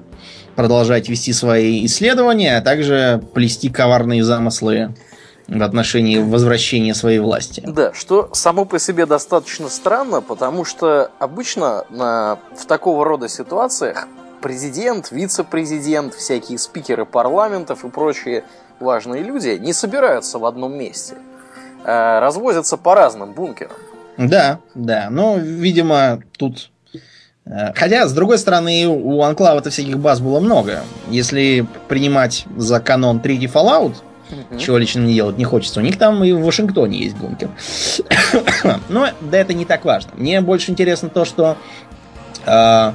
продолжать 0.57 1.07
вести 1.07 1.31
свои 1.33 1.85
исследования, 1.85 2.57
а 2.57 2.61
также 2.61 3.23
плести 3.35 3.69
коварные 3.69 4.23
замыслы 4.23 4.95
в 5.47 5.61
отношении 5.61 6.17
возвращения 6.17 6.95
своей 6.95 7.19
власти. 7.19 7.63
Да, 7.65 7.93
что 7.93 8.29
само 8.33 8.65
по 8.65 8.79
себе 8.79 9.05
достаточно 9.05 9.69
странно, 9.69 10.19
потому 10.19 10.65
что 10.65 11.11
обычно 11.19 11.85
на, 11.91 12.39
в 12.57 12.65
такого 12.65 13.05
рода 13.05 13.29
ситуациях 13.29 14.07
президент, 14.41 15.11
вице-президент, 15.11 16.15
всякие 16.15 16.57
спикеры 16.57 17.05
парламентов 17.05 17.85
и 17.85 17.89
прочие 17.89 18.43
важные 18.79 19.21
люди 19.21 19.57
не 19.61 19.73
собираются 19.73 20.39
в 20.39 20.45
одном 20.45 20.75
месте. 20.75 21.15
А 21.85 22.19
развозятся 22.19 22.77
по 22.77 22.95
разным 22.95 23.31
бункерам. 23.33 23.77
Да, 24.17 24.59
да. 24.73 25.07
Но, 25.11 25.37
видимо, 25.37 26.19
тут... 26.37 26.71
Э, 27.49 27.73
хотя, 27.75 28.07
с 28.07 28.13
другой 28.13 28.37
стороны, 28.37 28.87
у 28.87 29.23
Анклава-то 29.23 29.69
всяких 29.69 29.97
баз 29.97 30.19
было 30.19 30.39
много. 30.39 30.83
Если 31.09 31.65
принимать 31.87 32.45
за 32.55 32.79
канон 32.79 33.19
третий 33.19 33.47
Fallout, 33.47 33.95
угу. 34.29 34.59
чего 34.59 34.77
лично 34.77 35.01
не 35.01 35.13
делать 35.13 35.37
не 35.37 35.45
хочется, 35.45 35.79
у 35.79 35.83
них 35.83 35.97
там 35.97 36.23
и 36.23 36.31
в 36.31 36.43
Вашингтоне 36.43 36.99
есть 36.99 37.15
бункер. 37.15 37.49
Но 38.89 39.09
да 39.21 39.37
это 39.37 39.53
не 39.53 39.65
так 39.65 39.85
важно. 39.85 40.11
Мне 40.15 40.41
больше 40.41 40.71
интересно 40.71 41.09
то, 41.09 41.25
что 41.25 41.57
э, 42.45 42.91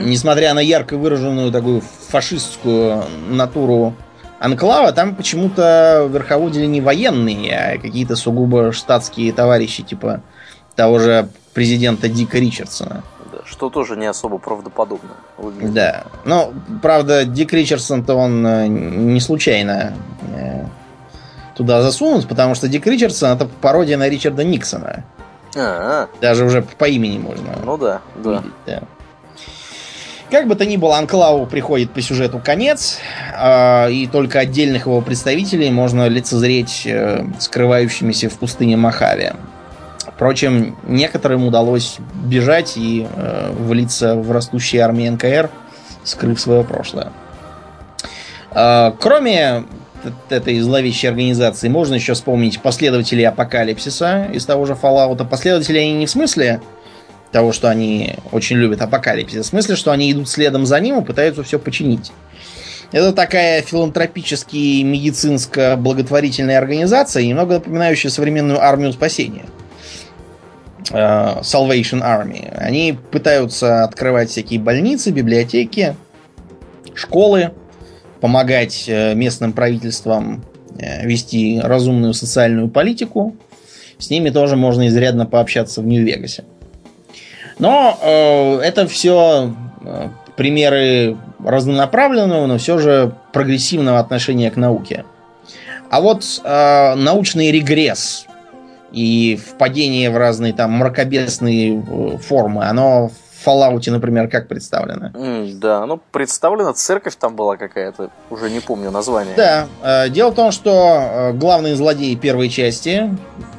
несмотря 0.00 0.54
на 0.54 0.60
ярко 0.60 0.96
выраженную 0.96 1.52
такую 1.52 1.82
фашистскую 2.08 3.04
натуру 3.28 3.94
Анклава, 4.38 4.92
там 4.92 5.14
почему-то 5.14 6.08
верховодили 6.10 6.66
не 6.66 6.80
военные, 6.80 7.56
а 7.56 7.78
какие-то 7.78 8.16
сугубо 8.16 8.72
штатские 8.72 9.32
товарищи, 9.32 9.82
типа 9.82 10.22
того 10.74 10.98
же 10.98 11.28
президента 11.54 12.08
Дика 12.08 12.38
Ричардсона. 12.38 13.04
Что 13.44 13.68
тоже 13.68 13.96
не 13.96 14.06
особо 14.06 14.38
правдоподобно. 14.38 15.10
Выглядит. 15.36 15.74
Да. 15.74 16.04
Но, 16.24 16.52
правда, 16.82 17.24
Дик 17.24 17.52
Ричардсон-то 17.52 18.14
он 18.14 18.46
э, 18.46 18.66
не 18.68 19.20
случайно 19.20 19.92
э, 20.34 20.64
туда 21.54 21.82
засунут, 21.82 22.26
потому 22.26 22.54
что 22.54 22.68
Дик 22.68 22.86
Ричардсон 22.86 23.36
это 23.36 23.46
пародия 23.46 23.96
на 23.96 24.08
Ричарда 24.08 24.44
Никсона. 24.44 25.04
А-а-а. 25.54 26.08
Даже 26.20 26.44
уже 26.44 26.62
по 26.62 26.86
имени 26.86 27.18
можно. 27.18 27.54
Ну 27.64 27.76
да, 27.76 28.00
да. 28.16 28.38
Видеть, 28.38 28.52
да. 28.66 28.82
Как 30.30 30.48
бы 30.48 30.56
то 30.56 30.64
ни 30.66 30.76
было, 30.76 30.98
Анклаву 30.98 31.46
приходит 31.46 31.92
по 31.92 32.00
сюжету 32.00 32.40
конец, 32.42 32.98
э, 33.38 33.92
и 33.92 34.06
только 34.06 34.40
отдельных 34.40 34.86
его 34.86 35.00
представителей 35.00 35.70
можно 35.70 36.08
лицезреть 36.08 36.82
э, 36.86 37.24
скрывающимися 37.38 38.30
в 38.30 38.38
пустыне 38.38 38.76
Махаве. 38.76 39.36
Впрочем, 40.14 40.76
некоторым 40.86 41.46
удалось 41.46 41.96
бежать 42.14 42.76
и 42.76 43.06
э, 43.10 43.50
влиться 43.52 44.14
в 44.14 44.30
растущие 44.30 44.82
армии 44.82 45.08
НКР, 45.08 45.50
скрыв 46.04 46.40
свое 46.40 46.62
прошлое. 46.62 47.12
Э, 48.52 48.92
кроме 49.00 49.64
этой 50.28 50.60
зловещей 50.60 51.10
организации, 51.10 51.68
можно 51.68 51.94
еще 51.94 52.14
вспомнить 52.14 52.60
последователей 52.60 53.26
Апокалипсиса 53.26 54.28
из 54.32 54.44
того 54.46 54.66
же 54.66 54.74
Fallout. 54.74 55.26
Последователи 55.26 55.78
они 55.78 55.94
не 55.94 56.06
в 56.06 56.10
смысле 56.10 56.60
того, 57.32 57.52
что 57.52 57.68
они 57.68 58.14
очень 58.30 58.56
любят 58.56 58.82
Апокалипсис, 58.82 59.38
а 59.38 59.42
в 59.42 59.46
смысле, 59.46 59.74
что 59.74 59.90
они 59.90 60.12
идут 60.12 60.28
следом 60.28 60.64
за 60.64 60.78
ним 60.78 61.00
и 61.00 61.04
пытаются 61.04 61.42
все 61.42 61.58
починить. 61.58 62.12
Это 62.92 63.12
такая 63.12 63.62
филантропически 63.62 64.82
медицинско-благотворительная 64.82 66.58
организация, 66.58 67.24
немного 67.24 67.54
напоминающая 67.54 68.10
современную 68.10 68.62
армию 68.62 68.92
спасения– 68.92 69.46
Salvation 70.90 72.02
Army. 72.02 72.52
Они 72.56 72.98
пытаются 73.10 73.84
открывать 73.84 74.30
всякие 74.30 74.60
больницы, 74.60 75.10
библиотеки, 75.10 75.96
школы, 76.94 77.52
помогать 78.20 78.84
э, 78.88 79.14
местным 79.14 79.52
правительствам 79.52 80.44
э, 80.78 81.06
вести 81.06 81.60
разумную 81.62 82.14
социальную 82.14 82.68
политику. 82.68 83.36
С 83.98 84.10
ними 84.10 84.30
тоже 84.30 84.56
можно 84.56 84.88
изрядно 84.88 85.26
пообщаться 85.26 85.82
в 85.82 85.86
Нью-Вегасе. 85.86 86.44
Но 87.58 87.98
э, 88.00 88.60
это 88.60 88.86
все 88.86 89.54
э, 89.84 90.08
примеры 90.36 91.16
разнонаправленного, 91.44 92.46
но 92.46 92.58
все 92.58 92.78
же 92.78 93.14
прогрессивного 93.32 93.98
отношения 93.98 94.50
к 94.50 94.56
науке. 94.56 95.04
А 95.90 96.00
вот 96.00 96.24
э, 96.42 96.94
научный 96.96 97.52
регресс 97.52 98.26
и 98.94 99.36
впадение 99.36 100.10
в 100.10 100.16
разные 100.16 100.52
там 100.52 100.72
мракобесные 100.72 101.80
э, 101.80 102.18
формы, 102.18 102.64
оно 102.64 103.08
в 103.08 103.46
Fallout, 103.46 103.90
например, 103.90 104.28
как 104.28 104.48
представлено? 104.48 105.08
Mm, 105.08 105.58
да, 105.58 105.84
ну 105.84 106.00
представлена 106.12 106.72
церковь 106.72 107.16
там 107.16 107.34
была 107.34 107.56
какая-то, 107.56 108.10
уже 108.30 108.50
не 108.50 108.60
помню 108.60 108.90
название. 108.90 109.34
Да, 109.36 109.66
э, 109.82 110.08
дело 110.10 110.30
в 110.30 110.34
том, 110.34 110.52
что 110.52 110.70
э, 110.70 111.32
главный 111.32 111.74
злодей 111.74 112.14
первой 112.16 112.48
части, 112.48 113.10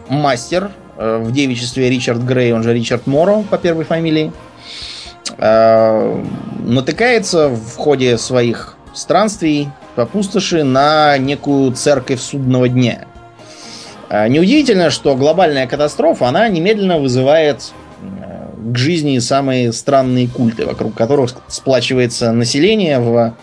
мастер, 0.08 0.72
в 0.98 1.34
девичестве 1.34 1.90
Ричард 1.90 2.22
Грей, 2.22 2.54
он 2.54 2.64
же 2.64 2.74
Ричард 2.74 3.06
Моро 3.06 3.44
по 3.50 3.58
первой 3.58 3.84
фамилии, 3.84 4.32
натыкается 5.38 7.50
в 7.50 7.76
ходе 7.76 8.18
своих 8.18 8.78
странствий 8.94 9.70
по 9.96 10.06
пустоши 10.06 10.64
на 10.64 11.18
некую 11.18 11.74
церковь 11.74 12.22
судного 12.22 12.70
дня– 12.70 13.04
неудивительно, 14.10 14.90
что 14.90 15.16
глобальная 15.16 15.68
катастрофа, 15.68 16.28
она 16.28 16.48
немедленно 16.48 16.98
вызывает 16.98 17.74
э, 18.02 18.72
к 18.72 18.78
жизни 18.78 19.18
самые 19.20 19.74
странные 19.74 20.28
культы, 20.28 20.66
вокруг 20.66 20.94
которых 20.94 21.32
сплачивается 21.48 22.32
население 22.32 23.00
в 23.00 23.36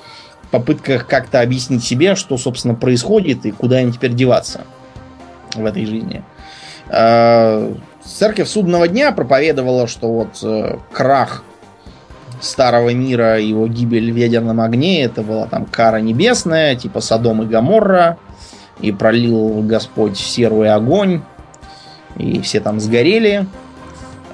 попытках 0.50 1.06
как-то 1.06 1.40
объяснить 1.40 1.82
себе, 1.82 2.14
что, 2.14 2.36
собственно, 2.36 2.74
происходит 2.74 3.44
и 3.46 3.50
куда 3.50 3.80
им 3.80 3.92
теперь 3.92 4.12
деваться 4.12 4.60
в 5.54 5.64
этой 5.64 5.86
жизни. 5.86 6.22
А, 6.88 7.74
церковь 8.04 8.48
судного 8.48 8.86
дня 8.86 9.12
проповедовала, 9.12 9.86
что 9.86 10.12
вот 10.12 10.38
э, 10.42 10.76
крах 10.92 11.42
старого 12.40 12.92
мира, 12.92 13.40
его 13.40 13.66
гибель 13.66 14.12
в 14.12 14.16
ядерном 14.16 14.60
огне, 14.60 15.02
это 15.02 15.22
была 15.22 15.46
там 15.46 15.64
кара 15.64 15.98
небесная, 15.98 16.76
типа 16.76 17.00
Содом 17.00 17.42
и 17.42 17.46
Гаморра, 17.46 18.18
и 18.80 18.92
пролил 18.92 19.62
Господь 19.62 20.16
серый 20.16 20.70
огонь, 20.70 21.22
и 22.16 22.40
все 22.40 22.60
там 22.60 22.80
сгорели. 22.80 23.46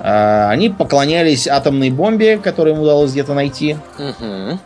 А, 0.00 0.48
они 0.50 0.68
поклонялись 0.68 1.46
атомной 1.48 1.90
бомбе, 1.90 2.38
которую 2.38 2.76
им 2.76 2.82
удалось 2.82 3.12
где-то 3.12 3.34
найти. 3.34 3.76
Угу. 3.98 4.58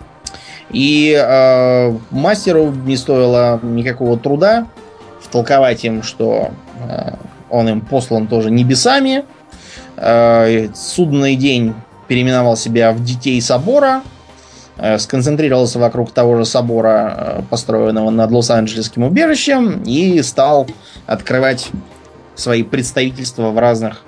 И 0.70 1.14
э, 1.14 1.98
мастеру 2.10 2.70
не 2.70 2.96
стоило 2.96 3.60
никакого 3.62 4.18
труда 4.18 4.66
втолковать 5.20 5.84
им, 5.84 6.02
что 6.02 6.50
э, 6.88 7.14
он 7.50 7.68
им 7.68 7.80
послан 7.82 8.26
тоже 8.26 8.50
небесами. 8.50 9.24
Э, 9.96 10.68
судный 10.74 11.36
день 11.36 11.74
переименовал 12.08 12.56
себя 12.56 12.92
в 12.92 13.04
Детей 13.04 13.40
Собора. 13.40 14.00
э, 14.00 14.21
сконцентрировался 14.98 15.78
вокруг 15.78 16.12
того 16.12 16.36
же 16.36 16.44
собора, 16.44 17.14
э, 17.16 17.42
построенного 17.50 18.10
над 18.10 18.30
Лос-Анджелесским 18.30 19.02
убежищем, 19.04 19.82
и 19.84 20.20
стал 20.22 20.66
открывать 21.06 21.70
свои 22.34 22.62
представительства 22.62 23.50
в 23.50 23.58
разных 23.58 24.02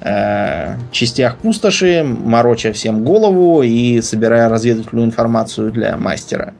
э, 0.00 0.76
частях 0.90 1.36
пустоши, 1.36 2.02
мороча 2.04 2.72
всем 2.72 3.04
голову 3.04 3.62
и 3.62 4.00
собирая 4.00 4.48
разведывательную 4.48 5.06
информацию 5.06 5.70
для 5.70 5.96
мастера. 5.96 6.54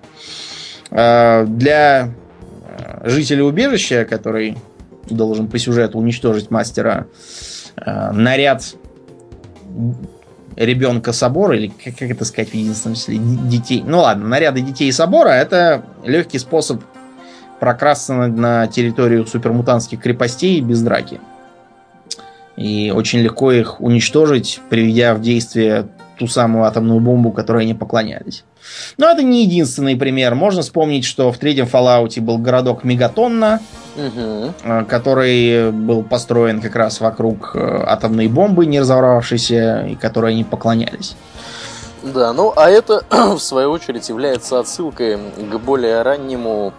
Э, 0.90 1.44
для 1.46 2.10
э, 2.78 3.08
жителя 3.08 3.44
убежища, 3.44 4.04
который 4.04 4.58
должен 5.08 5.48
по 5.48 5.58
сюжету 5.58 5.98
уничтожить 5.98 6.50
мастера, 6.50 7.06
э, 7.76 8.10
наряд 8.12 8.74
ребенка 10.56 11.12
собора, 11.12 11.56
или 11.56 11.68
как, 11.68 11.96
как 11.96 12.10
это 12.10 12.24
сказать 12.24 12.50
в 12.50 12.54
единственном 12.54 12.96
числе, 12.96 13.18
детей. 13.18 13.82
Ну 13.86 14.00
ладно, 14.00 14.26
наряды 14.28 14.60
детей 14.60 14.90
собора 14.92 15.30
это 15.30 15.84
легкий 16.04 16.38
способ 16.38 16.82
прокрасться 17.60 18.14
на, 18.14 18.26
на 18.26 18.66
территорию 18.66 19.26
супермутантских 19.26 20.00
крепостей 20.00 20.60
без 20.60 20.82
драки. 20.82 21.20
И 22.56 22.92
очень 22.94 23.20
легко 23.20 23.52
их 23.52 23.80
уничтожить, 23.80 24.60
приведя 24.68 25.14
в 25.14 25.20
действие 25.20 25.88
ту 26.18 26.26
самую 26.26 26.64
атомную 26.64 27.00
бомбу, 27.00 27.32
которой 27.32 27.62
они 27.62 27.74
поклонялись. 27.74 28.44
Но 28.98 29.10
это 29.10 29.22
не 29.22 29.44
единственный 29.44 29.96
пример. 29.96 30.34
Можно 30.34 30.62
вспомнить, 30.62 31.04
что 31.04 31.32
в 31.32 31.38
третьем 31.38 31.66
Fallout 31.66 32.20
был 32.20 32.38
городок 32.38 32.84
Мегатонна, 32.84 33.60
угу. 33.96 34.54
который 34.88 35.70
был 35.70 36.02
построен 36.02 36.60
как 36.60 36.76
раз 36.76 37.00
вокруг 37.00 37.52
э, 37.54 37.84
атомной 37.86 38.28
бомбы, 38.28 38.66
не 38.66 38.80
разорвавшейся, 38.80 39.86
и 39.86 39.94
которой 39.94 40.32
они 40.32 40.44
поклонялись. 40.44 41.16
Да, 42.02 42.32
ну 42.32 42.52
а 42.56 42.68
это, 42.68 43.04
в 43.10 43.38
свою 43.38 43.70
очередь, 43.70 44.08
является 44.08 44.58
отсылкой 44.58 45.18
к 45.18 45.58
более 45.58 46.02
раннему 46.02 46.72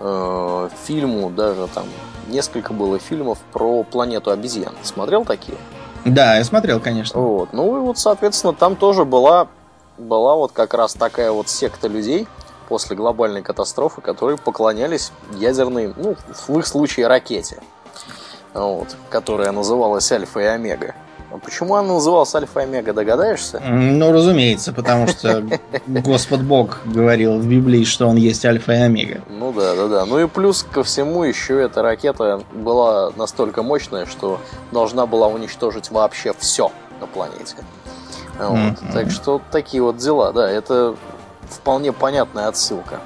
э, 0.00 0.68
фильму, 0.86 1.30
даже 1.30 1.68
там 1.72 1.84
несколько 2.28 2.72
было 2.72 2.98
фильмов 2.98 3.38
про 3.52 3.82
планету 3.84 4.30
обезьян. 4.30 4.74
Смотрел 4.82 5.24
такие? 5.24 5.58
Да, 6.04 6.36
я 6.36 6.44
смотрел, 6.44 6.80
конечно. 6.80 7.20
Вот. 7.20 7.52
Ну 7.52 7.76
и 7.76 7.80
вот, 7.80 7.98
соответственно, 7.98 8.52
там 8.52 8.76
тоже 8.76 9.04
была, 9.04 9.48
была 9.98 10.34
вот 10.34 10.52
как 10.52 10.74
раз 10.74 10.94
такая 10.94 11.30
вот 11.30 11.48
секта 11.48 11.88
людей 11.88 12.26
после 12.72 12.96
глобальной 12.96 13.42
катастрофы, 13.42 14.00
которые 14.00 14.38
поклонялись 14.38 15.12
ядерной, 15.34 15.92
ну, 15.94 16.16
в 16.48 16.58
их 16.58 16.66
случае 16.66 17.06
ракете, 17.06 17.60
вот, 18.54 18.96
которая 19.10 19.52
называлась 19.52 20.10
Альфа 20.10 20.40
и 20.40 20.44
Омега. 20.44 20.94
А 21.30 21.36
почему 21.36 21.74
она 21.74 21.92
называлась 21.92 22.34
Альфа 22.34 22.60
и 22.60 22.62
Омега, 22.62 22.94
догадаешься? 22.94 23.60
Ну, 23.60 24.10
разумеется, 24.10 24.72
потому 24.72 25.06
что 25.06 25.44
Господь 25.86 26.40
Бог 26.40 26.78
говорил 26.86 27.38
в 27.38 27.46
Библии, 27.46 27.84
что 27.84 28.06
он 28.06 28.16
есть 28.16 28.42
Альфа 28.46 28.72
и 28.72 28.76
Омега. 28.76 29.20
Ну 29.28 29.52
да, 29.52 29.74
да, 29.74 29.88
да. 29.88 30.06
Ну 30.06 30.18
и 30.18 30.26
плюс 30.26 30.62
ко 30.62 30.82
всему 30.82 31.24
еще 31.24 31.60
эта 31.60 31.82
ракета 31.82 32.42
была 32.54 33.12
настолько 33.16 33.62
мощная, 33.62 34.06
что 34.06 34.40
должна 34.72 35.04
была 35.04 35.26
уничтожить 35.26 35.90
вообще 35.90 36.32
все 36.38 36.72
на 37.02 37.06
планете. 37.06 37.56
Вот. 38.38 38.56
Mm-hmm. 38.56 38.92
Так 38.94 39.10
что 39.10 39.42
такие 39.50 39.82
вот 39.82 39.98
дела, 39.98 40.32
да, 40.32 40.50
это 40.50 40.96
вполне 41.52 41.92
понятная 41.92 42.48
отсылка. 42.48 43.00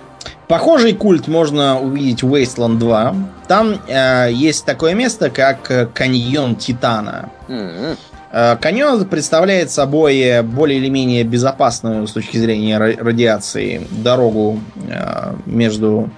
Похожий 0.49 0.95
культ 0.95 1.27
можно 1.27 1.81
увидеть 1.81 2.23
в 2.23 2.33
Wasteland 2.33 2.79
2. 2.79 3.15
Там 3.49 3.81
э, 3.89 4.29
есть 4.33 4.65
такое 4.65 4.95
место, 4.95 5.29
как 5.29 5.93
каньон 5.93 6.57
Титана. 6.57 7.31
Mm-hmm. 7.49 7.97
Э, 8.39 8.57
каньон 8.57 9.05
представляет 9.07 9.71
собой 9.71 10.43
более 10.43 10.79
или 10.79 10.91
менее 10.91 11.25
безопасную 11.25 12.07
с 12.07 12.13
точки 12.13 12.37
зрения 12.37 12.77
радиации 12.77 13.87
дорогу 13.91 14.61
э, 14.89 15.35
между 15.47 16.11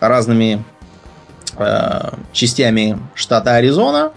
разными 0.00 0.64
э, 1.58 2.10
частями 2.32 2.98
штата 3.14 3.56
Аризона. 3.56 4.12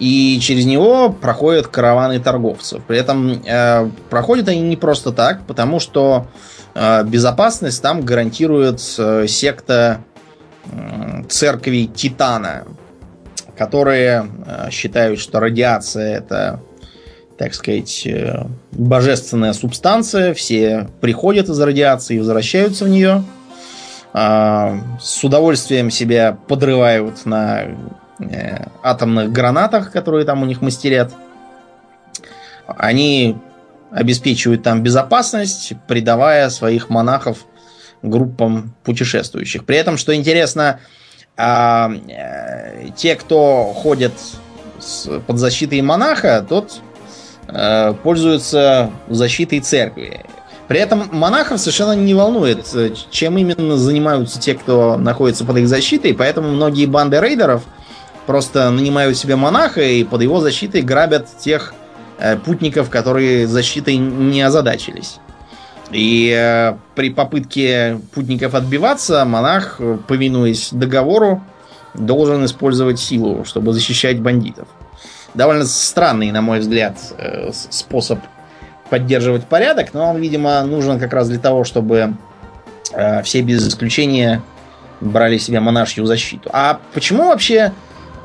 И 0.00 0.40
через 0.40 0.64
него 0.64 1.10
проходят 1.10 1.68
караваны 1.68 2.18
торговцев. 2.18 2.82
При 2.82 2.98
этом 2.98 3.40
проходят 4.10 4.48
они 4.48 4.60
не 4.60 4.74
просто 4.74 5.12
так, 5.12 5.42
потому 5.46 5.78
что 5.78 6.26
безопасность 6.74 7.82
там 7.82 8.02
гарантирует 8.02 8.80
секта 8.80 10.00
церкви 11.28 11.90
Титана, 11.94 12.64
которые 13.56 14.26
считают, 14.70 15.20
что 15.20 15.40
радиация 15.40 16.16
это 16.16 16.60
так 17.42 17.54
сказать, 17.54 18.06
э, 18.06 18.44
божественная 18.70 19.52
субстанция, 19.52 20.32
все 20.32 20.88
приходят 21.00 21.48
из 21.48 21.58
радиации 21.58 22.14
и 22.14 22.18
возвращаются 22.20 22.84
в 22.84 22.88
нее, 22.88 23.24
а, 24.12 24.78
с 25.00 25.24
удовольствием 25.24 25.90
себя 25.90 26.36
подрывают 26.46 27.26
на 27.26 27.62
э, 27.62 28.66
атомных 28.84 29.32
гранатах, 29.32 29.90
которые 29.90 30.24
там 30.24 30.42
у 30.42 30.46
них 30.46 30.60
мастерят. 30.60 31.12
Они 32.68 33.36
обеспечивают 33.94 34.62
там 34.62 34.82
безопасность, 34.82 35.74
придавая 35.86 36.50
своих 36.50 36.88
монахов 36.88 37.46
группам 38.02 38.74
путешествующих. 38.84 39.64
При 39.64 39.76
этом, 39.76 39.96
что 39.96 40.14
интересно, 40.14 40.80
а, 41.36 41.90
э, 42.08 42.88
те, 42.96 43.14
кто 43.14 43.72
ходит 43.74 44.12
под 45.26 45.38
защитой 45.38 45.80
монаха, 45.82 46.44
тот 46.48 46.80
Э, 47.48 47.94
пользуются 48.02 48.90
защитой 49.08 49.60
церкви. 49.60 50.24
При 50.68 50.78
этом 50.80 51.08
монахов 51.12 51.60
совершенно 51.60 51.92
не 51.92 52.14
волнует, 52.14 52.66
чем 53.10 53.36
именно 53.36 53.76
занимаются 53.76 54.40
те, 54.40 54.54
кто 54.54 54.96
находится 54.96 55.44
под 55.44 55.58
их 55.58 55.68
защитой, 55.68 56.14
поэтому 56.14 56.48
многие 56.48 56.86
банды 56.86 57.20
рейдеров 57.20 57.62
просто 58.26 58.70
нанимают 58.70 59.18
себе 59.18 59.36
монаха 59.36 59.82
и 59.82 60.02
под 60.04 60.22
его 60.22 60.40
защитой 60.40 60.80
грабят 60.80 61.28
тех 61.38 61.74
путников, 62.44 62.90
которые 62.90 63.46
защитой 63.46 63.96
не 63.96 64.42
озадачились. 64.42 65.18
И 65.90 66.32
э, 66.34 66.76
при 66.94 67.10
попытке 67.10 68.00
путников 68.14 68.54
отбиваться, 68.54 69.24
монах, 69.24 69.80
повинуясь 70.06 70.70
договору, 70.72 71.42
должен 71.94 72.44
использовать 72.44 72.98
силу, 72.98 73.44
чтобы 73.44 73.72
защищать 73.72 74.20
бандитов 74.20 74.68
довольно 75.34 75.64
странный, 75.64 76.30
на 76.30 76.42
мой 76.42 76.60
взгляд, 76.60 76.98
э, 77.18 77.50
способ 77.52 78.18
поддерживать 78.90 79.46
порядок, 79.46 79.94
но 79.94 80.10
он, 80.10 80.18
видимо, 80.18 80.62
нужен 80.62 80.98
как 80.98 81.12
раз 81.12 81.28
для 81.28 81.38
того, 81.38 81.64
чтобы 81.64 82.14
э, 82.92 83.22
все 83.22 83.40
без 83.40 83.66
исключения 83.66 84.42
брали 85.00 85.38
себе 85.38 85.60
монашью 85.60 86.04
защиту. 86.04 86.50
А 86.52 86.78
почему 86.92 87.28
вообще 87.28 87.72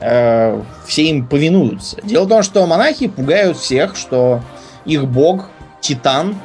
э, 0.02 0.62
все 0.86 1.04
им 1.04 1.26
повинуются? 1.26 1.98
Дело 2.04 2.26
в 2.26 2.30
том, 2.30 2.44
что 2.44 2.66
монахи 2.66 3.08
пугают 3.08 3.58
всех, 3.58 3.96
что 3.96 4.42
их 4.86 5.06
бог, 5.06 5.50
Титан, 5.82 6.36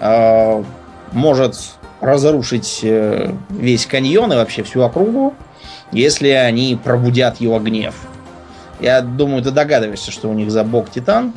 э, 0.00 0.64
может 1.12 1.56
разрушить 2.00 2.80
э, 2.82 3.32
весь 3.50 3.86
каньон 3.86 4.32
и 4.32 4.36
вообще 4.36 4.62
всю 4.62 4.82
округу, 4.82 5.34
если 5.92 6.28
они 6.28 6.78
пробудят 6.82 7.40
его 7.40 7.58
гнев. 7.58 7.94
Я 8.80 9.00
думаю, 9.00 9.42
ты 9.42 9.50
догадываешься, 9.50 10.10
что 10.10 10.28
у 10.28 10.34
них 10.34 10.50
за 10.50 10.62
бог 10.64 10.90
Титан. 10.90 11.32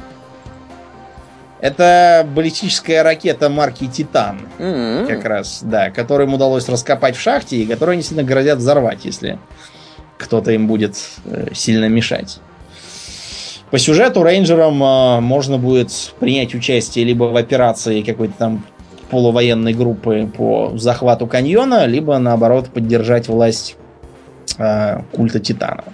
Это 1.61 2.25
баллистическая 2.33 3.03
ракета 3.03 3.49
марки 3.49 3.87
Титан. 3.87 4.41
Mm-hmm. 4.57 5.07
Как 5.07 5.25
раз, 5.25 5.59
да, 5.61 5.89
которую 5.89 6.27
им 6.27 6.33
удалось 6.33 6.69
раскопать 6.69 7.15
в 7.15 7.21
шахте 7.21 7.57
и 7.57 7.65
которую 7.65 7.93
они 7.93 8.01
сильно 8.01 8.23
грозят 8.23 8.59
взорвать, 8.59 9.03
если 9.03 9.39
кто-то 10.19 10.51
им 10.51 10.67
будет 10.67 10.97
э, 11.25 11.47
сильно 11.53 11.85
мешать. 11.85 12.39
По 13.71 13.79
сюжету 13.79 14.21
рейнджерам 14.21 14.83
э, 14.83 15.19
можно 15.21 15.57
будет 15.57 15.91
принять 16.19 16.53
участие 16.53 17.05
либо 17.05 17.23
в 17.23 17.35
операции 17.37 18.01
какой-то 18.01 18.33
там 18.37 18.65
полувоенной 19.09 19.73
группы 19.73 20.29
по 20.35 20.73
захвату 20.75 21.25
каньона, 21.25 21.85
либо 21.85 22.17
наоборот 22.19 22.69
поддержать 22.69 23.27
власть 23.27 23.77
э, 24.57 25.01
культа 25.13 25.39
Титана. 25.39 25.85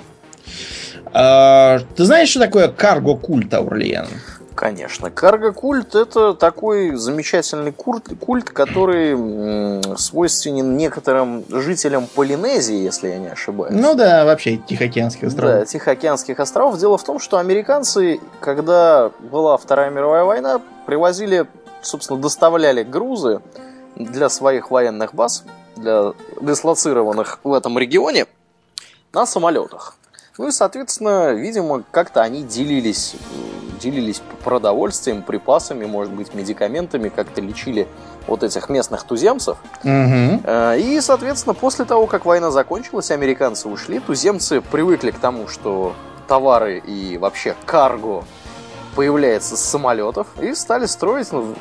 А, 1.14 1.80
ты 1.96 2.04
знаешь, 2.04 2.30
что 2.30 2.40
такое 2.40 2.68
карго-культ, 2.68 3.54
Аурлиен? 3.54 4.08
Конечно. 4.56 5.12
Карго-культ 5.12 5.96
это 5.96 6.34
такой 6.34 6.96
замечательный 6.96 7.74
культ, 7.74 8.08
культ, 8.20 8.50
который 8.50 9.98
свойственен 9.98 10.78
некоторым 10.78 11.44
жителям 11.50 12.08
Полинезии, 12.08 12.78
если 12.78 13.10
я 13.10 13.18
не 13.18 13.28
ошибаюсь. 13.28 13.76
Ну 13.76 13.96
да, 13.96 14.24
вообще 14.24 14.58
Тихоокеанских 14.58 15.28
островов. 15.28 15.60
Да, 15.60 15.66
Тихоокеанских 15.66 16.40
островов. 16.40 16.78
Дело 16.78 16.98
в 16.98 17.04
том, 17.04 17.20
что 17.20 17.38
американцы, 17.38 18.20
когда 18.40 19.12
была 19.32 19.58
Вторая 19.58 19.90
мировая 19.90 20.24
война, 20.24 20.62
привозили, 20.86 21.46
собственно, 21.82 22.20
доставляли 22.20 22.84
грузы 22.84 23.42
для 23.98 24.30
своих 24.30 24.72
военных 24.72 25.14
баз, 25.14 25.44
для 25.76 26.14
дислоцированных 26.42 27.40
в 27.44 27.54
этом 27.54 27.78
регионе, 27.78 28.26
на 29.14 29.26
самолетах. 29.26 29.98
Ну 30.38 30.48
и, 30.48 30.52
соответственно, 30.52 31.34
видимо, 31.34 31.84
как-то 31.92 32.22
они 32.22 32.44
делились 32.44 33.16
делились 33.80 34.22
продовольствием, 34.44 35.22
припасами, 35.22 35.86
может 35.86 36.14
быть, 36.14 36.34
медикаментами, 36.34 37.10
как-то 37.10 37.42
лечили 37.42 37.88
вот 38.26 38.42
этих 38.42 38.70
местных 38.70 39.04
туземцев. 39.04 39.58
Угу. 39.84 40.50
И, 40.78 41.00
соответственно, 41.02 41.54
после 41.54 41.86
того, 41.86 42.08
как 42.08 42.26
война 42.26 42.52
закончилась, 42.52 43.12
американцы 43.12 43.68
ушли, 43.68 44.00
туземцы 44.00 44.62
привыкли 44.62 45.12
к 45.12 45.20
тому, 45.20 45.48
что 45.48 45.94
товары 46.28 46.80
и 46.80 47.18
вообще 47.18 47.54
карго 47.66 48.24
появляется 48.96 49.58
с 49.58 49.62
самолетов, 49.62 50.28
и 50.42 50.56
стали 50.56 50.86
строить 50.86 51.32
ну, 51.32 51.54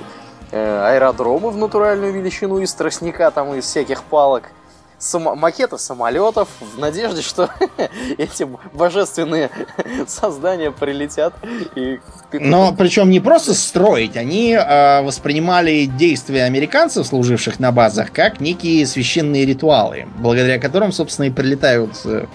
аэродромы 0.52 1.50
в 1.50 1.56
натуральную 1.56 2.12
величину 2.12 2.60
из 2.60 2.72
тростника, 2.72 3.30
там, 3.32 3.54
из 3.54 3.64
всяких 3.64 4.02
палок– 4.04 4.44
само- 4.98 5.34
макеты 5.34 5.78
самолетов 5.78 6.48
в 6.60 6.78
надежде, 6.78 7.22
что 7.22 7.50
эти 8.18 8.46
божественные 8.72 9.50
создания 10.06 10.70
прилетят 10.70 11.34
и... 11.74 12.00
Но 12.32 12.74
причем 12.76 13.10
не 13.10 13.20
просто 13.20 13.54
строить, 13.54 14.16
они 14.16 14.52
э, 14.52 15.02
воспринимали 15.02 15.84
действия 15.84 16.44
американцев, 16.44 17.06
служивших 17.06 17.60
на 17.60 17.70
базах, 17.72 18.12
как 18.12 18.40
некие 18.40 18.86
священные 18.86 19.46
ритуалы, 19.46 20.06
благодаря 20.18 20.58
которым, 20.58 20.92
собственно, 20.92 21.26
и 21.26 21.30
прилетают 21.30 21.92
э, 22.04 22.26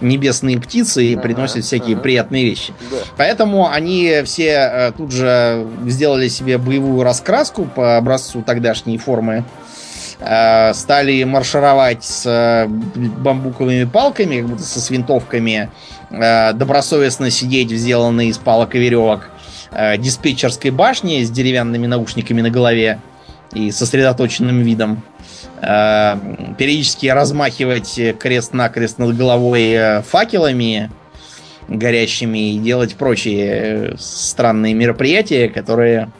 небесные 0.00 0.60
птицы 0.60 1.04
и 1.04 1.14
ага, 1.14 1.22
приносят 1.22 1.64
всякие 1.64 1.94
ага. 1.94 2.02
приятные 2.02 2.44
вещи. 2.44 2.72
Да. 2.90 2.96
Поэтому 3.16 3.68
они 3.68 4.22
все 4.24 4.50
э, 4.50 4.92
тут 4.92 5.12
же 5.12 5.66
сделали 5.86 6.28
себе 6.28 6.58
боевую 6.58 7.02
раскраску 7.02 7.64
по 7.64 7.96
образцу 7.96 8.42
тогдашней 8.42 8.98
формы 8.98 9.44
стали 10.20 11.24
маршировать 11.24 12.04
с 12.04 12.26
э, 12.26 12.66
бамбуковыми 12.68 13.84
палками, 13.84 14.40
как 14.40 14.50
будто 14.50 14.62
со 14.62 14.92
винтовками, 14.92 15.70
э, 16.10 16.52
добросовестно 16.52 17.30
сидеть 17.30 17.72
в 17.72 17.76
сделанной 17.76 18.28
из 18.28 18.38
палок 18.38 18.74
и 18.74 18.78
веревок 18.78 19.30
диспетчерской 19.98 20.72
башни 20.72 21.22
с 21.22 21.30
деревянными 21.30 21.86
наушниками 21.86 22.40
на 22.40 22.50
голове 22.50 22.98
и 23.52 23.70
сосредоточенным 23.70 24.62
видом. 24.62 25.04
Периодически 25.60 27.06
размахивать 27.06 28.00
крест-накрест 28.18 28.98
над 28.98 29.16
головой 29.16 30.02
факелами 30.02 30.90
горящими 31.70 32.54
и 32.54 32.58
делать 32.58 32.96
прочие 32.96 33.94
странные 33.98 34.74
мероприятия, 34.74 35.48
которые 35.48 36.10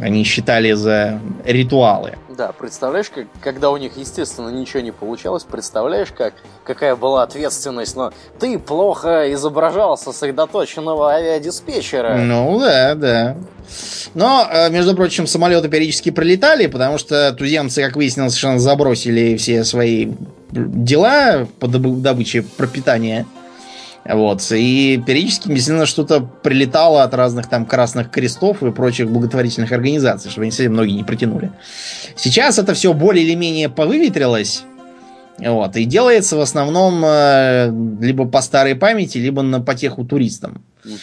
они 0.00 0.24
считали 0.24 0.72
за 0.72 1.20
ритуалы. 1.44 2.14
Да, 2.36 2.52
представляешь, 2.52 3.10
как, 3.10 3.26
когда 3.40 3.70
у 3.70 3.76
них, 3.76 3.96
естественно, 3.96 4.48
ничего 4.48 4.80
не 4.80 4.90
получалось, 4.90 5.44
представляешь, 5.44 6.08
как, 6.16 6.34
какая 6.64 6.96
была 6.96 7.22
ответственность, 7.22 7.94
но 7.94 8.12
ты 8.40 8.58
плохо 8.58 9.32
изображал 9.32 9.98
сосредоточенного 9.98 11.10
авиадиспетчера. 11.10 12.16
Ну 12.16 12.58
да, 12.58 12.94
да. 12.94 13.36
Но, 14.14 14.48
э, 14.50 14.70
между 14.70 14.96
прочим, 14.96 15.26
самолеты 15.26 15.68
периодически 15.68 16.10
пролетали, 16.10 16.66
потому 16.66 16.98
что 16.98 17.32
туземцы, 17.32 17.82
как 17.82 17.96
выяснилось, 17.96 18.32
совершенно 18.32 18.58
забросили 18.58 19.36
все 19.36 19.62
свои 19.64 20.12
дела 20.50 21.46
по 21.60 21.68
добыче 21.68 22.42
пропитания 22.42 23.26
вот. 24.04 24.42
И 24.50 25.02
периодически 25.06 25.48
действительно 25.48 25.86
что-то 25.86 26.20
прилетало 26.20 27.02
от 27.02 27.14
разных 27.14 27.48
там 27.48 27.66
красных 27.66 28.10
крестов 28.10 28.62
и 28.62 28.70
прочих 28.72 29.08
благотворительных 29.08 29.70
организаций, 29.72 30.30
чтобы 30.30 30.44
они 30.44 30.50
себе 30.50 30.68
многие 30.68 30.92
не 30.92 31.04
протянули. 31.04 31.52
Сейчас 32.16 32.58
это 32.58 32.74
все 32.74 32.92
более 32.92 33.24
или 33.24 33.34
менее 33.34 33.68
повыветрилось. 33.68 34.64
Вот, 35.38 35.76
и 35.76 35.84
делается 35.84 36.36
в 36.36 36.40
основном 36.40 37.02
э, 37.04 37.72
либо 38.00 38.26
по 38.26 38.42
старой 38.42 38.76
памяти, 38.76 39.18
либо 39.18 39.42
на 39.42 39.60
потеху 39.60 40.04
туристам. 40.04 40.62
Угу. 40.84 40.94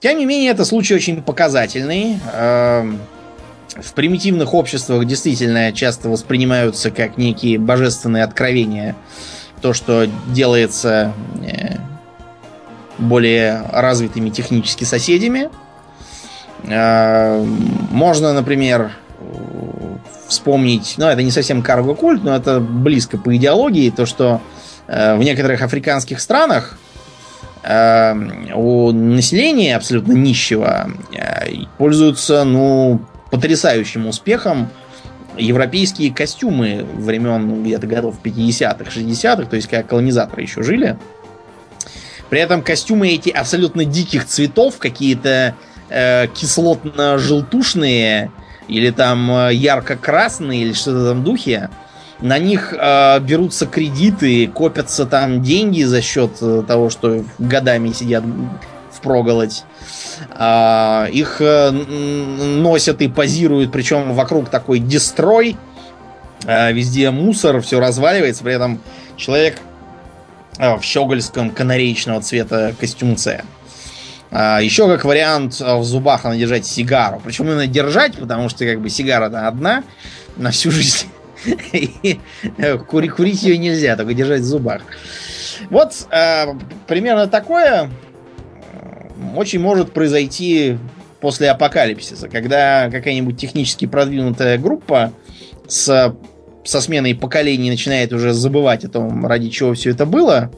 Тем 0.00 0.18
не 0.18 0.26
менее, 0.26 0.50
это 0.50 0.64
случай 0.64 0.94
очень 0.94 1.22
показательный. 1.22 2.18
Э, 2.32 2.84
в 3.76 3.94
примитивных 3.94 4.52
обществах 4.54 5.06
действительно 5.06 5.72
часто 5.72 6.08
воспринимаются 6.08 6.90
как 6.90 7.16
некие 7.16 7.58
божественные 7.58 8.24
откровения. 8.24 8.96
То, 9.62 9.72
что 9.72 10.06
делается 10.28 11.12
э, 11.42 11.76
более 13.00 13.64
развитыми 13.72 14.30
технически 14.30 14.84
соседями. 14.84 15.50
Э, 16.64 17.42
можно, 17.90 18.32
например, 18.32 18.92
вспомнить, 20.28 20.94
ну, 20.98 21.06
это 21.06 21.22
не 21.22 21.30
совсем 21.30 21.62
карго-культ, 21.62 22.22
но 22.22 22.36
это 22.36 22.60
близко 22.60 23.18
по 23.18 23.34
идеологии, 23.36 23.90
то, 23.90 24.06
что 24.06 24.40
э, 24.86 25.16
в 25.16 25.20
некоторых 25.20 25.62
африканских 25.62 26.20
странах 26.20 26.78
э, 27.62 28.14
у 28.54 28.92
населения 28.92 29.76
абсолютно 29.76 30.12
нищего 30.12 30.90
пользуются, 31.78 32.44
ну, 32.44 33.00
потрясающим 33.30 34.06
успехом 34.06 34.68
европейские 35.36 36.12
костюмы 36.12 36.84
времен 36.94 37.62
где-то 37.62 37.86
годов 37.86 38.16
50-х, 38.22 38.90
60-х, 38.90 39.44
то 39.48 39.56
есть 39.56 39.68
как 39.68 39.86
колонизаторы 39.86 40.42
еще 40.42 40.62
жили. 40.62 40.98
При 42.30 42.40
этом 42.40 42.62
костюмы 42.62 43.08
эти 43.08 43.28
абсолютно 43.28 43.84
диких 43.84 44.24
цветов, 44.24 44.78
какие-то 44.78 45.54
э, 45.90 46.28
кислотно-желтушные 46.28 48.30
или 48.68 48.90
там 48.90 49.30
э, 49.30 49.54
ярко-красные 49.54 50.62
или 50.62 50.72
что-то 50.72 51.08
там 51.08 51.24
духе. 51.24 51.68
На 52.20 52.38
них 52.38 52.72
э, 52.72 53.18
берутся 53.20 53.66
кредиты, 53.66 54.46
копятся 54.46 55.06
там 55.06 55.42
деньги 55.42 55.82
за 55.82 56.00
счет 56.02 56.30
э, 56.40 56.62
того, 56.66 56.88
что 56.88 57.24
годами 57.38 57.92
сидят 57.92 58.24
в 58.92 59.00
проголодь. 59.00 59.64
Э, 60.38 61.08
их 61.10 61.40
э, 61.40 61.70
носят 61.70 63.02
и 63.02 63.08
позируют, 63.08 63.72
причем 63.72 64.14
вокруг 64.14 64.50
такой 64.50 64.78
дестрой. 64.78 65.56
Э, 66.46 66.72
везде 66.72 67.10
мусор, 67.10 67.60
все 67.60 67.80
разваливается, 67.80 68.44
при 68.44 68.54
этом 68.54 68.80
человек 69.16 69.58
в 70.60 70.82
щегольском 70.82 71.50
канареечного 71.50 72.20
цвета 72.20 72.74
костюмце. 72.78 73.44
А, 74.30 74.60
еще 74.60 74.86
как 74.86 75.04
вариант 75.04 75.60
э, 75.60 75.76
в 75.76 75.84
зубах 75.84 76.24
надо 76.24 76.36
держать 76.36 76.66
сигару. 76.66 77.20
Причем 77.24 77.46
именно 77.46 77.66
держать, 77.66 78.16
потому 78.16 78.48
что 78.48 78.64
как 78.64 78.80
бы 78.80 78.90
сигара-то 78.90 79.48
одна 79.48 79.82
на 80.36 80.50
всю 80.50 80.70
жизнь. 80.70 81.08
И 81.72 82.20
э, 82.58 82.78
курить 82.78 83.42
ее 83.42 83.58
нельзя, 83.58 83.96
только 83.96 84.14
держать 84.14 84.42
в 84.42 84.44
зубах. 84.44 84.82
Вот 85.68 86.06
примерно 86.86 87.26
такое 87.26 87.90
очень 89.36 89.60
может 89.60 89.92
произойти 89.92 90.78
после 91.20 91.50
апокалипсиса, 91.50 92.28
когда 92.28 92.88
какая-нибудь 92.90 93.38
технически 93.38 93.86
продвинутая 93.86 94.56
группа 94.56 95.12
с 95.68 96.14
со 96.64 96.80
сменой 96.80 97.14
поколений 97.14 97.70
начинает 97.70 98.12
уже 98.12 98.32
забывать 98.32 98.84
о 98.84 98.88
том, 98.88 99.26
ради 99.26 99.48
чего 99.48 99.74
все 99.74 99.90
это 99.90 100.06
было, 100.06 100.50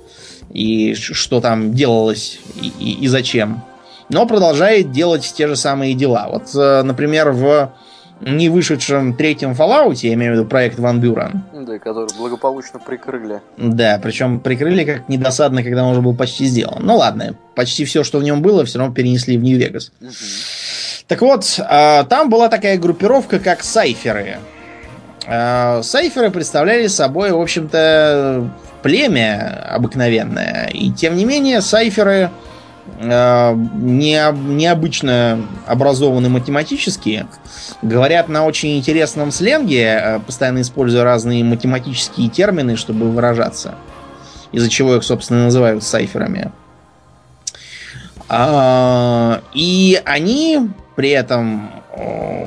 и 0.52 0.94
что 0.94 1.40
там 1.40 1.74
делалось, 1.74 2.40
и, 2.60 2.72
и, 2.78 3.04
и 3.04 3.08
зачем. 3.08 3.62
Но 4.08 4.26
продолжает 4.26 4.90
делать 4.90 5.32
те 5.36 5.48
же 5.48 5.56
самые 5.56 5.94
дела. 5.94 6.28
Вот, 6.30 6.54
э, 6.54 6.82
например, 6.82 7.30
в 7.30 7.72
не 8.20 8.48
вышедшем 8.48 9.14
третьем 9.14 9.52
Fallout, 9.52 9.98
я 10.02 10.14
имею 10.14 10.32
в 10.32 10.36
виду 10.36 10.48
проект 10.48 10.78
Ван 10.78 11.00
Бюрен. 11.00 11.42
Да, 11.52 11.78
который 11.78 12.08
благополучно 12.16 12.78
прикрыли. 12.78 13.40
Да, 13.56 13.98
причем 14.02 14.40
прикрыли 14.40 14.84
как 14.84 15.08
недосадно, 15.08 15.62
когда 15.62 15.84
он 15.84 15.92
уже 15.92 16.02
был 16.02 16.14
почти 16.14 16.44
сделан. 16.44 16.84
Ну 16.84 16.96
ладно, 16.96 17.36
почти 17.54 17.84
все, 17.84 18.04
что 18.04 18.18
в 18.18 18.22
нем 18.22 18.42
было, 18.42 18.64
все 18.64 18.78
равно 18.78 18.94
перенесли 18.94 19.36
в 19.36 19.42
Нью-Вегас. 19.42 19.92
Угу. 20.00 20.10
Так 21.08 21.20
вот, 21.20 21.58
э, 21.58 22.04
там 22.08 22.30
была 22.30 22.48
такая 22.48 22.78
группировка, 22.78 23.38
как 23.40 23.62
Сайферы. 23.62 24.38
Э, 25.26 25.80
Сайферы 25.82 26.30
представляли 26.30 26.86
собой, 26.86 27.32
в 27.32 27.40
общем-то, 27.40 28.50
племя 28.82 29.66
обыкновенное. 29.70 30.68
И 30.72 30.90
тем 30.90 31.16
не 31.16 31.24
менее, 31.24 31.60
сайферы 31.60 32.30
э, 32.98 33.54
не, 33.74 34.20
необычно 34.32 35.46
образованы 35.66 36.28
математически, 36.28 37.26
говорят 37.80 38.28
на 38.28 38.44
очень 38.44 38.78
интересном 38.78 39.30
сленге, 39.30 40.00
э, 40.02 40.20
постоянно 40.20 40.60
используя 40.60 41.04
разные 41.04 41.44
математические 41.44 42.28
термины, 42.28 42.76
чтобы 42.76 43.10
выражаться. 43.10 43.76
Из-за 44.50 44.68
чего 44.68 44.96
их, 44.96 45.04
собственно, 45.04 45.44
называют 45.44 45.82
сайферами. 45.82 46.52
А, 48.28 49.42
и 49.54 50.00
они 50.04 50.70
при 50.94 51.10
этом 51.10 51.70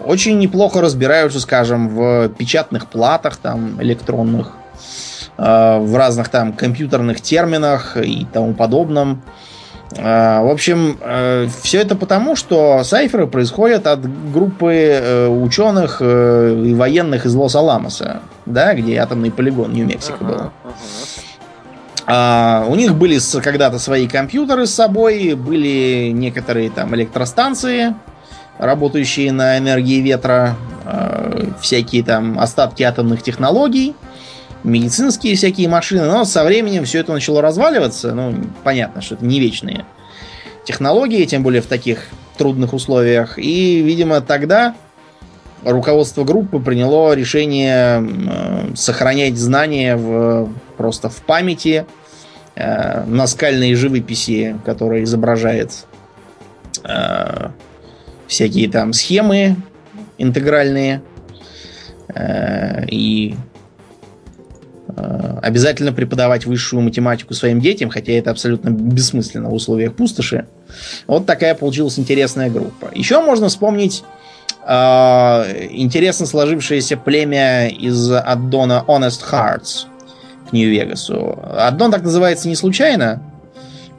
очень 0.05 0.37
неплохо 0.39 0.81
разбираются, 0.81 1.39
скажем, 1.39 1.89
в 1.89 2.29
печатных 2.29 2.87
платах 2.87 3.37
там 3.37 3.81
электронных, 3.81 4.51
э, 5.37 5.77
в 5.79 5.95
разных 5.95 6.29
там 6.29 6.53
компьютерных 6.53 7.21
терминах 7.21 7.97
и 7.97 8.25
тому 8.31 8.53
подобном. 8.53 9.23
Э, 9.97 10.41
в 10.41 10.51
общем, 10.51 10.97
э, 11.01 11.47
все 11.61 11.81
это 11.81 11.95
потому, 11.95 12.35
что 12.35 12.83
сайферы 12.83 13.27
происходят 13.27 13.87
от 13.87 14.01
группы 14.31 15.27
ученых 15.29 16.01
и 16.01 16.73
военных 16.73 17.25
из 17.25 17.35
Лос-Аламоса, 17.35 18.21
да, 18.45 18.73
где 18.73 18.97
атомный 18.97 19.31
полигон 19.31 19.73
Нью-Мексико 19.73 20.23
uh-huh, 20.23 20.27
был. 20.27 20.51
А, 22.07 22.65
у 22.69 22.75
них 22.75 22.95
были 22.95 23.19
когда-то 23.41 23.79
свои 23.79 24.07
компьютеры 24.07 24.67
с 24.67 24.73
собой, 24.73 25.33
были 25.33 26.11
некоторые 26.13 26.69
там 26.69 26.93
электростанции, 26.95 27.95
работающие 28.58 29.32
на 29.32 29.58
энергии 29.58 29.99
ветра, 30.01 30.56
э, 30.86 31.47
всякие 31.62 32.03
там 32.03 32.39
остатки 32.39 32.84
атомных 32.84 33.24
технологий, 33.24 33.95
медицинские 34.64 35.36
всякие 35.36 35.70
машины, 35.70 36.06
но 36.06 36.26
со 36.26 36.43
временем 36.43 36.86
все 36.86 36.99
это 36.99 37.14
начало 37.14 37.41
разваливаться. 37.41 38.14
Ну, 38.14 38.36
понятно, 38.64 39.01
что 39.01 39.16
это 39.16 39.26
не 39.26 39.39
вечные 39.39 39.86
технологии, 40.64 41.24
тем 41.26 41.43
более 41.43 41.62
в 41.62 41.68
таких 41.68 42.08
трудных 42.38 42.74
условиях. 42.74 43.38
И, 43.38 43.82
видимо, 43.82 44.22
тогда 44.22 44.76
руководство 45.64 46.24
группы 46.24 46.60
приняло 46.60 47.14
решение 47.14 48.01
э, 48.01 48.76
сохранять 48.76 49.38
знания 49.38 49.95
в, 49.95 50.49
просто 50.78 51.10
в 51.10 51.22
памяти 51.22 51.86
э, 52.56 53.03
наскальной 53.06 53.74
живописи, 53.76 54.58
которая 54.66 55.03
изображает 55.03 55.86
э, 56.84 57.49
всякие 58.28 58.69
там 58.69 58.93
схемы 58.93 59.55
интегральные 60.17 61.01
э, 62.13 62.86
и 62.88 63.36
э, 64.95 65.39
обязательно 65.41 65.91
преподавать 65.91 66.45
высшую 66.45 66.82
математику 66.82 67.34
своим 67.34 67.59
детям, 67.59 67.89
хотя 67.89 68.13
это 68.13 68.32
абсолютно 68.32 68.69
бессмысленно 68.69 69.49
в 69.49 69.53
условиях 69.53 69.93
пустоши. 69.95 70.47
Вот 71.07 71.26
такая 71.26 71.55
получилась 71.55 71.99
интересная 71.99 72.49
группа. 72.49 72.89
Еще 72.93 73.21
можно 73.21 73.49
вспомнить 73.49 74.03
э, 74.65 74.73
интересно 75.71 76.26
сложившееся 76.26 76.97
племя 76.97 77.67
из 77.67 78.11
аддона 78.11 78.84
Honest 78.88 79.21
Hearts 79.32 79.86
к 80.49 80.53
Нью-Вегасу. 80.53 81.39
Аддон 81.57 81.91
так 81.91 82.03
называется 82.03 82.47
не 82.47 82.55
случайно, 82.55 83.21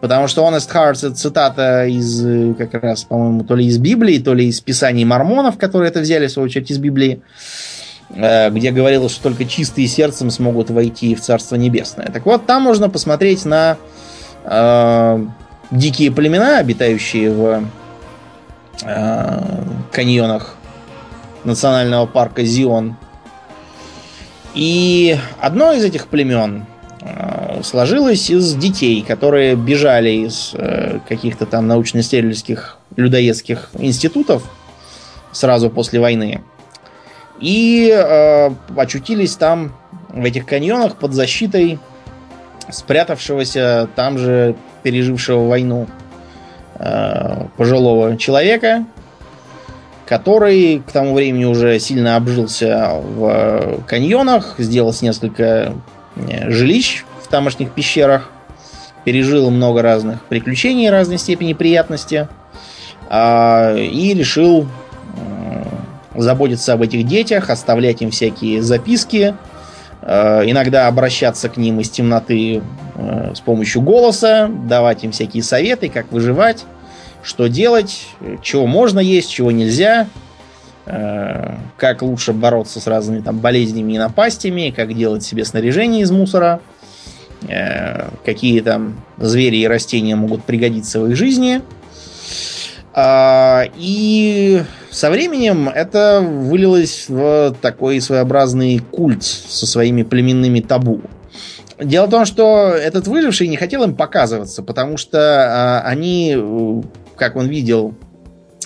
Потому 0.07 0.29
что 0.29 0.43
Honest 0.43 0.73
Hearts 0.73 1.05
это 1.05 1.17
цитата 1.17 1.85
из, 1.87 2.25
э, 2.25 2.55
как 2.57 2.81
раз, 2.81 3.03
по-моему, 3.03 3.43
то 3.43 3.57
ли 3.57 3.67
из 3.67 3.79
Библии, 3.79 4.21
то 4.21 4.35
ли 4.35 4.47
из 4.47 4.61
Писаний 4.61 5.05
мормонов, 5.05 5.59
которые 5.59 5.89
это 5.89 5.99
взяли, 5.99 6.29
в 6.29 6.31
свою 6.31 6.47
очередь, 6.47 6.71
из 6.71 6.79
Библии, 6.79 7.23
э, 8.11 8.51
где 8.51 8.71
говорилось, 8.71 9.11
что 9.11 9.25
только 9.25 9.47
чистые 9.47 9.89
сердцем 9.89 10.31
смогут 10.31 10.71
войти 10.71 11.17
в 11.17 11.21
Царство 11.21 11.57
Небесное. 11.57 12.07
Так 12.07 12.25
вот, 12.25 12.47
там 12.47 12.63
можно 12.63 12.89
посмотреть 12.89 13.45
на 13.45 13.79
э, 14.45 15.27
дикие 15.73 16.13
племена, 16.13 16.59
обитающие 16.59 17.33
в 17.33 17.65
э, 18.85 19.41
каньонах 19.91 20.55
национального 21.43 22.07
парка 22.07 22.45
Зион. 22.45 22.95
И 24.55 25.19
одно 25.41 25.73
из 25.73 25.83
этих 25.83 26.07
племен, 26.07 26.65
Э, 27.57 27.63
сложилось 27.63 28.31
из 28.31 28.55
детей, 28.55 29.03
которые 29.03 29.57
бежали 29.57 30.11
из 30.11 30.53
э, 30.55 31.01
каких-то 31.09 31.47
там 31.47 31.67
научно-исследовательских 31.67 32.79
людоедских 32.97 33.71
институтов 33.79 34.43
сразу 35.33 35.71
после 35.71 36.01
войны. 36.01 36.43
И 37.41 37.91
э, 37.93 38.51
очутились 38.77 39.37
там, 39.37 39.75
в 40.09 40.25
этих 40.25 40.47
каньонах, 40.47 40.97
под 40.97 41.13
защитой 41.13 41.79
спрятавшегося 42.71 43.89
там 43.95 44.19
же, 44.19 44.57
пережившего 44.83 45.47
войну 45.47 45.87
э, 46.79 47.47
пожилого 47.57 48.17
человека, 48.17 48.87
который 50.07 50.79
к 50.87 50.93
тому 50.93 51.15
времени 51.15 51.45
уже 51.45 51.79
сильно 51.81 52.17
обжился 52.17 52.93
в 53.03 53.83
каньонах, 53.87 54.55
сделал 54.59 54.95
несколько 55.03 55.75
Э, 56.17 56.51
жилищ 56.51 57.05
в 57.27 57.29
тамошних 57.29 57.73
пещерах, 57.73 58.31
пережил 59.05 59.51
много 59.51 59.83
разных 59.83 60.23
приключений 60.25 60.89
разной 60.91 61.19
степени 61.19 61.53
приятности. 61.53 62.29
А, 63.09 63.75
и 63.77 64.15
решил 64.15 64.67
заботиться 66.15 66.73
об 66.73 66.83
этих 66.83 67.07
детях, 67.07 67.51
оставлять 67.51 68.01
им 68.01 68.11
всякие 68.11 68.63
записки, 68.63 69.35
э, 70.01 70.51
иногда 70.51 70.89
обращаться 70.89 71.51
к 71.51 71.59
ним 71.59 71.81
из 71.81 71.91
темноты 71.91 72.63
э, 72.95 73.33
с 73.35 73.41
помощью 73.41 73.83
голоса, 73.83 74.49
давать 74.49 75.05
им 75.05 75.13
всякие 75.13 75.43
советы, 75.43 75.91
как 75.91 76.11
выживать, 76.11 76.65
что 77.23 77.49
делать, 77.49 78.07
чего 78.41 78.67
можно 78.67 78.99
есть, 78.99 79.31
чего 79.31 79.51
нельзя, 79.51 80.07
Э, 80.89 81.57
как 81.79 82.03
лучше 82.03 82.33
бороться 82.33 82.79
с 82.81 82.87
разными 82.87 83.21
там 83.21 83.41
болезнями 83.41 83.95
и 83.95 83.99
напастями, 83.99 84.73
как 84.75 84.95
делать 84.95 85.25
себе 85.25 85.45
снаряжение 85.45 86.03
из 86.03 86.13
мусора, 86.13 86.61
какие 88.25 88.61
там 88.61 89.05
звери 89.19 89.57
и 89.59 89.67
растения 89.67 90.17
могут 90.17 90.45
пригодиться 90.45 91.01
в 91.01 91.11
их 91.11 91.17
жизни. 91.17 91.61
А, 92.93 93.65
и 93.77 94.63
со 94.91 95.11
временем 95.11 95.69
это 95.69 96.23
вылилось 96.23 97.07
в 97.09 97.55
такой 97.61 98.01
своеобразный 98.01 98.79
культ 98.79 99.23
со 99.23 99.67
своими 99.67 100.03
племенными 100.03 100.61
табу. 100.61 101.03
Дело 101.79 102.07
в 102.07 102.11
том, 102.11 102.25
что 102.25 102.69
этот 102.71 103.07
выживший 103.07 103.49
не 103.49 103.59
хотел 103.59 103.83
им 103.85 103.95
показываться, 103.95 104.63
потому 104.63 104.97
что 104.97 105.19
а, 105.19 105.83
они, 105.83 106.35
э, 106.39 106.83
как 107.17 107.37
он 107.37 107.49
видел, 107.49 107.95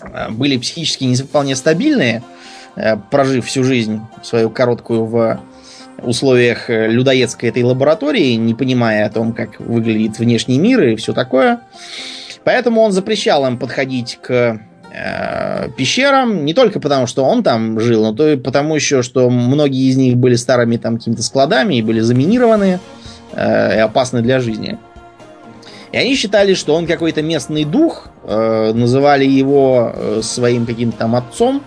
Э, 0.03 0.31
были 0.31 0.57
психически 0.57 1.05
не 1.05 1.15
вполне 1.17 1.57
стабильные, 1.57 2.23
э, 2.77 2.97
прожив 2.97 3.47
всю 3.47 3.65
жизнь 3.65 4.01
свою 4.23 4.51
короткую 4.51 5.05
в 5.05 5.41
условиях 6.03 6.71
э, 6.71 6.89
людоедской 6.89 7.49
этой 7.49 7.63
лаборатории, 7.63 8.35
не 8.35 8.55
понимая 8.55 9.07
о 9.07 9.11
том, 9.11 9.33
как 9.33 9.61
выглядит 9.61 10.19
внешний 10.19 10.59
мир 10.59 10.83
и 10.83 10.97
все 10.97 11.13
такое. 11.13 11.61
Поэтому 12.45 12.81
он 12.81 12.93
запрещал 12.93 13.47
им 13.47 13.59
подходить 13.59 14.19
к 14.23 14.61
э, 14.93 15.69
пещерам, 15.77 16.45
не 16.45 16.55
только 16.55 16.81
потому, 16.81 17.07
что 17.07 17.25
он 17.25 17.43
там 17.43 17.79
жил, 17.81 18.03
но 18.03 18.15
то 18.15 18.29
и 18.29 18.37
потому 18.37 18.75
еще, 18.75 19.03
что 19.03 19.29
многие 19.31 19.89
из 19.89 19.97
них 19.97 20.17
были 20.17 20.35
старыми 20.35 20.77
там 20.77 20.99
какими-то 20.99 21.23
складами 21.23 21.77
и 21.77 21.83
были 21.83 22.01
заминированы 22.01 22.81
э, 23.33 23.77
и 23.77 23.79
опасны 23.81 24.23
для 24.23 24.41
жизни. 24.41 24.79
И 25.93 25.97
они 25.97 26.15
считали, 26.15 26.55
что 26.55 26.75
он 26.75 26.87
какой-то 26.87 27.21
местный 27.23 27.65
дух, 27.65 28.09
э, 28.25 28.73
называли 28.73 29.25
его 29.25 29.93
э, 29.93 30.21
своим 30.23 30.65
каким-то 30.65 30.99
там 30.99 31.17
отцом 31.17 31.63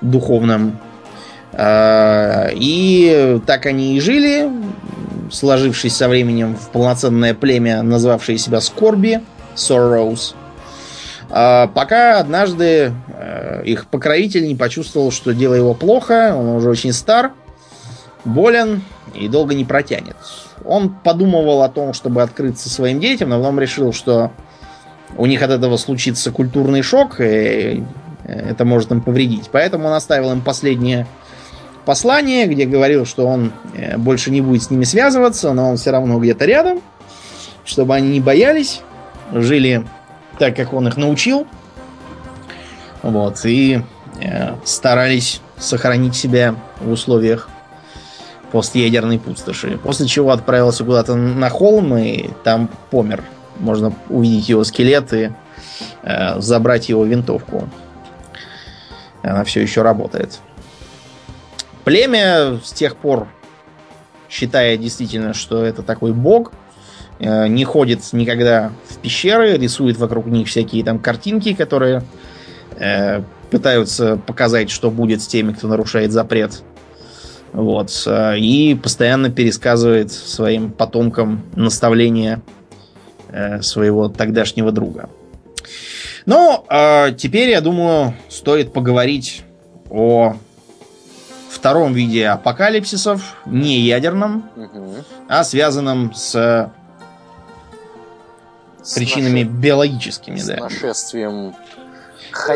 духовным. 0.00 0.78
Э, 1.56 2.50
и 2.52 3.40
так 3.46 3.64
они 3.66 3.96
и 3.96 4.00
жили, 4.00 4.50
сложившись 5.32 5.96
со 5.96 6.08
временем 6.08 6.54
в 6.54 6.68
полноценное 6.68 7.32
племя, 7.34 7.82
назвавшее 7.82 8.36
себя 8.36 8.60
Скорби, 8.60 9.22
Sorrows. 9.54 10.34
Э, 11.30 11.66
пока 11.72 12.20
однажды 12.20 12.92
э, 13.08 13.62
их 13.64 13.86
покровитель 13.86 14.46
не 14.46 14.54
почувствовал, 14.54 15.10
что 15.10 15.32
дело 15.32 15.54
его 15.54 15.72
плохо, 15.72 16.34
он 16.36 16.48
уже 16.48 16.68
очень 16.68 16.92
стар, 16.92 17.32
болен 18.26 18.82
и 19.14 19.26
долго 19.28 19.54
не 19.54 19.64
протянет. 19.64 20.16
Он 20.62 20.90
подумывал 20.90 21.62
о 21.62 21.70
том, 21.70 21.94
чтобы 21.94 22.22
открыться 22.22 22.68
своим 22.68 23.00
детям, 23.00 23.30
но 23.30 23.38
потом 23.38 23.58
решил, 23.60 23.94
что 23.94 24.30
у 25.16 25.24
них 25.24 25.40
от 25.40 25.50
этого 25.50 25.78
случится 25.78 26.32
культурный 26.32 26.82
шок, 26.82 27.20
и 27.20 27.82
это 28.24 28.64
может 28.64 28.90
им 28.90 29.00
повредить. 29.00 29.48
Поэтому 29.52 29.86
он 29.86 29.94
оставил 29.94 30.32
им 30.32 30.40
последнее 30.40 31.06
послание, 31.86 32.46
где 32.46 32.66
говорил, 32.66 33.06
что 33.06 33.26
он 33.26 33.52
э, 33.74 33.96
больше 33.96 34.30
не 34.30 34.42
будет 34.42 34.64
с 34.64 34.70
ними 34.70 34.84
связываться, 34.84 35.52
но 35.54 35.70
он 35.70 35.76
все 35.78 35.92
равно 35.92 36.18
где-то 36.18 36.44
рядом, 36.44 36.82
чтобы 37.64 37.94
они 37.94 38.10
не 38.10 38.20
боялись, 38.20 38.82
жили 39.32 39.86
так, 40.38 40.54
как 40.54 40.74
он 40.74 40.88
их 40.88 40.98
научил. 40.98 41.46
Вот, 43.02 43.46
и 43.46 43.80
э, 44.20 44.54
старались 44.64 45.40
сохранить 45.56 46.16
себя 46.16 46.56
в 46.80 46.90
условиях 46.90 47.48
постъядерной 48.50 49.18
пустоши. 49.18 49.78
После 49.78 50.06
чего 50.06 50.32
отправился 50.32 50.84
куда-то 50.84 51.14
на 51.14 51.48
холм 51.48 51.96
и 51.96 52.30
там 52.44 52.68
помер. 52.90 53.22
Можно 53.58 53.94
увидеть 54.08 54.48
его 54.48 54.64
скелет 54.64 55.12
и 55.12 55.30
э, 56.02 56.40
забрать 56.40 56.88
его 56.88 57.04
винтовку. 57.04 57.68
Она 59.22 59.44
все 59.44 59.62
еще 59.62 59.82
работает. 59.82 60.40
Племя 61.86 62.58
с 62.64 62.72
тех 62.72 62.96
пор, 62.96 63.28
считая 64.28 64.76
действительно, 64.76 65.34
что 65.34 65.64
это 65.64 65.84
такой 65.84 66.12
бог, 66.12 66.50
э, 67.20 67.46
не 67.46 67.64
ходит 67.64 68.00
никогда 68.12 68.72
в 68.88 68.96
пещеры, 68.96 69.56
рисует 69.56 69.96
вокруг 69.96 70.26
них 70.26 70.48
всякие 70.48 70.82
там 70.82 70.98
картинки, 70.98 71.54
которые 71.54 72.02
э, 72.76 73.22
пытаются 73.52 74.16
показать, 74.16 74.68
что 74.68 74.90
будет 74.90 75.22
с 75.22 75.28
теми, 75.28 75.52
кто 75.52 75.68
нарушает 75.68 76.10
запрет. 76.10 76.64
Вот. 77.52 78.02
Э, 78.04 78.36
и 78.36 78.74
постоянно 78.74 79.30
пересказывает 79.30 80.10
своим 80.10 80.72
потомкам 80.72 81.44
наставления 81.54 82.42
э, 83.28 83.62
своего 83.62 84.08
тогдашнего 84.08 84.72
друга. 84.72 85.08
Ну, 86.24 86.64
а 86.68 87.12
теперь, 87.12 87.50
я 87.50 87.60
думаю, 87.60 88.12
стоит 88.28 88.72
поговорить 88.72 89.44
о 89.88 90.34
втором 91.66 91.94
виде 91.94 92.28
апокалипсисов, 92.28 93.34
не 93.44 93.80
ядерном, 93.80 94.48
угу. 94.54 94.94
а 95.26 95.42
связанном 95.42 96.14
с 96.14 96.70
причинами 98.94 99.42
наше... 99.42 99.56
биологическими, 99.56 100.36
с 100.36 100.46
да. 100.46 100.56
нашествием 100.58 101.56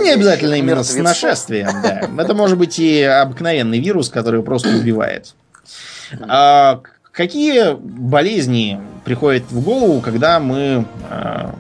не 0.01 0.11
обязательно 0.11 0.55
именно 0.55 0.85
с 0.85 0.95
нашествием, 0.95 1.83
да. 1.83 2.09
Это 2.23 2.35
может 2.35 2.57
быть 2.57 2.79
и 2.79 3.03
обыкновенный 3.03 3.81
вирус, 3.81 4.11
который 4.11 4.45
просто 4.45 4.69
убивает. 4.69 5.35
А 6.29 6.81
какие 7.11 7.75
болезни 7.75 8.81
приходят 9.05 9.43
в 9.51 9.61
голову, 9.61 10.01
когда 10.01 10.39
мы 10.39 10.87
а, 11.09 11.57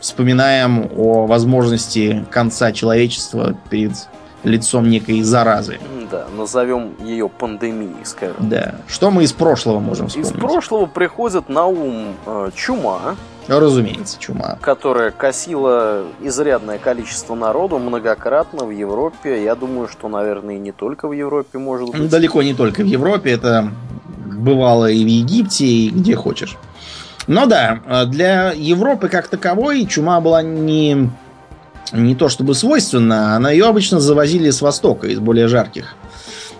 вспоминаем 0.00 0.90
о 0.94 1.26
возможности 1.26 2.26
конца 2.30 2.70
человечества 2.72 3.56
перед 3.70 3.92
лицом 4.44 4.88
некой 4.88 5.22
заразы. 5.22 5.78
Да, 6.10 6.26
назовем 6.36 6.94
ее 7.00 7.28
пандемией, 7.28 8.04
скажем. 8.04 8.36
Да. 8.48 8.76
Что 8.86 9.10
мы 9.10 9.24
из 9.24 9.32
прошлого 9.32 9.80
можем 9.80 10.08
вспомнить? 10.08 10.30
Из 10.30 10.38
прошлого 10.38 10.86
приходит 10.86 11.48
на 11.48 11.66
ум 11.66 12.14
э, 12.26 12.50
чума. 12.54 13.16
Разумеется, 13.48 14.18
чума. 14.18 14.58
Которая 14.60 15.10
косила 15.10 16.04
изрядное 16.20 16.78
количество 16.78 17.34
народу 17.34 17.78
многократно 17.78 18.64
в 18.64 18.70
Европе. 18.70 19.42
Я 19.42 19.54
думаю, 19.54 19.88
что, 19.88 20.08
наверное, 20.08 20.56
и 20.56 20.58
не 20.58 20.72
только 20.72 21.08
в 21.08 21.12
Европе, 21.12 21.58
может 21.58 21.90
быть. 21.90 22.08
Далеко 22.08 22.42
не 22.42 22.54
только 22.54 22.82
в 22.82 22.86
Европе. 22.86 23.32
Это 23.32 23.70
бывало 24.24 24.90
и 24.90 25.04
в 25.04 25.08
Египте, 25.08 25.64
и 25.64 25.90
где 25.90 26.16
хочешь. 26.16 26.56
Но 27.26 27.46
да, 27.46 27.80
для 28.06 28.52
Европы 28.52 29.08
как 29.08 29.28
таковой 29.28 29.86
чума 29.86 30.20
была 30.20 30.42
не 30.42 31.10
не 31.92 32.14
то 32.14 32.28
чтобы 32.28 32.54
свойственно, 32.54 33.38
но 33.38 33.50
ее 33.50 33.66
обычно 33.66 34.00
завозили 34.00 34.50
с 34.50 34.60
востока, 34.60 35.06
из 35.06 35.18
более 35.18 35.48
жарких 35.48 35.94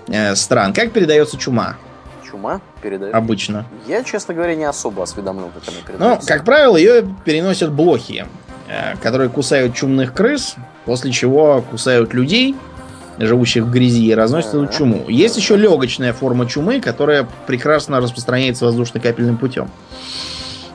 э, 0.09 0.35
стран. 0.37 0.73
Как 0.73 0.93
передается 0.93 1.37
чума? 1.37 1.77
Чума 2.29 2.61
передает? 2.83 3.15
Обычно. 3.15 3.67
Я, 3.87 4.03
честно 4.05 4.35
говоря, 4.35 4.55
не 4.55 4.65
особо 4.65 5.03
осведомлен, 5.03 5.51
как 5.53 5.63
она 5.69 5.77
передается. 5.87 6.21
Ну, 6.21 6.27
как 6.27 6.45
правило, 6.45 6.77
ее 6.77 7.07
переносят 7.25 7.73
блохи, 7.73 8.27
э, 8.69 8.97
которые 9.03 9.29
кусают 9.29 9.75
чумных 9.75 10.15
крыс, 10.15 10.57
после 10.85 11.11
чего 11.11 11.63
кусают 11.63 12.15
людей, 12.15 12.57
живущих 13.19 13.65
в 13.65 13.71
грязи, 13.71 14.07
и 14.07 14.15
разносят 14.15 14.55
эту 14.55 14.67
чуму. 14.67 15.07
Есть 15.09 15.37
еще 15.37 15.57
легочная 15.57 16.13
форма 16.13 16.47
чумы, 16.47 16.81
которая 16.81 17.27
прекрасно 17.47 18.01
распространяется 18.01 18.67
воздушно-капельным 18.67 19.39
путем. 19.39 19.71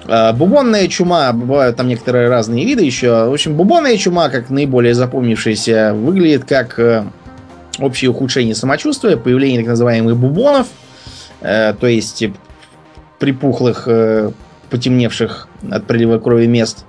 А, 0.08 0.34
бубонная 0.34 0.88
чума, 0.88 1.32
бывают 1.34 1.76
там 1.76 1.88
некоторые 1.88 2.30
разные 2.30 2.66
виды 2.66 2.84
еще. 2.84 3.30
В 3.30 3.34
общем, 3.34 3.56
бубонная 3.56 3.97
чума, 3.97 4.30
как 4.30 4.49
наиболее 4.49 4.93
запомнившаяся, 4.93 5.93
выглядит 5.93 6.45
как 6.45 6.80
э, 6.80 7.06
общее 7.80 8.10
ухудшение 8.10 8.56
самочувствия, 8.56 9.18
появление 9.18 9.60
так 9.60 9.70
называемых 9.70 10.18
бубонов, 10.18 10.68
э, 11.41 11.74
то 11.80 11.88
есть 11.88 12.24
припухлых, 13.20 13.84
э, 13.88 14.32
потемневших 14.70 15.47
от 15.70 15.86
прилива 15.86 16.18
крови 16.18 16.47
мест. 16.47 16.86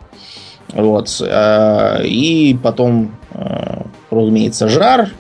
Вот. 0.73 1.21
И 1.21 2.59
потом, 2.63 3.15
разумеется, 4.11 4.69
жар, 4.69 5.11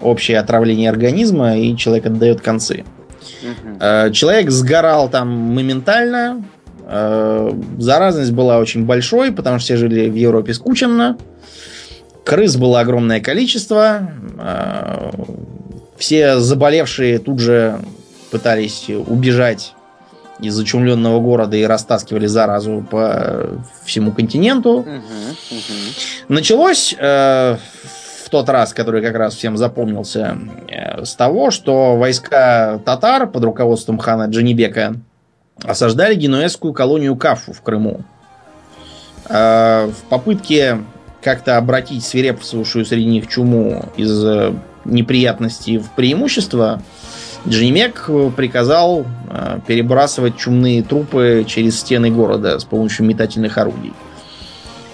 общее 0.00 0.38
отравление 0.38 0.88
организма, 0.88 1.58
и 1.58 1.76
человек 1.76 2.06
отдает 2.06 2.40
концы. 2.40 2.84
Угу. 3.42 4.12
Человек 4.12 4.50
сгорал 4.50 5.10
там 5.10 5.28
моментально, 5.28 6.42
Э, 6.57 6.57
заразность 6.88 8.32
была 8.32 8.58
очень 8.58 8.86
большой, 8.86 9.30
потому 9.30 9.58
что 9.58 9.66
все 9.66 9.76
жили 9.76 10.08
в 10.08 10.14
Европе 10.14 10.54
скученно. 10.54 11.18
Крыс 12.24 12.56
было 12.56 12.80
огромное 12.80 13.20
количество. 13.20 14.10
Э, 14.38 15.10
все 15.96 16.40
заболевшие 16.40 17.18
тут 17.18 17.40
же 17.40 17.78
пытались 18.30 18.88
убежать 18.88 19.74
из 20.38 20.54
зачумленного 20.54 21.20
города 21.20 21.56
и 21.56 21.64
растаскивали 21.64 22.26
заразу 22.26 22.86
по 22.90 23.62
всему 23.84 24.12
континенту. 24.12 24.80
Угу, 24.80 24.88
угу. 24.90 26.28
Началось 26.28 26.94
э, 26.98 27.56
в 28.24 28.30
тот 28.30 28.48
раз, 28.50 28.74
который 28.74 29.02
как 29.02 29.16
раз 29.16 29.34
всем 29.34 29.56
запомнился, 29.56 30.38
э, 30.68 31.04
с 31.04 31.14
того, 31.14 31.50
что 31.50 31.96
войска 31.96 32.78
татар 32.84 33.26
под 33.26 33.42
руководством 33.44 33.98
хана 33.98 34.26
Джанибека 34.26 34.96
осаждали 35.64 36.14
генуэзскую 36.14 36.72
колонию 36.72 37.16
Кафу 37.16 37.52
в 37.52 37.60
Крыму. 37.62 38.02
А, 39.26 39.88
в 39.88 40.08
попытке 40.08 40.78
как-то 41.22 41.56
обратить 41.56 42.04
свирепствовавшую 42.04 42.84
среди 42.84 43.06
них 43.06 43.26
чуму 43.26 43.86
из 43.96 44.24
э, 44.24 44.54
неприятностей 44.84 45.78
в 45.78 45.90
преимущество, 45.90 46.80
Джимек 47.46 48.08
приказал 48.36 49.04
э, 49.28 49.60
перебрасывать 49.66 50.36
чумные 50.36 50.82
трупы 50.82 51.44
через 51.46 51.80
стены 51.80 52.10
города 52.10 52.58
с 52.58 52.64
помощью 52.64 53.06
метательных 53.06 53.58
орудий. 53.58 53.92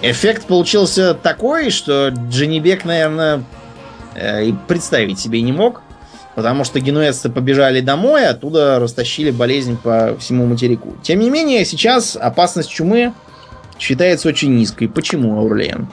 Эффект 0.02 0.46
получился 0.46 1.14
такой, 1.14 1.70
что 1.70 2.08
Дженнибек, 2.08 2.84
наверное, 2.84 3.44
э, 4.14 4.46
и 4.46 4.54
представить 4.66 5.18
себе 5.18 5.40
не 5.42 5.52
мог. 5.52 5.82
Потому 6.35 6.64
что 6.64 6.80
генуэзцы 6.80 7.30
побежали 7.30 7.80
домой, 7.80 8.26
оттуда 8.26 8.78
растащили 8.80 9.30
болезнь 9.30 9.76
по 9.76 10.16
всему 10.18 10.47
материку. 10.47 10.95
Тем 11.03 11.20
не 11.20 11.30
менее, 11.30 11.64
сейчас 11.64 12.16
опасность 12.16 12.70
чумы 12.70 13.12
считается 13.78 14.28
очень 14.28 14.55
низкой. 14.57 14.89
Почему, 14.89 15.39
Аурлиен? 15.39 15.89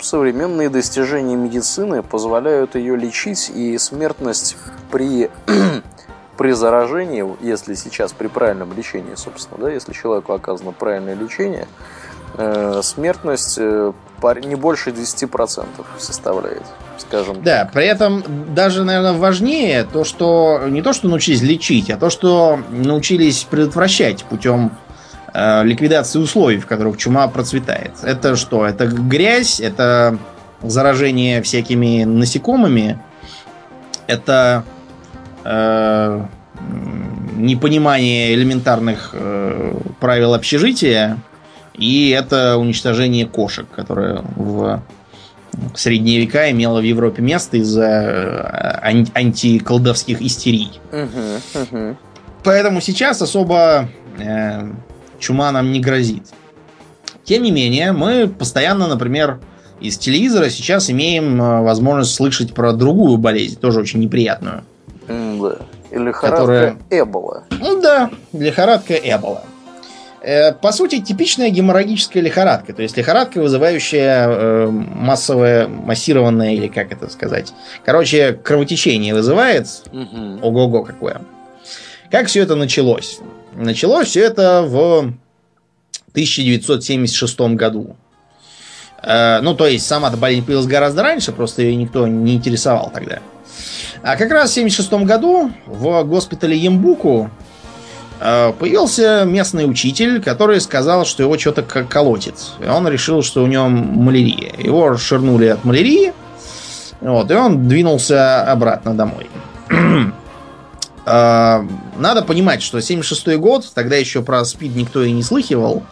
Современные 0.00 0.68
достижения 0.68 1.36
медицины 1.36 2.02
позволяют 2.02 2.74
ее 2.74 2.96
лечить, 2.96 3.50
и 3.54 3.78
смертность 3.78 4.56
при, 4.90 5.30
при 6.36 6.52
заражении, 6.52 7.24
если 7.40 7.74
сейчас 7.74 8.12
при 8.12 8.26
правильном 8.26 8.72
лечении, 8.76 9.14
собственно, 9.14 9.60
да, 9.60 9.70
если 9.70 9.92
человеку 9.92 10.32
оказано 10.32 10.72
правильное 10.72 11.14
лечение, 11.14 11.66
э, 12.34 12.80
смертность 12.82 13.56
э, 13.58 13.92
не 14.44 14.54
больше 14.54 14.90
10% 14.90 15.66
составляет, 15.98 16.64
скажем 16.98 17.42
Да, 17.42 17.64
так. 17.64 17.72
при 17.72 17.86
этом 17.86 18.24
даже, 18.54 18.84
наверное, 18.84 19.12
важнее 19.12 19.84
то, 19.84 20.04
что 20.04 20.62
не 20.68 20.82
то, 20.82 20.92
что 20.92 21.08
научились 21.08 21.42
лечить, 21.42 21.90
а 21.90 21.96
то, 21.96 22.10
что 22.10 22.58
научились 22.70 23.44
предотвращать 23.44 24.24
путем 24.24 24.72
э, 25.32 25.64
ликвидации 25.64 26.18
условий, 26.18 26.58
в 26.58 26.66
которых 26.66 26.96
чума 26.96 27.28
процветает. 27.28 27.92
Это 28.02 28.36
что? 28.36 28.66
Это 28.66 28.86
грязь, 28.86 29.60
это 29.60 30.18
заражение 30.62 31.42
всякими 31.42 32.04
насекомыми, 32.04 32.98
это 34.06 34.64
э, 35.44 36.24
непонимание 37.36 38.34
элементарных 38.34 39.10
э, 39.12 39.74
правил 40.00 40.34
общежития, 40.34 41.18
и 41.74 42.10
это 42.10 42.56
уничтожение 42.56 43.26
кошек, 43.26 43.66
которое 43.74 44.22
в 44.36 44.82
средние 45.74 46.20
века 46.20 46.50
имело 46.50 46.80
в 46.80 46.84
Европе 46.84 47.22
место 47.22 47.56
из-за 47.58 47.84
э, 47.84 49.04
антиколдовских 49.14 50.22
истерий. 50.22 50.80
Поэтому 52.44 52.80
сейчас 52.80 53.22
особо 53.22 53.88
э, 54.18 54.70
чума 55.18 55.50
нам 55.52 55.72
не 55.72 55.80
грозит. 55.80 56.24
Тем 57.24 57.42
не 57.42 57.50
менее, 57.50 57.92
мы 57.92 58.28
постоянно, 58.28 58.86
например, 58.86 59.40
из 59.80 59.98
телевизора 59.98 60.48
сейчас 60.48 60.88
имеем 60.90 61.42
э, 61.42 61.60
возможность 61.62 62.14
слышать 62.14 62.54
про 62.54 62.72
другую 62.72 63.18
болезнь, 63.18 63.58
тоже 63.58 63.80
очень 63.80 64.00
неприятную. 64.00 64.62
Или 65.08 66.04
лихорадка 66.08 66.36
которая... 66.36 66.76
Эбола. 66.90 67.44
Ну 67.50 67.80
да, 67.80 68.10
лихорадка 68.32 68.94
Эбола. 68.94 69.44
Э, 70.26 70.52
по 70.52 70.72
сути, 70.72 71.00
типичная 71.00 71.50
геморрагическая 71.50 72.20
лихорадка. 72.20 72.72
То 72.72 72.82
есть 72.82 72.96
лихорадка, 72.96 73.40
вызывающая 73.40 74.26
э, 74.28 74.66
массовое, 74.66 75.68
массированное, 75.68 76.52
или 76.54 76.66
как 76.66 76.90
это 76.90 77.08
сказать. 77.08 77.52
Короче, 77.84 78.32
кровотечение 78.32 79.14
вызывает. 79.14 79.68
Угу. 79.92 80.40
Ого-го 80.42 80.82
какое. 80.82 81.20
Как 82.10 82.26
все 82.26 82.42
это 82.42 82.56
началось? 82.56 83.20
Началось 83.54 84.08
все 84.08 84.24
это 84.24 84.62
в 84.62 85.14
1976 86.10 87.40
году. 87.54 87.94
Э, 89.04 89.38
ну, 89.42 89.54
то 89.54 89.68
есть, 89.68 89.86
сама-то 89.86 90.16
болезнь 90.16 90.44
появилась 90.44 90.66
гораздо 90.66 91.04
раньше, 91.04 91.30
просто 91.30 91.62
ее 91.62 91.76
никто 91.76 92.08
не 92.08 92.34
интересовал 92.34 92.90
тогда. 92.92 93.20
А 94.02 94.16
как 94.16 94.32
раз 94.32 94.50
в 94.50 94.58
1976 94.58 95.06
году 95.06 95.52
в 95.66 96.02
госпитале 96.02 96.56
Ембуку 96.56 97.30
Э, 97.30 97.55
появился 98.18 99.24
местный 99.26 99.68
учитель, 99.68 100.22
который 100.22 100.60
сказал, 100.60 101.04
что 101.04 101.22
его 101.22 101.38
что-то 101.38 101.62
колотит. 101.62 102.34
И 102.60 102.66
он 102.66 102.88
решил, 102.88 103.22
что 103.22 103.42
у 103.42 103.46
него 103.46 103.68
малярия. 103.68 104.52
Его 104.58 104.88
расширнули 104.88 105.46
от 105.46 105.64
малярии. 105.64 106.12
Вот, 107.00 107.30
и 107.30 107.34
он 107.34 107.68
двинулся 107.68 108.50
обратно 108.50 108.94
домой. 108.94 109.28
Э, 111.04 111.62
надо 111.98 112.22
понимать, 112.22 112.62
что 112.62 112.80
76 112.80 113.36
год, 113.36 113.70
тогда 113.74 113.96
еще 113.96 114.22
про 114.22 114.44
СПИД 114.44 114.76
никто 114.76 115.02
и 115.02 115.12
не 115.12 115.22
слыхивал. 115.22 115.82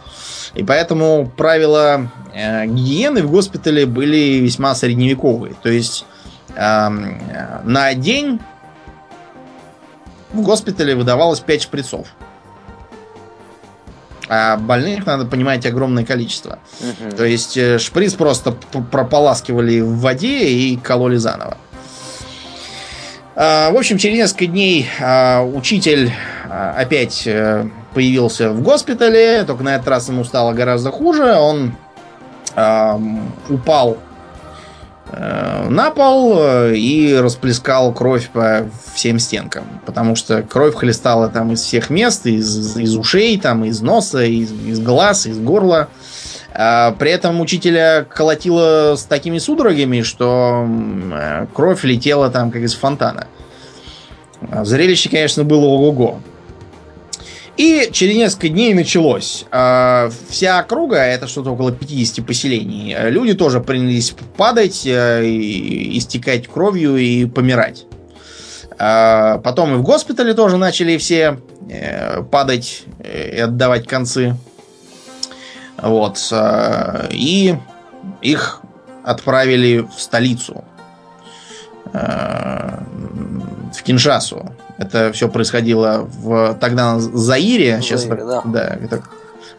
И 0.53 0.63
поэтому 0.63 1.31
правила 1.37 2.09
э, 2.33 2.65
гигиены 2.65 3.23
в 3.23 3.31
госпитале 3.31 3.85
были 3.85 4.39
весьма 4.39 4.73
средневековые. 4.73 5.55
То 5.61 5.69
есть 5.69 6.05
э, 6.55 6.89
на 7.63 7.93
день 7.93 8.39
в 10.35 10.41
госпитале 10.41 10.95
выдавалось 10.95 11.39
5 11.39 11.61
шприцов. 11.61 12.07
а 14.27 14.57
больных, 14.57 15.05
надо 15.05 15.25
понимать, 15.25 15.65
огромное 15.65 16.05
количество. 16.05 16.59
Угу. 16.79 17.15
То 17.15 17.25
есть 17.25 17.57
э, 17.57 17.79
шприц 17.79 18.13
просто 18.13 18.51
прополаскивали 18.51 19.81
в 19.81 19.99
воде 19.99 20.47
и 20.47 20.77
кололи 20.77 21.17
заново. 21.17 21.57
А, 23.35 23.71
в 23.71 23.77
общем, 23.77 23.97
через 23.97 24.17
несколько 24.17 24.47
дней 24.47 24.87
а, 24.99 25.43
учитель 25.43 26.11
а, 26.49 26.75
опять 26.77 27.23
э, 27.27 27.67
появился 27.93 28.51
в 28.51 28.61
госпитале, 28.61 29.43
только 29.43 29.63
на 29.63 29.75
этот 29.75 29.87
раз 29.87 30.07
ему 30.09 30.23
стало 30.23 30.53
гораздо 30.53 30.91
хуже. 30.91 31.33
Он 31.35 31.75
упал 33.49 33.97
на 35.17 35.91
пол 35.91 36.35
э, 36.37 36.75
и 36.75 37.15
расплескал 37.15 37.93
кровь 37.93 38.29
по 38.29 38.69
всем 38.93 39.19
стенкам. 39.19 39.63
Потому 39.85 40.15
что 40.15 40.41
кровь 40.43 40.75
хлестала 40.75 41.29
там 41.29 41.51
из 41.53 41.61
всех 41.61 41.89
мест, 41.89 42.25
из, 42.25 42.75
из 42.77 42.95
ушей, 42.97 43.39
там, 43.39 43.63
из 43.65 43.81
носа, 43.81 44.23
из, 44.23 44.51
из 44.51 44.79
глаз, 44.79 45.25
из 45.25 45.39
горла. 45.39 45.89
При 46.53 47.11
этом 47.11 47.41
учителя 47.41 48.05
колотило 48.09 48.95
с 48.95 49.03
такими 49.03 49.39
судорогами, 49.39 50.03
что 50.03 50.65
кровь 51.53 51.83
летела 51.83 52.29
там 52.29 52.49
как 52.49 52.61
из 52.61 52.73
фонтана. 52.73 53.27
Зрелище, 54.63 55.09
конечно, 55.09 55.43
было 55.43 55.65
ого-го. 55.65 56.19
И 57.57 57.89
через 57.93 58.15
несколько 58.15 58.49
дней 58.49 58.73
началось. 58.73 59.45
Вся 59.49 60.59
округа, 60.59 60.97
это 60.97 61.27
что-то 61.27 61.51
около 61.51 61.71
50 61.71 62.25
поселений, 62.25 62.95
люди 63.09 63.33
тоже 63.33 63.61
принялись 63.61 64.13
падать, 64.35 64.85
э, 64.85 65.23
истекать 65.23 66.47
кровью 66.47 66.97
и 66.97 67.25
помирать. 67.25 67.85
Потом 68.77 69.73
и 69.73 69.77
в 69.77 69.83
госпитале 69.83 70.33
тоже 70.33 70.57
начали 70.57 70.97
все 70.97 71.39
э, 71.69 72.23
падать 72.23 72.83
и 73.01 73.39
отдавать 73.39 73.87
концы. 73.87 74.35
Вот. 75.77 76.19
И 77.11 77.55
их 78.21 78.61
отправили 79.05 79.79
в 79.79 80.01
столицу. 80.01 80.65
В 81.93 83.83
Киншасу. 83.83 84.51
Это 84.77 85.11
все 85.13 85.29
происходило 85.29 86.07
в 86.19 86.57
тогда 86.59 86.95
на 86.95 86.99
Заире. 86.99 87.79
Сейчас 87.81 88.01
Заире, 88.01 88.17
это, 88.17 88.25
да. 88.25 88.41
да, 88.45 88.77
это 88.81 89.03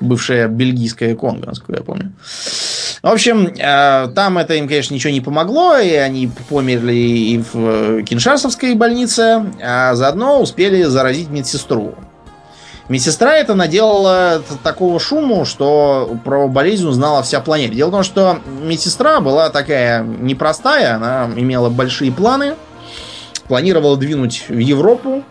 бывшая 0.00 0.48
бельгийская 0.48 1.14
Конго, 1.14 1.46
насколько 1.46 1.80
я 1.80 1.84
помню. 1.84 2.12
В 3.02 3.08
общем, 3.08 3.46
э, 3.46 4.08
там 4.14 4.36
это 4.36 4.54
им, 4.54 4.68
конечно, 4.68 4.94
ничего 4.94 5.12
не 5.12 5.20
помогло, 5.20 5.78
и 5.78 5.92
они 5.92 6.30
померли 6.50 6.92
и 6.92 7.38
в 7.52 8.02
Киншасовской 8.02 8.74
больнице, 8.74 9.44
а 9.62 9.94
заодно 9.94 10.40
успели 10.40 10.82
заразить 10.82 11.30
медсестру. 11.30 11.94
Медсестра 12.88 13.34
это 13.36 13.54
наделала 13.54 14.42
такого 14.62 15.00
шуму, 15.00 15.44
что 15.44 16.16
про 16.24 16.46
болезнь 16.46 16.86
узнала 16.86 17.22
вся 17.22 17.40
планета. 17.40 17.74
Дело 17.74 17.88
в 17.88 17.92
том, 17.92 18.02
что 18.04 18.38
медсестра 18.62 19.20
была 19.20 19.50
такая 19.50 20.04
непростая, 20.04 20.96
она 20.96 21.28
имела 21.36 21.70
большие 21.70 22.12
планы– 22.12 22.54
планировал 23.48 23.96
двинуть 23.96 24.46
в 24.48 24.58
Европу 24.58 25.24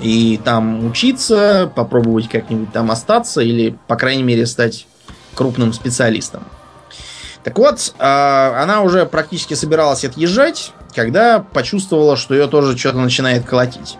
и 0.00 0.40
там 0.44 0.86
учиться, 0.86 1.70
попробовать 1.74 2.28
как-нибудь 2.28 2.72
там 2.72 2.90
остаться 2.90 3.40
или, 3.40 3.76
по 3.86 3.96
крайней 3.96 4.22
мере, 4.22 4.46
стать 4.46 4.86
крупным 5.34 5.72
специалистом. 5.72 6.44
Так 7.44 7.58
вот, 7.58 7.94
а, 7.98 8.60
она 8.62 8.82
уже 8.82 9.06
практически 9.06 9.54
собиралась 9.54 10.04
отъезжать, 10.04 10.72
когда 10.94 11.38
почувствовала, 11.38 12.16
что 12.16 12.34
ее 12.34 12.46
тоже 12.48 12.76
что-то 12.76 12.98
начинает 12.98 13.44
колотить. 13.44 13.96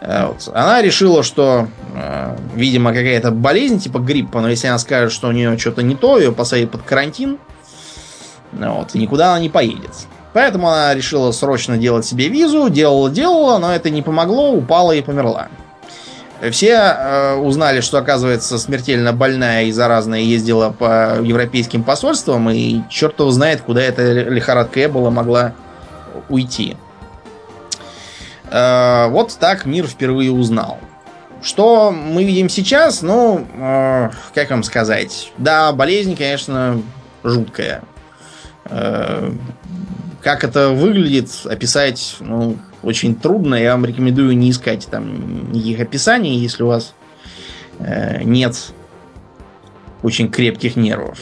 Э. 0.00 0.32
Она 0.54 0.80
решила, 0.80 1.22
что, 1.22 1.68
э, 1.94 2.36
видимо, 2.54 2.92
какая-то 2.92 3.30
болезнь, 3.30 3.78
типа 3.78 3.98
гриппа, 3.98 4.40
но 4.40 4.48
если 4.48 4.66
она 4.66 4.78
скажет, 4.78 5.12
что 5.12 5.28
у 5.28 5.32
нее 5.32 5.56
что-то 5.58 5.82
не 5.82 5.94
то, 5.94 6.18
ее 6.18 6.32
посадят 6.32 6.70
под 6.70 6.82
карантин, 6.82 7.38
вот, 8.52 8.94
и 8.94 8.98
никуда 8.98 9.32
она 9.32 9.40
не 9.40 9.50
поедет. 9.50 9.92
Поэтому 10.32 10.68
она 10.68 10.94
решила 10.94 11.32
срочно 11.32 11.76
делать 11.76 12.06
себе 12.06 12.28
визу, 12.28 12.68
делала-делала, 12.68 13.58
но 13.58 13.74
это 13.74 13.90
не 13.90 14.02
помогло, 14.02 14.52
упала 14.52 14.92
и 14.92 15.02
померла. 15.02 15.48
Все 16.50 16.72
э, 16.72 17.34
узнали, 17.34 17.80
что, 17.80 17.98
оказывается, 17.98 18.58
смертельно 18.58 19.12
больная 19.12 19.64
и 19.64 19.72
заразная 19.72 20.20
ездила 20.20 20.70
по 20.70 21.20
европейским 21.20 21.82
посольствам, 21.82 22.48
и 22.48 22.80
черт 22.88 23.18
его 23.20 23.30
знает, 23.30 23.60
куда 23.60 23.82
эта 23.82 24.12
лихорадка 24.12 24.86
Эбола 24.86 25.10
могла 25.10 25.52
уйти. 26.30 26.76
Э, 28.50 29.08
вот 29.10 29.36
так 29.38 29.66
мир 29.66 29.86
впервые 29.86 30.32
узнал. 30.32 30.78
Что 31.42 31.90
мы 31.90 32.24
видим 32.24 32.48
сейчас? 32.48 33.02
Ну, 33.02 33.46
э, 33.54 34.10
как 34.34 34.50
вам 34.50 34.62
сказать? 34.62 35.32
Да, 35.36 35.72
болезнь, 35.72 36.16
конечно, 36.16 36.82
жуткая. 37.22 37.82
Э, 38.64 39.30
как 40.22 40.44
это 40.44 40.70
выглядит, 40.70 41.30
описать 41.44 42.16
ну, 42.20 42.58
очень 42.82 43.14
трудно. 43.14 43.54
Я 43.54 43.72
вам 43.72 43.84
рекомендую 43.84 44.36
не 44.36 44.50
искать 44.50 44.86
там 44.90 45.52
никаких 45.52 45.80
описаний, 45.80 46.38
если 46.38 46.62
у 46.62 46.68
вас 46.68 46.94
э, 47.78 48.22
нет 48.22 48.72
очень 50.02 50.30
крепких 50.30 50.76
нервов. 50.76 51.20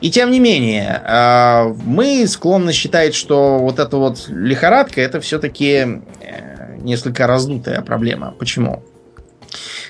И 0.00 0.10
тем 0.10 0.30
не 0.30 0.40
менее, 0.40 1.02
э, 1.04 1.74
мы 1.84 2.26
склонны 2.26 2.72
считать, 2.72 3.14
что 3.14 3.58
вот 3.58 3.78
эта 3.78 3.96
вот 3.96 4.28
лихорадка 4.28 5.00
это 5.00 5.20
все-таки 5.20 6.02
э, 6.20 6.76
несколько 6.78 7.26
раздутая 7.26 7.82
проблема. 7.82 8.34
Почему? 8.38 8.82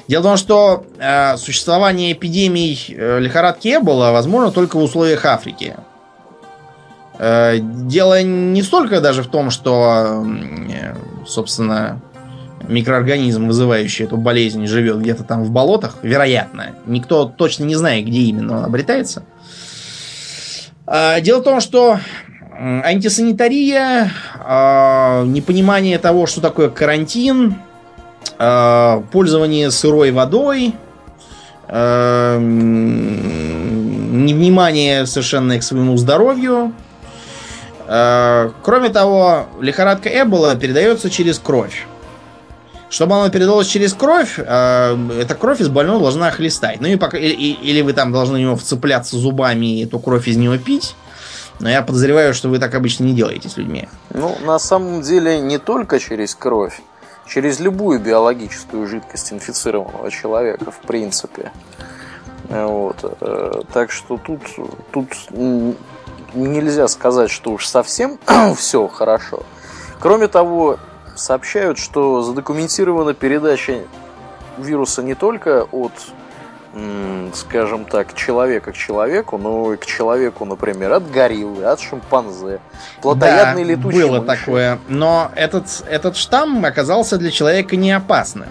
Дело 0.09 0.23
в 0.23 0.25
том, 0.25 0.37
что 0.39 0.87
э, 0.99 1.37
существование 1.37 2.13
эпидемий 2.13 2.83
э, 2.89 3.21
лихорадки 3.21 3.77
Эбола 3.77 4.11
возможно 4.11 4.51
только 4.51 4.79
в 4.79 4.83
условиях 4.83 5.27
Африки. 5.27 5.77
Э, 7.19 7.59
дело 7.59 8.23
не 8.23 8.63
столько 8.63 9.01
даже 9.01 9.23
в 9.23 9.27
том, 9.27 9.51
что, 9.51 10.25
собственно, 11.27 12.01
микроорганизм, 12.69 13.47
вызывающий 13.47 14.05
эту 14.05 14.17
болезнь, 14.17 14.67
живет 14.67 15.01
где-то 15.01 15.25
там 15.25 15.43
в 15.43 15.51
болотах, 15.51 15.97
вероятно. 16.03 16.77
Никто 16.87 17.25
точно 17.25 17.65
не 17.65 17.75
знает, 17.75 18.07
где 18.07 18.21
именно 18.21 18.59
он 18.59 18.65
обретается. 18.65 19.25
Э, 20.87 21.21
дело 21.21 21.41
в 21.41 21.45
том, 21.45 21.61
что 21.61 21.99
антисанитария, 22.61 24.13
э, 24.45 25.25
непонимание 25.27 25.99
того, 25.99 26.27
что 26.27 26.41
такое 26.41 26.71
карантин, 26.71 27.57
пользование 28.37 29.71
сырой 29.71 30.11
водой, 30.11 30.75
невнимание 34.29 35.07
совершенно 35.07 35.59
к 35.59 35.63
своему 35.63 35.97
здоровью, 35.97 36.73
кроме 38.63 38.91
того, 38.91 39.47
лихорадка 39.61 40.09
Эбола 40.09 40.57
передается 40.57 41.09
через 41.11 41.39
кровь. 41.39 41.87
Чтобы 42.91 43.17
она 43.17 43.29
передалась 43.29 43.67
через 43.67 43.93
кровь, 43.93 44.39
э, 44.39 44.97
эта 45.21 45.35
кровь 45.35 45.61
из 45.61 45.69
больного 45.69 46.01
должна 46.01 46.31
хлестать. 46.31 46.81
Ну 46.81 46.89
и 46.89 46.97
пока, 46.97 47.19
или, 47.19 47.33
или 47.33 47.83
вы 47.83 47.93
там 47.93 48.13
должны 48.13 48.39
него 48.39 48.57
вцепляться 48.57 49.17
зубами 49.19 49.79
и 49.79 49.85
эту 49.85 49.99
кровь 49.99 50.27
из 50.27 50.37
него 50.37 50.57
пить. 50.57 50.95
Но 51.61 51.69
я 51.69 51.83
подозреваю, 51.83 52.33
что 52.33 52.49
вы 52.49 52.59
так 52.59 52.75
обычно 52.75 53.05
не 53.05 53.13
делаете 53.13 53.49
с 53.49 53.57
людьми. 53.57 53.89
Ну, 54.11 54.37
на 54.45 54.59
самом 54.59 55.03
деле, 55.03 55.41
не 55.41 55.59
только 55.59 55.99
через 55.99 56.35
кровь, 56.35 56.81
через 57.27 57.61
любую 57.61 58.01
биологическую 58.01 58.87
жидкость 58.87 59.33
инфицированного 59.33 60.11
человека, 60.11 60.71
в 60.71 60.79
принципе. 60.87 61.53
Вот. 62.49 62.97
Э, 63.21 63.63
так 63.75 63.91
что 63.91 64.17
тут, 64.17 64.41
тут 64.93 65.09
нельзя 66.35 66.89
сказать, 66.89 67.31
что 67.31 67.51
уж 67.53 67.67
совсем 67.67 68.19
все 68.57 68.87
хорошо. 68.89 69.43
Кроме 70.01 70.29
того, 70.29 70.79
сообщают, 71.17 71.79
что 71.79 72.23
задокументирована 72.23 73.15
передача 73.15 73.81
вируса 74.59 75.03
не 75.03 75.15
только 75.15 75.65
от, 75.65 75.93
скажем 77.35 77.85
так, 77.85 78.15
человека 78.15 78.73
к 78.73 78.77
человеку, 78.77 79.39
но 79.39 79.75
и 79.75 79.77
к 79.77 79.87
человеку, 79.87 80.45
например, 80.45 80.93
от 80.93 81.11
гориллы, 81.11 81.65
от 81.65 81.81
шимпанзе. 81.81 82.61
Плотоядный 83.03 83.65
да, 83.65 83.73
летучий 83.73 84.03
было 84.03 84.21
мыши. 84.21 84.27
такое. 84.27 84.79
Но 84.89 85.31
этот, 85.35 85.85
этот 85.89 86.17
штамм 86.17 86.65
оказался 86.65 87.19
для 87.19 87.31
человека 87.31 87.77
не 87.77 87.93
опасным. 87.93 88.49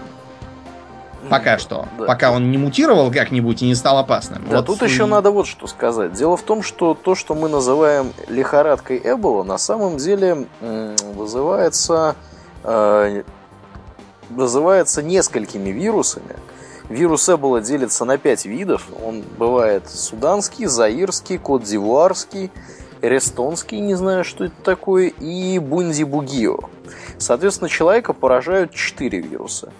Пока 1.30 1.58
что. 1.58 1.88
Да. 1.98 2.06
Пока 2.06 2.32
он 2.32 2.52
не 2.52 2.58
мутировал 2.58 3.12
как-нибудь 3.12 3.62
и 3.62 3.66
не 3.66 3.76
стал 3.76 3.98
опасным. 3.98 4.46
Да, 4.50 4.58
вот 4.58 4.66
тут 4.66 4.82
еще 4.82 5.06
надо 5.06 5.32
вот 5.32 5.48
что 5.48 5.68
сказать. 5.68 6.14
Дело 6.14 6.38
в 6.38 6.42
том, 6.42 6.62
что 6.64 6.94
то, 6.94 7.16
что 7.16 7.36
мы 7.36 7.50
называем 7.50 8.14
лихорадкой 8.28 9.02
Эбола, 9.04 9.44
на 9.44 9.58
самом 9.58 9.98
деле 9.98 10.48
вызывается, 11.14 12.16
э, 12.64 13.24
вызывается 14.30 15.02
несколькими 15.04 15.70
вирусами. 15.70 16.36
Вирус 16.90 17.28
Эбола 17.28 17.62
делится 17.62 18.06
на 18.06 18.18
пять 18.18 18.46
видов. 18.46 18.88
Он 19.04 19.22
бывает 19.38 19.90
суданский, 19.90 20.68
заирский, 20.68 21.38
кот-дивуарский, 21.38 22.50
рестонский, 23.02 23.80
не 23.82 23.96
знаю, 23.96 24.24
что 24.24 24.46
это 24.46 24.56
такое, 24.64 25.08
и 25.08 25.60
бунди-бугио. 25.60 26.70
Соответственно, 27.18 27.70
человека 27.70 28.14
поражают 28.14 28.74
четыре 28.74 29.20
вируса. 29.20 29.72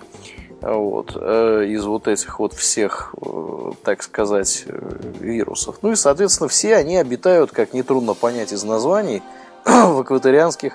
Вот, 0.62 1.16
э, 1.16 1.66
из 1.68 1.86
вот 1.86 2.08
этих 2.08 2.40
вот 2.40 2.54
всех, 2.54 3.14
э, 3.22 3.72
так 3.84 4.02
сказать, 4.02 4.64
э, 4.68 4.80
вирусов. 5.20 5.78
Ну 5.82 5.92
и, 5.92 5.96
соответственно, 5.96 6.50
все 6.50 6.76
они 6.76 6.98
обитают, 6.98 7.52
как 7.52 7.74
нетрудно 7.74 8.14
понять 8.14 8.52
из 8.52 8.64
названий, 8.64 9.22
в 9.66 10.02
экваторианских, 10.02 10.74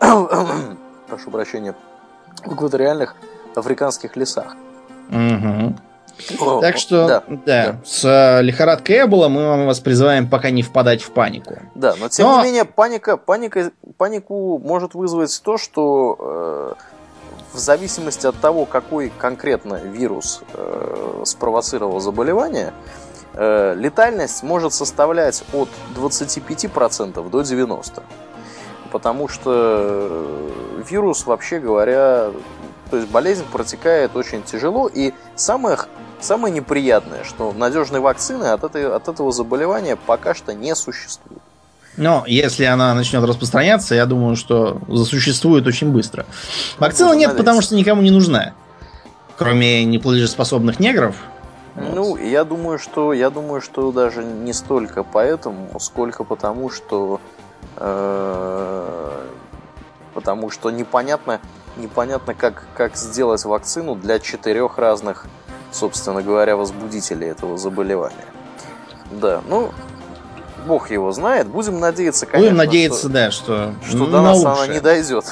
прошу 0.00 1.30
прощения, 1.30 1.74
в 2.44 2.54
экваториальных 2.54 3.14
африканских 3.54 4.16
лесах. 4.16 4.56
Угу. 5.10 5.74
О, 6.40 6.60
так 6.60 6.76
что, 6.76 7.08
да, 7.08 7.22
да, 7.28 7.36
да. 7.44 7.76
с 7.84 8.40
лихорадкой 8.42 9.02
Эбола 9.02 9.28
мы 9.28 9.66
вас 9.66 9.80
призываем 9.80 10.28
пока 10.28 10.50
не 10.50 10.62
впадать 10.62 11.02
в 11.02 11.10
панику. 11.10 11.56
Да, 11.74 11.94
но 11.98 12.08
тем 12.08 12.26
но... 12.26 12.38
не 12.38 12.44
менее 12.44 12.64
паника, 12.64 13.16
паника, 13.16 13.72
панику 13.96 14.58
может 14.58 14.94
вызвать 14.94 15.40
то, 15.42 15.58
что 15.58 16.76
э, 16.78 16.91
в 17.52 17.58
зависимости 17.58 18.26
от 18.26 18.38
того, 18.40 18.64
какой 18.64 19.10
конкретно 19.10 19.74
вирус 19.74 20.42
э, 20.54 21.22
спровоцировал 21.24 22.00
заболевание, 22.00 22.72
э, 23.34 23.74
летальность 23.76 24.42
может 24.42 24.72
составлять 24.72 25.44
от 25.52 25.68
25% 25.94 27.30
до 27.30 27.40
90%. 27.40 28.02
Потому 28.90 29.28
что 29.28 29.50
э, 29.54 30.82
вирус, 30.88 31.26
вообще 31.26 31.58
говоря, 31.58 32.30
то 32.90 32.96
есть 32.96 33.08
болезнь 33.08 33.44
протекает 33.50 34.16
очень 34.16 34.42
тяжело, 34.42 34.88
и 34.88 35.12
самое, 35.34 35.78
самое 36.20 36.54
неприятное, 36.54 37.24
что 37.24 37.52
надежной 37.52 38.00
вакцины 38.00 38.44
от, 38.44 38.64
этой, 38.64 38.86
от 38.90 39.08
этого 39.08 39.32
заболевания 39.32 39.96
пока 39.96 40.34
что 40.34 40.54
не 40.54 40.74
существует. 40.74 41.41
Но 41.96 42.24
если 42.26 42.64
она 42.64 42.94
начнет 42.94 43.22
распространяться, 43.24 43.94
я 43.94 44.06
думаю, 44.06 44.36
что 44.36 44.80
засуществует 44.88 45.66
очень 45.66 45.88
быстро. 45.88 46.26
Вакцины 46.78 47.14
нет, 47.16 47.36
потому 47.36 47.60
что 47.60 47.74
никому 47.74 48.02
не 48.02 48.10
нужна. 48.10 48.54
Кроме 49.36 49.84
неплатежеспособных 49.84 50.78
негров. 50.78 51.16
Ну, 51.74 52.10
вот. 52.10 52.20
я 52.20 52.44
думаю, 52.44 52.78
что 52.78 53.12
я 53.12 53.30
думаю, 53.30 53.60
что 53.60 53.92
даже 53.92 54.22
не 54.22 54.52
столько 54.52 55.02
поэтому, 55.02 55.70
сколько 55.80 56.22
потому, 56.22 56.68
что 56.68 57.18
э, 57.76 59.26
потому 60.12 60.50
что 60.50 60.70
непонятно, 60.70 61.40
непонятно, 61.76 62.34
как, 62.34 62.64
как 62.74 62.96
сделать 62.96 63.44
вакцину 63.44 63.94
для 63.94 64.18
четырех 64.18 64.76
разных, 64.78 65.26
собственно 65.70 66.22
говоря, 66.22 66.56
возбудителей 66.56 67.28
этого 67.28 67.56
заболевания. 67.56 68.26
Да, 69.10 69.42
ну, 69.48 69.72
бог 70.66 70.90
его 70.90 71.12
знает. 71.12 71.46
Будем 71.48 71.80
надеяться, 71.80 72.26
конечно, 72.26 72.50
Будем 72.50 72.56
надеяться, 72.56 73.00
что, 73.00 73.08
да, 73.08 73.30
что, 73.30 73.74
что 73.86 74.06
до 74.06 74.22
нас 74.22 74.38
лучшее. 74.38 74.64
она 74.64 74.66
не 74.74 74.80
дойдет. 74.80 75.24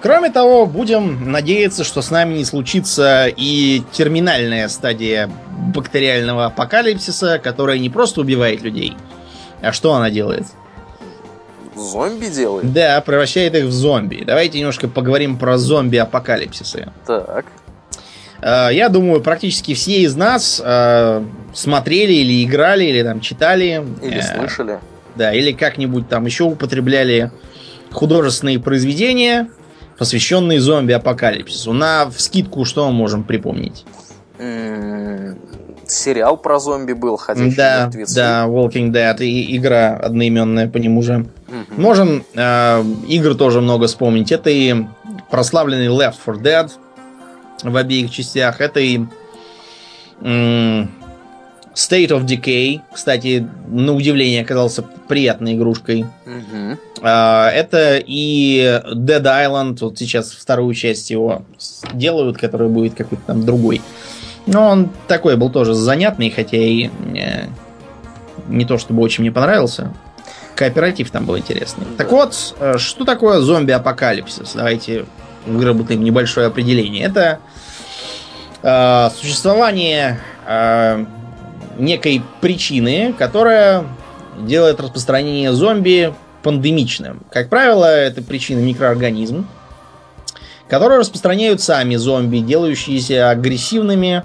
Кроме 0.00 0.30
того, 0.30 0.64
будем 0.66 1.30
надеяться, 1.30 1.84
что 1.84 2.00
с 2.00 2.10
нами 2.10 2.34
не 2.34 2.44
случится 2.44 3.26
и 3.26 3.82
терминальная 3.92 4.68
стадия 4.68 5.30
бактериального 5.74 6.46
апокалипсиса, 6.46 7.38
которая 7.38 7.78
не 7.78 7.90
просто 7.90 8.22
убивает 8.22 8.62
людей, 8.62 8.96
а 9.60 9.72
что 9.72 9.92
она 9.94 10.10
делает? 10.10 10.46
Зомби 11.76 12.26
делает? 12.26 12.72
Да, 12.72 13.00
превращает 13.00 13.54
их 13.54 13.66
в 13.66 13.72
зомби. 13.72 14.24
Давайте 14.26 14.58
немножко 14.58 14.88
поговорим 14.88 15.38
про 15.38 15.58
зомби-апокалипсисы. 15.58 16.90
Так. 17.06 17.46
А, 18.40 18.68
я 18.68 18.88
думаю, 18.88 19.20
практически 19.20 19.74
все 19.74 20.02
из 20.02 20.14
нас 20.16 20.60
э, 20.64 21.24
смотрели 21.54 22.12
или 22.12 22.44
играли, 22.44 22.84
или 22.84 23.02
там 23.02 23.20
читали. 23.20 23.84
Или 24.02 24.18
э, 24.18 24.22
слышали. 24.22 24.78
Да, 25.16 25.32
или 25.32 25.52
как-нибудь 25.52 26.08
там 26.08 26.26
еще 26.26 26.44
употребляли 26.44 27.32
художественные 27.90 28.60
произведения, 28.60 29.48
посвященные 29.98 30.60
зомби-апокалипсису. 30.60 31.72
На 31.72 32.10
скидку 32.12 32.64
что 32.64 32.86
мы 32.86 32.92
можем 32.92 33.24
припомнить? 33.24 33.84
сериал 35.90 36.36
про 36.36 36.58
зомби 36.58 36.92
был, 36.92 37.16
ходячие 37.16 37.56
да, 37.56 37.84
мертвецы. 37.84 38.14
Да, 38.14 38.44
Walking 38.46 38.90
Dead 38.92 39.18
и 39.24 39.56
игра 39.56 39.96
одноименная 39.96 40.68
по 40.68 40.76
нему 40.76 41.02
же. 41.02 41.26
Угу. 41.48 41.80
Можем 41.80 42.24
э, 42.34 42.84
игр 43.08 43.34
тоже 43.34 43.60
много 43.60 43.86
вспомнить. 43.86 44.32
Это 44.32 44.50
и 44.50 44.74
прославленный 45.30 45.86
Left 45.86 46.16
4 46.24 46.38
Dead 46.38 46.70
в 47.62 47.76
обеих 47.76 48.10
частях. 48.10 48.60
Это 48.60 48.80
и 48.80 49.00
State 50.20 52.08
of 52.08 52.24
Decay, 52.24 52.80
кстати, 52.92 53.48
на 53.68 53.94
удивление 53.94 54.42
оказался 54.42 54.82
приятной 54.82 55.54
игрушкой. 55.54 56.06
Угу. 56.26 56.78
Это 57.00 58.02
и 58.04 58.82
Dead 58.92 59.22
Island, 59.22 59.78
вот 59.80 59.98
сейчас 59.98 60.32
вторую 60.32 60.74
часть 60.74 61.10
его 61.10 61.42
делают, 61.92 62.36
которая 62.36 62.68
будет 62.68 62.94
какой-то 62.94 63.22
там 63.26 63.46
другой. 63.46 63.80
Но 64.46 64.68
он 64.68 64.90
такой 65.06 65.36
был 65.36 65.50
тоже 65.50 65.74
занятный, 65.74 66.30
хотя 66.30 66.56
и 66.56 66.90
не, 67.06 67.48
не 68.48 68.64
то 68.64 68.78
чтобы 68.78 69.02
очень 69.02 69.22
мне 69.22 69.30
понравился. 69.30 69.94
Кооператив 70.56 71.10
там 71.12 71.26
был 71.26 71.38
интересный. 71.38 71.84
Да. 71.90 71.98
Так 71.98 72.10
вот, 72.10 72.56
э, 72.58 72.78
что 72.78 73.04
такое 73.04 73.38
зомби-апокалипсис? 73.40 74.54
Давайте 74.54 75.04
выработаем 75.46 76.02
небольшое 76.02 76.46
определение. 76.46 77.04
Это 77.04 77.40
э, 78.62 79.10
существование 79.16 80.20
э, 80.46 81.04
некой 81.78 82.22
причины, 82.40 83.14
которая 83.16 83.84
делает 84.40 84.80
распространение 84.80 85.52
зомби 85.52 86.14
пандемичным. 86.42 87.22
Как 87.30 87.48
правило, 87.48 87.84
это 87.84 88.22
причина 88.22 88.60
микроорганизм, 88.60 89.46
которые 90.68 91.00
распространяют 91.00 91.60
сами 91.60 91.96
зомби, 91.96 92.38
делающиеся 92.38 93.30
агрессивными, 93.30 94.24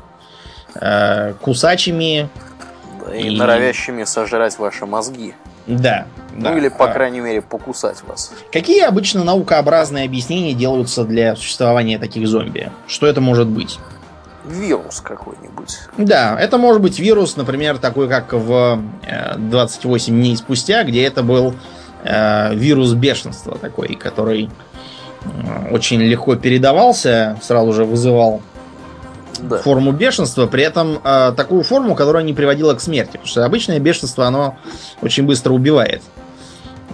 э, 0.75 1.33
кусачими. 1.41 2.29
и, 3.13 3.27
и 3.27 3.37
норовящими 3.37 4.03
сожрать 4.03 4.57
ваши 4.59 4.85
мозги. 4.85 5.33
Да. 5.67 6.05
Ну 6.35 6.43
да. 6.43 6.57
или, 6.57 6.67
по 6.67 6.85
а. 6.85 6.93
крайней 6.93 7.19
мере, 7.19 7.41
покусать 7.41 8.03
вас. 8.03 8.33
Какие 8.51 8.83
обычно 8.83 9.23
наукообразные 9.23 10.05
объяснения 10.05 10.53
делаются 10.53 11.03
для 11.03 11.35
существования 11.35 11.99
таких 11.99 12.27
зомби? 12.27 12.71
Что 12.87 13.07
это 13.07 13.21
может 13.21 13.47
быть? 13.47 13.79
Вирус 14.45 14.99
какой-нибудь. 14.99 15.77
Да, 15.97 16.37
это 16.39 16.57
может 16.57 16.81
быть 16.81 16.99
вирус, 16.99 17.37
например, 17.37 17.77
такой, 17.77 18.09
как 18.09 18.33
в 18.33 18.81
28 19.37 20.13
э, 20.13 20.17
дней 20.17 20.35
спустя, 20.35 20.83
где 20.83 21.05
это 21.05 21.23
был 21.23 21.55
э, 22.03 22.53
вирус 22.53 22.91
бешенства 22.93 23.57
такой, 23.57 23.95
который 23.95 24.49
э, 25.23 25.69
очень 25.71 26.01
легко 26.01 26.35
передавался, 26.35 27.39
сразу 27.41 27.71
же 27.71 27.85
вызывал 27.85 28.41
да. 29.43 29.57
форму 29.57 29.91
бешенства, 29.91 30.47
при 30.47 30.63
этом 30.63 30.99
э, 31.03 31.33
такую 31.35 31.63
форму, 31.63 31.95
которая 31.95 32.23
не 32.23 32.33
приводила 32.33 32.73
к 32.73 32.81
смерти. 32.81 33.11
Потому 33.11 33.27
что 33.27 33.45
обычное 33.45 33.79
бешенство, 33.79 34.25
оно 34.25 34.57
очень 35.01 35.23
быстро 35.23 35.53
убивает 35.53 36.01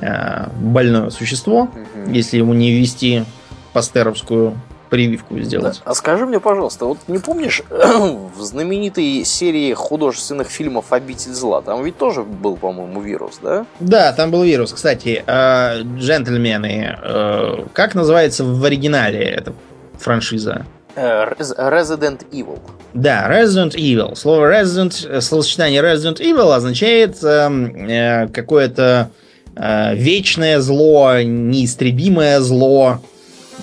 э, 0.02 0.48
больное 0.60 1.10
существо, 1.10 1.62
угу. 1.62 2.12
если 2.12 2.38
ему 2.38 2.54
не 2.54 2.72
ввести 2.72 3.26
пастеровскую 3.74 4.58
прививку 4.90 5.40
сделать. 5.40 5.82
Да. 5.86 5.92
А 5.92 5.94
скажи 5.94 6.26
мне, 6.26 6.40
пожалуйста, 6.40 6.86
вот 6.86 6.98
не 7.08 7.20
помнишь 7.20 7.62
в 7.70 8.42
знаменитой 8.42 9.24
серии 9.24 9.74
художественных 9.74 10.48
фильмов 10.48 10.92
«Обитель 10.92 11.34
зла» 11.34 11.62
там 11.62 11.84
ведь 11.84 11.98
тоже 11.98 12.24
был, 12.24 12.58
по-моему, 12.58 13.00
вирус, 13.02 13.40
да? 13.42 13.66
Да, 13.80 14.12
там 14.14 14.32
был 14.32 14.44
вирус. 14.44 14.74
Кстати, 14.74 15.24
э, 15.26 15.82
джентльмены, 15.82 16.98
э, 17.02 17.66
как 17.74 17.94
называется 17.96 18.44
в 18.44 18.64
оригинале 18.66 19.20
эта 19.20 19.54
франшиза? 20.00 20.66
Э, 20.96 21.34
Resident 21.38 22.26
Evil. 22.32 22.60
Да, 22.94 23.28
Resident 23.30 23.76
Evil. 23.76 24.16
Слово 24.16 24.52
Resident, 24.52 25.08
э, 25.08 25.22
словосочетание 25.22 25.82
Resident 25.82 26.20
Evil 26.20 26.54
означает 26.54 27.24
эм, 27.24 27.88
э, 27.88 28.28
какое-то 28.30 29.12
э, 29.56 29.96
вечное 29.96 30.60
зло, 30.60 31.22
неистребимое 31.22 32.40
зло, 32.40 33.00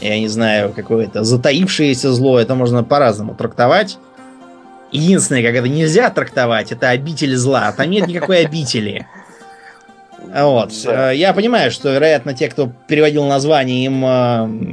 я 0.01 0.19
не 0.21 0.29
знаю, 0.29 0.73
какое-то 0.73 1.25
затаившееся 1.25 2.13
зло. 2.13 2.39
Это 2.39 2.55
можно 2.55 2.85
по-разному 2.85 3.35
трактовать. 3.35 3.99
Единственное, 4.93 5.43
как 5.43 5.55
это 5.55 5.69
нельзя 5.69 6.11
трактовать, 6.11 6.71
это 6.71 6.91
обитель 6.91 7.37
зла. 7.37 7.73
Там 7.73 7.91
нет 7.91 8.07
никакой 8.07 8.47
обители. 8.47 9.07
Вот. 10.35 10.73
Да. 10.85 11.13
Э, 11.13 11.17
я 11.17 11.33
понимаю, 11.33 11.71
что, 11.71 11.93
вероятно, 11.93 12.35
те, 12.35 12.49
кто 12.49 12.73
переводил 12.89 13.27
название, 13.27 13.87
им, 13.87 14.05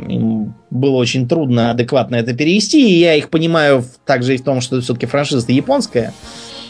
им 0.10 0.56
было 0.70 0.98
очень 0.98 1.28
трудно 1.28 1.72
адекватно 1.72 2.16
это 2.16 2.34
перевести, 2.34 2.90
и 2.90 3.00
я 3.00 3.16
их 3.16 3.30
понимаю 3.30 3.84
также 4.06 4.36
и 4.36 4.38
в 4.38 4.44
том, 4.44 4.62
что 4.62 4.82
все-таки 4.82 5.06
франшиза 5.06 5.52
японская. 5.52 6.14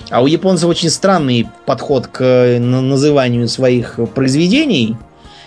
А 0.09 0.21
у 0.21 0.27
японцев 0.27 0.69
очень 0.69 0.89
странный 0.89 1.47
подход 1.65 2.07
к 2.07 2.21
э, 2.21 2.59
называнию 2.59 3.47
своих 3.47 3.99
произведений. 4.13 4.97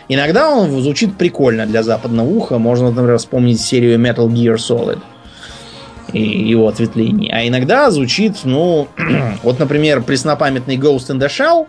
Иногда 0.09 0.51
он 0.51 0.70
звучит 0.80 1.16
прикольно 1.16 1.66
для 1.66 1.82
западного 1.82 2.28
уха. 2.28 2.59
Можно, 2.59 2.91
например, 2.91 3.18
вспомнить 3.18 3.61
серию 3.61 3.99
Metal 3.99 4.28
Gear 4.28 4.57
Solid 4.57 5.01
и 6.12 6.20
его 6.22 6.68
ответвлений. 6.68 7.30
А 7.32 7.47
иногда 7.47 7.91
звучит, 7.91 8.39
ну, 8.45 8.89
вот, 9.43 9.59
например, 9.59 10.03
преснопамятный 10.03 10.76
Ghost 10.76 11.11
in 11.11 11.18
the 11.18 11.28
Shell 11.28 11.66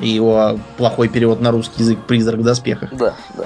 и 0.00 0.08
его 0.08 0.58
плохой 0.76 1.08
перевод 1.08 1.40
на 1.40 1.50
русский 1.50 1.82
язык 1.82 1.98
«Призрак 2.06 2.40
в 2.40 2.42
доспехах». 2.42 2.90
Да, 2.92 3.14
да. 3.36 3.44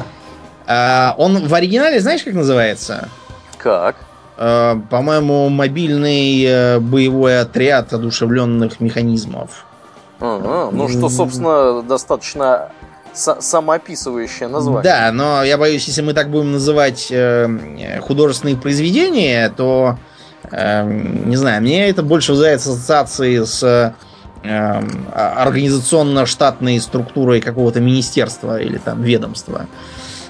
А, 0.66 1.14
он 1.18 1.47
в 1.47 1.55
оригинале, 1.55 2.01
знаешь, 2.01 2.22
как 2.22 2.34
называется? 2.34 3.09
Как? 3.59 3.97
э, 4.36 4.80
по-моему, 4.90 5.49
мобильный 5.49 6.44
э, 6.44 6.78
боевой 6.78 7.40
отряд 7.40 7.92
одушевленных 7.92 8.80
механизмов. 8.80 9.66
Ага, 10.20 10.70
ну 10.72 10.88
что, 10.88 11.09
собственно, 11.09 11.82
достаточно 11.82 12.70
самоописывающее 13.12 14.49
название. 14.49 14.82
Да, 14.82 15.11
но 15.12 15.42
я 15.42 15.57
боюсь, 15.57 15.86
если 15.86 16.03
мы 16.03 16.12
так 16.12 16.30
будем 16.30 16.53
называть 16.53 17.09
э, 17.11 18.01
художественные 18.01 18.57
произведения, 18.57 19.53
то 19.55 19.99
э, 20.51 20.84
не 20.84 21.36
знаю, 21.36 21.62
мне 21.62 21.88
это 21.88 22.03
больше 22.03 22.32
вызывает 22.32 22.61
ассоциации 22.61 23.42
с 23.42 23.94
организационно-штатной 24.43 26.80
структурой 26.80 27.41
какого-то 27.41 27.80
министерства 27.80 28.61
или 28.61 28.78
там 28.78 29.03
ведомства. 29.03 29.66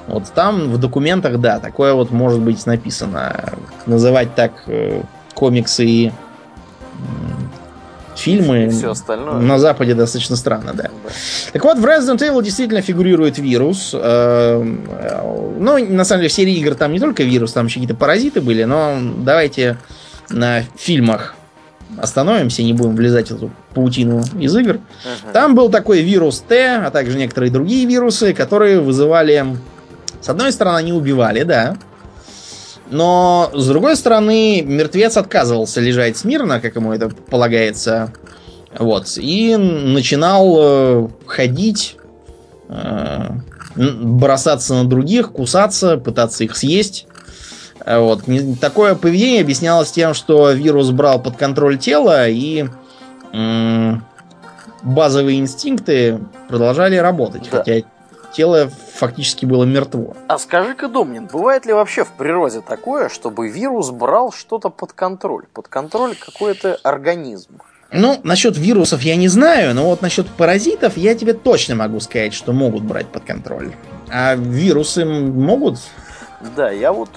Вот 0.07 0.25
там 0.35 0.71
в 0.71 0.79
документах, 0.79 1.41
да, 1.41 1.59
такое 1.59 1.93
вот 1.93 2.13
может 2.13 2.41
быть 2.41 2.65
написано. 2.67 3.55
Называть 3.87 4.35
так 4.35 4.53
э, 4.67 5.03
комиксы 5.35 5.85
и 5.85 6.13
фильмы 8.17 8.69
все 8.71 8.91
остальное. 8.91 9.35
на 9.35 9.59
Западе 9.59 9.95
достаточно 9.95 10.37
странно, 10.37 10.73
да. 10.75 10.85
да. 10.85 10.91
Так 11.53 11.65
вот, 11.65 11.79
в 11.79 11.85
Resident 11.85 12.19
Evil 12.19 12.43
действительно 12.43 12.83
фигурирует 12.83 13.39
вирус. 13.39 13.93
Ну, 13.93 15.61
на 15.61 16.05
самом 16.05 16.21
деле, 16.21 16.29
в 16.29 16.33
серии 16.33 16.55
игр 16.55 16.75
там 16.75 16.93
не 16.93 17.01
только 17.01 17.23
вирус, 17.23 17.53
там 17.53 17.67
еще 17.67 17.75
какие-то 17.75 17.95
паразиты 17.95 18.41
были, 18.41 18.65
но 18.65 18.99
давайте 19.19 19.77
на 20.31 20.63
фильмах 20.77 21.36
остановимся, 21.99 22.63
не 22.63 22.73
будем 22.73 22.97
влезать 22.97 23.31
в 23.31 23.37
эту 23.37 23.51
паутину 23.75 24.23
из 24.39 24.55
игр. 24.57 24.75
Uh-huh. 24.75 25.33
Там 25.33 25.55
был 25.55 25.71
такой 25.71 26.03
вирус 26.03 26.43
Т, 26.47 26.77
а 26.77 26.91
также 26.91 27.17
некоторые 27.17 27.51
другие 27.51 27.87
вирусы, 27.87 28.35
которые 28.35 28.81
вызывали... 28.81 29.57
С 30.21 30.29
одной 30.29 30.53
стороны, 30.53 30.79
они 30.79 30.93
убивали, 30.93 31.43
да. 31.43 31.77
Но, 32.91 33.51
с 33.55 33.67
другой 33.67 33.97
стороны, 33.97 34.63
мертвец 34.63 35.17
отказывался 35.17 35.81
лежать 35.81 36.17
смирно, 36.17 36.61
как 36.61 36.77
ему 36.77 36.93
это 36.93 37.09
полагается. 37.09 38.13
Вот. 38.79 39.13
И 39.17 39.57
начинал 39.57 40.57
э, 40.59 41.09
ходить, 41.27 41.97
э, 42.69 43.31
бросаться 43.75 44.75
на 44.75 44.85
других, 44.85 45.33
кусаться, 45.33 45.97
пытаться 45.97 46.45
их 46.45 46.57
съесть. 46.57 47.07
Вот. 47.87 48.25
Такое 48.61 48.95
поведение 48.97 49.41
объяснялось 49.41 49.93
тем, 49.93 50.13
что 50.13 50.51
вирус 50.51 50.91
брал 50.91 51.23
под 51.23 51.37
контроль 51.37 51.79
тело 51.79 52.29
и 52.29 52.67
базовые 54.83 55.39
инстинкты 55.39 56.21
продолжали 56.49 56.97
работать. 56.97 57.49
Да. 57.51 57.59
Хотя 57.59 57.83
тело 58.33 58.71
фактически 58.95 59.47
было 59.47 59.65
мертво. 59.65 60.17
А 60.29 60.39
скажи-ка, 60.39 60.89
Домнин, 60.89 61.27
бывает 61.33 61.65
ли 61.65 61.73
вообще 61.73 62.05
в 62.05 62.11
природе 62.11 62.61
такое, 62.61 63.09
чтобы 63.09 63.49
вирус 63.49 63.91
брал 63.91 64.33
что-то 64.33 64.69
под 64.69 64.93
контроль? 64.93 65.47
Под 65.53 65.69
контроль 65.69 66.15
какой-то 66.17 66.79
организм? 66.83 67.61
Ну, 67.93 68.19
насчет 68.25 68.59
вирусов 68.59 69.03
я 69.03 69.15
не 69.17 69.29
знаю, 69.29 69.75
но 69.75 69.85
вот 69.85 70.03
насчет 70.03 70.27
паразитов 70.29 70.97
я 70.97 71.15
тебе 71.15 71.35
точно 71.35 71.77
могу 71.77 72.01
сказать, 72.01 72.35
что 72.35 72.53
могут 72.53 72.83
брать 72.83 73.07
под 73.07 73.25
контроль. 73.25 73.73
А 74.11 74.35
вирусы 74.35 75.05
могут? 75.05 75.79
Да, 76.57 76.71
я 76.71 76.93
вот, 76.93 77.09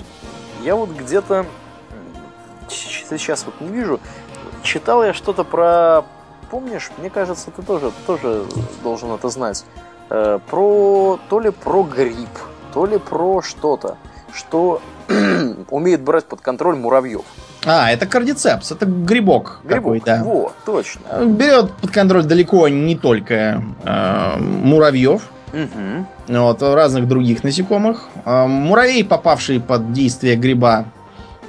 я 0.62 0.76
вот 0.76 0.89
где-то 0.89 1.45
сейчас 2.70 3.45
вот 3.45 3.60
не 3.62 3.70
вижу. 3.70 3.99
Читал 4.64 5.03
я 5.03 5.14
что-то 5.14 5.43
про, 5.43 6.03
помнишь? 6.49 6.91
Мне 6.97 7.10
кажется, 7.10 7.51
ты 7.51 7.62
тоже 7.62 7.91
тоже 8.05 8.45
должен 8.84 9.12
это 9.12 9.30
знать. 9.30 9.66
Э, 10.10 10.39
про 10.49 11.20
то 11.30 11.39
ли 11.39 11.51
про 11.51 11.84
грипп, 11.84 12.30
то 12.74 12.86
ли 12.86 12.97
про 12.97 13.41
что-то, 13.41 13.97
что 14.34 14.82
умеет 15.70 16.01
брать 16.01 16.26
под 16.26 16.41
контроль 16.41 16.76
муравьев. 16.76 17.24
А, 17.66 17.91
это 17.91 18.05
кардицепс, 18.05 18.72
это 18.72 18.86
грибок. 18.86 19.60
Грибок, 19.64 20.03
да. 20.03 20.24
Во, 20.24 20.53
точно. 20.66 21.26
Берет 21.26 21.74
под 21.74 21.91
контроль 21.91 22.24
далеко 22.24 22.68
не 22.70 22.95
только 22.95 23.62
э, 23.84 24.38
муравьев, 24.39 25.24
угу. 25.54 26.06
вот, 26.28 26.62
разных 26.62 27.08
других 27.08 27.43
насекомых. 27.43 28.08
Э, 28.26 28.45
муравей, 28.47 29.04
попавший 29.04 29.60
под 29.60 29.93
действие 29.93 30.36
гриба, 30.36 30.86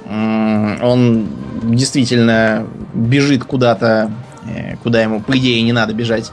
он 0.07 1.29
действительно 1.63 2.67
бежит 2.93 3.45
куда-то, 3.45 4.11
э, 4.45 4.75
куда 4.77 5.01
ему, 5.01 5.21
по 5.21 5.37
идее, 5.37 5.61
не 5.61 5.73
надо 5.73 5.93
бежать. 5.93 6.31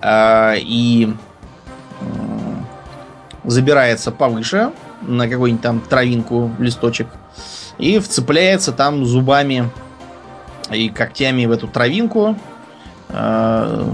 Э, 0.00 0.54
и 0.58 1.12
забирается 3.44 4.12
повыше 4.12 4.72
на 5.02 5.28
какую-нибудь 5.28 5.62
там 5.62 5.80
травинку, 5.80 6.50
листочек, 6.58 7.08
и 7.78 7.98
вцепляется 7.98 8.72
там 8.72 9.04
зубами 9.04 9.68
и 10.70 10.88
когтями 10.88 11.46
в 11.46 11.50
эту 11.50 11.66
травинку, 11.66 12.36
э, 13.08 13.84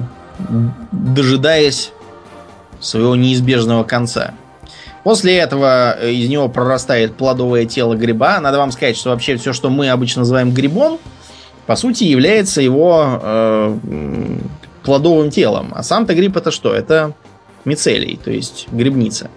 дожидаясь 0.93 1.93
своего 2.81 3.17
неизбежного 3.17 3.85
конца. 3.85 4.35
После 5.05 5.37
этого 5.37 5.97
из 6.07 6.29
него 6.29 6.49
прорастает 6.49 7.15
плодовое 7.17 7.65
тело 7.65 7.95
гриба. 7.95 8.41
Надо 8.41 8.59
вам 8.59 8.73
сказать, 8.73 8.97
что 8.97 9.11
вообще 9.11 9.37
все, 9.37 9.53
что 9.53 9.71
мы 9.71 9.89
обычно 9.91 10.21
называем 10.21 10.53
грибом, 10.53 10.99
по 11.67 11.77
сути, 11.77 12.05
является 12.05 12.61
его 12.61 13.21
э, 13.23 13.79
плодовым 14.83 15.31
телом. 15.31 15.73
А 15.75 15.83
сам-то 15.83 16.15
гриб 16.15 16.37
это 16.37 16.51
что? 16.51 16.73
Это 16.75 17.13
мицелий, 17.65 18.19
то 18.23 18.31
есть 18.31 18.69
грибница. 18.71 19.31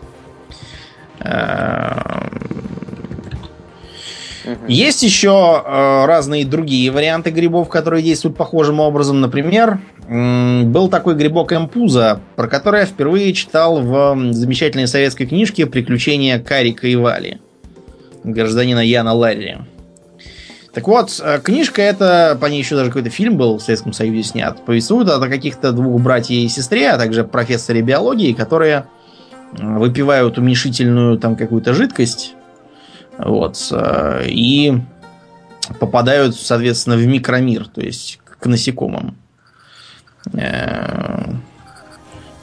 Есть 4.67 5.03
еще 5.03 5.63
э, 5.65 6.05
разные 6.05 6.45
другие 6.45 6.91
варианты 6.91 7.31
грибов, 7.31 7.69
которые 7.69 8.03
действуют 8.03 8.37
похожим 8.37 8.79
образом. 8.79 9.21
Например, 9.21 9.79
был 10.07 10.89
такой 10.89 11.15
грибок 11.15 11.53
эмпуза, 11.53 12.19
про 12.35 12.47
который 12.47 12.81
я 12.81 12.85
впервые 12.85 13.33
читал 13.33 13.81
в 13.81 14.33
замечательной 14.33 14.87
советской 14.87 15.25
книжке 15.25 15.65
«Приключения 15.67 16.39
Карика 16.39 16.87
и 16.87 16.95
Вали» 16.95 17.39
гражданина 18.23 18.79
Яна 18.79 19.13
Ларри. 19.13 19.57
Так 20.73 20.87
вот, 20.87 21.19
э, 21.21 21.39
книжка 21.43 21.81
эта, 21.81 22.37
по 22.39 22.45
ней 22.45 22.59
еще 22.59 22.75
даже 22.75 22.89
какой-то 22.89 23.09
фильм 23.09 23.37
был 23.37 23.57
в 23.57 23.61
Советском 23.61 23.91
Союзе 23.91 24.23
снят, 24.23 24.63
повествует 24.65 25.09
о 25.09 25.19
каких-то 25.19 25.73
двух 25.73 26.01
братьях 26.01 26.45
и 26.45 26.47
сестре, 26.47 26.89
а 26.91 26.97
также 26.97 27.25
профессоре 27.25 27.81
биологии, 27.81 28.31
которые 28.31 28.85
выпивают 29.51 30.37
уменьшительную 30.37 31.17
там 31.17 31.35
какую-то 31.35 31.73
жидкость, 31.73 32.35
вот, 33.17 33.57
э, 33.71 34.25
и 34.27 34.81
попадают, 35.79 36.35
соответственно, 36.35 36.95
в 36.95 37.05
микромир, 37.05 37.67
то 37.67 37.81
есть 37.81 38.19
к 38.39 38.45
насекомым. 38.45 39.15
Э, 40.33 41.33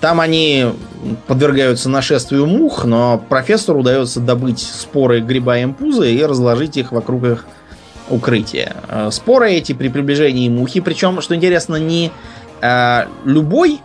там 0.01 0.21
они 0.21 0.67
подвергаются 1.27 1.89
нашествию 1.89 2.47
мух, 2.47 2.85
но 2.85 3.19
профессору 3.19 3.81
удается 3.81 4.21
добыть 4.21 4.61
споры 4.61 5.21
гриба 5.21 5.63
эмпузы 5.63 6.13
и 6.13 6.25
разложить 6.25 6.77
их 6.77 6.93
вокруг 6.93 7.25
их 7.25 7.47
укрытия. 8.09 8.77
Э, 8.89 9.11
споры 9.11 9.53
эти 9.53 9.73
при 9.73 9.89
приближении 9.89 10.49
мухи, 10.49 10.81
причем, 10.81 11.21
что 11.21 11.35
интересно, 11.35 11.77
не 11.77 12.13
э, 12.61 13.07
любой, 13.25 13.81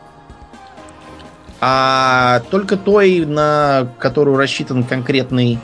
а 1.61 2.41
только 2.51 2.75
той, 2.77 3.25
на 3.25 3.87
которую 3.97 4.37
рассчитан 4.37 4.83
конкретный 4.83 5.59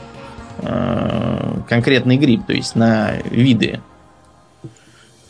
конкретный 1.68 2.16
гриб, 2.16 2.46
то 2.46 2.52
есть 2.52 2.76
на 2.76 3.12
виды. 3.30 3.80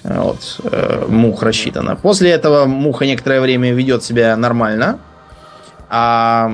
Вот, 0.03 0.61
э, 0.64 1.05
мух 1.09 1.43
рассчитана. 1.43 1.95
После 1.95 2.31
этого 2.31 2.64
муха 2.64 3.05
некоторое 3.05 3.41
время 3.41 3.72
ведет 3.72 4.03
себя 4.03 4.35
нормально, 4.35 4.99
а 5.91 6.51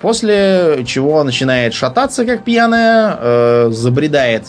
после 0.00 0.84
чего 0.86 1.24
начинает 1.24 1.72
шататься, 1.72 2.26
как 2.26 2.44
пьяная, 2.44 3.16
э, 3.18 3.68
забредает 3.70 4.44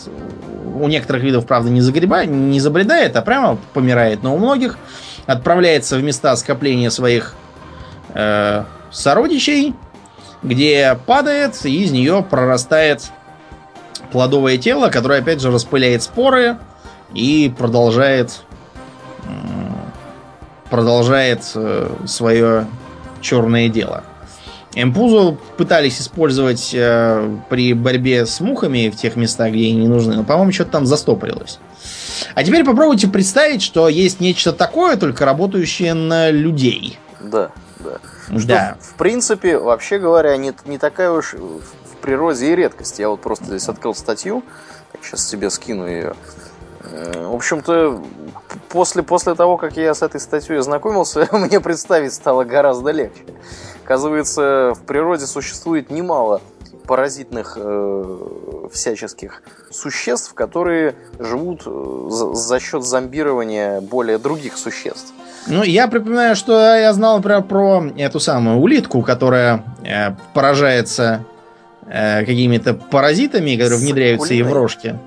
у 0.78 0.88
некоторых 0.88 1.22
видов, 1.22 1.46
правда, 1.46 1.70
не, 1.70 1.80
загреба, 1.80 2.26
не 2.26 2.60
забредает, 2.60 3.16
а 3.16 3.22
прямо 3.22 3.58
помирает, 3.72 4.22
но 4.22 4.34
у 4.34 4.38
многих 4.38 4.76
отправляется 5.24 5.96
в 5.96 6.02
места 6.02 6.36
скопления 6.36 6.90
своих 6.90 7.34
э, 8.12 8.64
сородичей, 8.90 9.74
где 10.42 10.98
падает, 11.06 11.64
и 11.64 11.82
из 11.82 11.92
нее 11.92 12.24
прорастает 12.28 13.10
плодовое 14.10 14.58
тело, 14.58 14.88
которое 14.88 15.20
опять 15.20 15.40
же 15.40 15.50
распыляет 15.50 16.02
споры 16.02 16.58
и 17.14 17.52
продолжает 17.56 18.42
продолжает 20.70 21.40
э, 21.54 21.88
свое 22.06 22.66
черное 23.20 23.68
дело. 23.68 24.04
Эмпузу 24.74 25.38
пытались 25.56 26.00
использовать 26.00 26.72
э, 26.74 27.36
при 27.48 27.72
борьбе 27.72 28.26
с 28.26 28.40
мухами 28.40 28.90
в 28.90 28.96
тех 28.96 29.16
местах, 29.16 29.50
где 29.52 29.66
они 29.66 29.76
не 29.76 29.88
нужны, 29.88 30.16
но, 30.16 30.24
по-моему, 30.24 30.52
что-то 30.52 30.72
там 30.72 30.86
застопорилось. 30.86 31.58
А 32.34 32.44
теперь 32.44 32.64
попробуйте 32.64 33.08
представить, 33.08 33.62
что 33.62 33.88
есть 33.88 34.20
нечто 34.20 34.52
такое, 34.52 34.96
только 34.96 35.24
работающее 35.24 35.94
на 35.94 36.30
людей. 36.30 36.98
Да, 37.20 37.50
да. 37.78 37.98
Что, 38.38 38.48
да. 38.48 38.76
в 38.80 38.94
принципе, 38.94 39.58
вообще 39.58 39.98
говоря, 39.98 40.36
не, 40.36 40.52
не 40.66 40.78
такая 40.78 41.10
уж 41.10 41.34
в 41.98 42.02
природе 42.02 42.52
и 42.52 42.56
редкость. 42.56 42.98
Я 42.98 43.08
вот 43.08 43.20
просто 43.20 43.46
здесь 43.46 43.68
открыл 43.68 43.94
статью, 43.94 44.42
сейчас 45.02 45.26
тебе 45.26 45.50
скину 45.50 45.86
ее. 45.86 46.14
Э, 46.84 47.26
в 47.26 47.34
общем-то, 47.34 48.02
после, 48.68 49.02
после 49.02 49.34
того, 49.34 49.56
как 49.56 49.76
я 49.76 49.94
с 49.94 50.02
этой 50.02 50.20
статьей 50.20 50.58
ознакомился, 50.58 51.28
мне 51.32 51.60
представить 51.60 52.14
стало 52.14 52.44
гораздо 52.44 52.90
легче. 52.90 53.24
Оказывается, 53.84 54.74
в 54.74 54.80
природе 54.82 55.26
существует 55.26 55.90
немало 55.90 56.40
паразитных 56.86 57.56
э, 57.60 58.18
всяческих 58.72 59.42
существ, 59.70 60.34
которые 60.34 60.94
живут 61.18 61.62
э, 61.66 62.06
за, 62.10 62.34
за 62.34 62.60
счет 62.60 62.84
зомбирования 62.84 63.80
более 63.80 64.18
других 64.18 64.56
существ. 64.56 65.12
Ну, 65.48 65.62
я 65.62 65.86
припоминаю, 65.86 66.34
что 66.34 66.52
я 66.76 66.92
знал, 66.92 67.16
например, 67.16 67.42
про 67.42 67.84
эту 67.96 68.18
самую 68.18 68.58
улитку, 68.58 69.02
которая 69.02 69.64
э, 69.84 70.12
поражается 70.32 71.24
э, 71.88 72.24
какими-то 72.24 72.74
паразитами, 72.74 73.56
которые 73.56 73.80
внедряются 73.80 74.34
ей 74.34 74.42
в 74.42 74.52
рожки. 74.52 74.98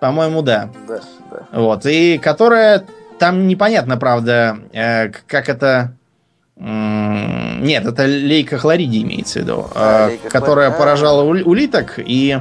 По-моему, 0.00 0.42
да. 0.42 0.70
Да, 0.88 1.00
да. 1.30 1.60
Вот. 1.60 1.86
И 1.86 2.18
которая 2.18 2.84
там 3.18 3.46
непонятно, 3.46 3.96
правда, 3.96 4.58
э, 4.72 5.10
как 5.26 5.48
это 5.48 5.94
нет, 6.56 7.86
это 7.86 8.04
лейка 8.04 8.58
хлориди 8.58 9.02
имеется 9.02 9.40
в 9.40 9.42
виду, 9.42 9.66
а, 9.74 10.10
которая 10.28 10.68
хлорид. 10.68 10.78
поражала 10.78 11.22
улиток, 11.22 11.94
и 11.96 12.38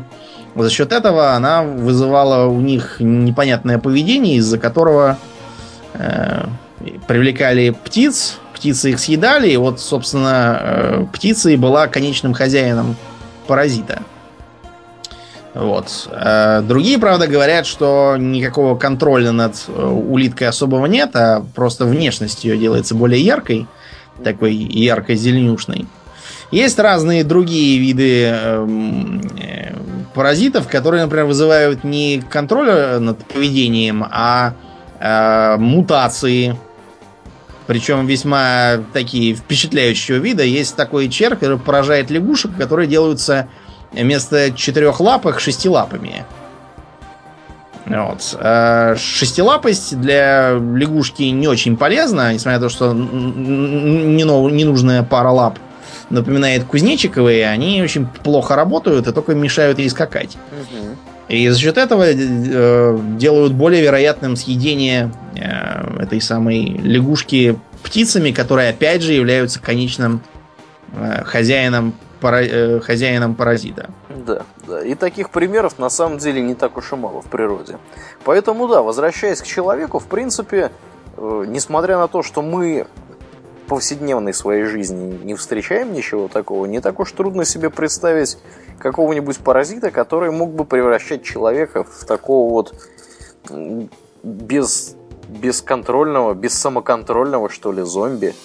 за 0.56 0.70
счет 0.70 0.92
этого 0.92 1.34
она 1.34 1.64
вызывала 1.64 2.48
у 2.48 2.60
них 2.60 2.98
непонятное 3.00 3.80
поведение, 3.80 4.36
из-за 4.36 4.58
которого 4.58 5.18
э, 5.94 6.46
привлекали 7.08 7.70
птиц, 7.72 8.38
птицы 8.54 8.92
их 8.92 9.00
съедали, 9.00 9.50
и 9.50 9.58
вот, 9.58 9.80
собственно, 9.80 10.60
э, 10.62 11.06
птица 11.14 11.50
и 11.50 11.56
была 11.56 11.88
конечным 11.88 12.34
хозяином 12.34 12.98
паразита. 13.52 14.04
Вот. 15.54 16.08
Э, 16.10 16.62
другие, 16.62 16.98
правда, 16.98 17.28
говорят, 17.28 17.66
что 17.66 18.16
никакого 18.18 18.78
контроля 18.78 19.34
над 19.34 19.56
э, 19.68 19.86
улиткой 19.86 20.48
особого 20.48 20.86
нет, 20.86 21.14
а 21.16 21.44
просто 21.54 21.84
внешность 21.84 22.46
ее 22.46 22.58
делается 22.58 22.96
более 22.96 23.22
яркой 23.22 23.68
такой 24.24 24.54
ярко-зеленюшной. 24.54 25.86
Есть 26.52 26.80
разные 26.80 27.26
другие 27.26 27.78
виды 27.78 28.24
эм, 28.28 29.22
э, 29.38 29.74
паразитов, 30.14 30.70
которые, 30.70 31.04
например, 31.04 31.26
вызывают 31.26 31.84
не 31.84 32.24
контроль 32.30 32.72
над 33.02 33.18
поведением, 33.26 34.06
а 34.10 34.54
мутации. 35.58 36.56
Причем 37.68 38.06
весьма 38.06 38.80
такие 38.94 39.36
впечатляющего 39.36 40.18
вида. 40.18 40.44
Есть 40.44 40.76
такой 40.76 41.10
червь, 41.10 41.40
который 41.40 41.60
поражает 41.60 42.10
лягушек, 42.10 42.56
которые 42.58 42.88
делаются 42.88 43.48
вместо 43.92 44.52
четырехлапых 44.52 45.40
шестилапыми. 45.40 46.26
Вот. 47.86 48.38
А 48.40 48.96
шестилапость 48.96 50.00
для 50.00 50.54
лягушки 50.54 51.24
не 51.24 51.48
очень 51.48 51.78
полезна, 51.78 52.34
несмотря 52.34 52.60
на 52.60 52.66
то, 52.66 52.70
что 52.70 52.94
ненужная 52.94 55.04
пара 55.04 55.30
лап 55.30 55.60
напоминает 56.10 56.66
кузнечиковые, 56.66 57.48
они 57.48 57.82
очень 57.82 58.06
плохо 58.06 58.56
работают 58.56 59.08
и 59.08 59.12
только 59.12 59.34
мешают 59.34 59.80
ей 59.80 59.90
скакать. 59.90 60.38
Угу. 60.52 61.11
И 61.32 61.48
за 61.48 61.58
счет 61.58 61.78
этого 61.78 62.04
э, 62.08 63.00
делают 63.18 63.54
более 63.54 63.82
вероятным 63.82 64.36
съедение 64.36 65.14
э, 65.34 66.04
этой 66.04 66.20
самой 66.20 66.66
лягушки 66.66 67.58
птицами, 67.84 68.32
которые 68.32 68.70
опять 68.70 69.02
же 69.02 69.14
являются 69.14 69.62
конечным 69.62 70.22
э, 70.94 71.24
хозяином, 71.24 71.94
пара, 72.20 72.42
э, 72.44 72.80
хозяином 72.82 73.36
паразита. 73.36 73.92
Да, 74.10 74.42
да. 74.68 74.82
И 74.82 74.94
таких 74.94 75.30
примеров 75.30 75.80
на 75.80 75.90
самом 75.90 76.18
деле 76.18 76.42
не 76.42 76.54
так 76.54 76.76
уж 76.76 76.92
и 76.92 76.96
мало 76.98 77.22
в 77.22 77.28
природе. 77.28 77.78
Поэтому, 78.26 78.68
да, 78.68 78.82
возвращаясь 78.82 79.42
к 79.42 79.46
человеку, 79.46 80.00
в 80.00 80.08
принципе, 80.08 80.70
э, 81.16 81.46
несмотря 81.48 81.98
на 81.98 82.10
то, 82.10 82.24
что 82.24 82.42
мы 82.42 82.88
повседневной 83.72 84.34
своей 84.34 84.66
жизни 84.66 85.18
не 85.24 85.34
встречаем 85.34 85.94
ничего 85.94 86.28
такого, 86.28 86.66
не 86.66 86.82
так 86.82 87.00
уж 87.00 87.10
трудно 87.14 87.46
себе 87.46 87.70
представить 87.70 88.38
какого-нибудь 88.80 89.38
паразита, 89.38 89.92
который 89.92 90.30
мог 90.30 90.52
бы 90.54 90.66
превращать 90.66 91.24
человека 91.24 91.86
в 91.86 92.04
такого 92.04 92.52
вот 92.52 92.74
без 94.24 94.98
бесконтрольного, 95.30 96.34
без 96.34 96.54
самоконтрольного, 96.56 97.50
что 97.50 97.72
ли, 97.72 97.84
зомби. 97.84 98.36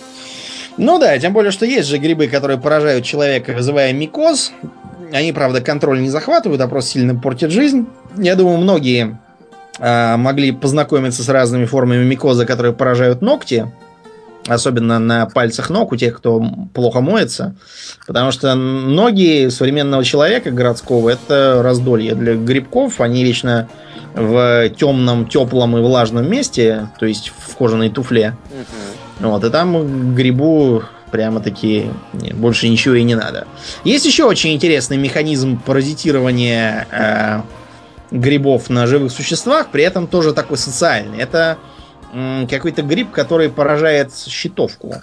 Ну 0.77 1.01
да, 1.01 1.19
тем 1.19 1.33
более, 1.33 1.51
что 1.51 1.67
есть 1.67 1.89
же 1.89 1.99
грибы, 1.99 2.29
которые 2.29 2.61
поражают 2.61 3.05
человека, 3.05 3.53
вызывая 3.53 3.93
микоз. 3.93 4.53
Они, 5.13 5.33
правда, 5.33 5.61
контроль 5.61 6.03
не 6.03 6.09
захватывают, 6.09 6.61
а 6.61 6.69
просто 6.69 6.93
сильно 6.93 7.21
портят 7.21 7.51
жизнь. 7.51 7.89
Я 8.17 8.37
думаю, 8.37 8.59
многие 8.59 9.19
э, 9.81 10.17
могли 10.19 10.53
познакомиться 10.53 11.25
с 11.25 11.29
разными 11.29 11.65
формами 11.65 12.05
микоза, 12.05 12.47
которые 12.47 12.75
поражают 12.75 13.23
ногти. 13.23 13.73
Особенно 14.47 14.99
на 14.99 15.27
пальцах 15.27 15.71
ног 15.71 15.93
у 15.93 15.97
тех, 15.97 16.17
кто 16.17 16.43
плохо 16.73 17.01
моется. 17.01 17.57
Потому 18.07 18.31
что 18.31 18.55
ноги 18.55 19.49
современного 19.49 20.05
человека 20.05 20.51
городского 20.51 21.11
это 21.11 21.61
раздолье 21.63 22.15
для 22.15 22.37
грибков. 22.37 23.01
Они 23.01 23.25
вечно 23.25 23.69
в 24.15 24.71
темном, 24.71 25.29
теплом 25.29 25.77
и 25.77 25.81
влажном 25.81 26.31
месте, 26.31 26.91
то 26.99 27.07
есть 27.07 27.33
в 27.37 27.57
кожаной 27.57 27.91
туфле. 27.91 28.37
Угу. 28.51 29.29
Вот, 29.31 29.45
и 29.45 29.51
там 29.51 30.15
грибу 30.15 30.83
прямо-таки 31.11 31.87
больше 32.35 32.69
ничего 32.69 32.95
и 32.95 33.03
не 33.03 33.15
надо. 33.15 33.47
Есть 33.85 34.07
еще 34.07 34.25
очень 34.25 34.53
интересный 34.53 34.97
механизм 34.97 35.61
паразитирования 35.61 36.87
э, 36.91 37.41
грибов 38.11 38.69
на 38.71 38.87
живых 38.87 39.13
существах, 39.13 39.69
при 39.71 39.83
этом 39.83 40.07
тоже 40.07 40.33
такой 40.33 40.59
социальный. 40.59 41.19
Это 41.19 41.59
э, 41.59 41.76
какой-то 42.49 42.83
гриб, 42.83 43.11
который 43.11 43.49
поражает 43.49 44.13
щитовку. 44.15 44.95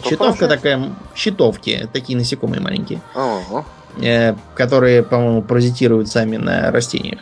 Что 0.00 0.10
Щитовка 0.10 0.46
поражает? 0.46 0.62
такая, 0.62 0.90
щитовки, 1.14 1.88
такие 1.92 2.16
насекомые 2.16 2.60
маленькие, 2.60 3.00
ага. 3.14 3.64
э, 4.00 4.34
которые, 4.54 5.02
по-моему, 5.02 5.42
паразитируют 5.42 6.08
сами 6.08 6.36
на 6.36 6.70
растениях. 6.70 7.20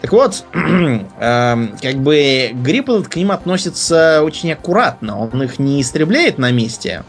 Так 0.00 0.12
вот, 0.12 0.44
э, 0.54 1.66
как 1.82 1.96
бы 1.96 2.50
грипп 2.54 2.90
этот 2.90 3.08
к 3.08 3.16
ним 3.16 3.32
относится 3.32 4.22
очень 4.24 4.52
аккуратно. 4.52 5.18
Он 5.18 5.42
их 5.42 5.58
не 5.58 5.80
истребляет 5.80 6.38
на 6.38 6.50
месте. 6.50 7.04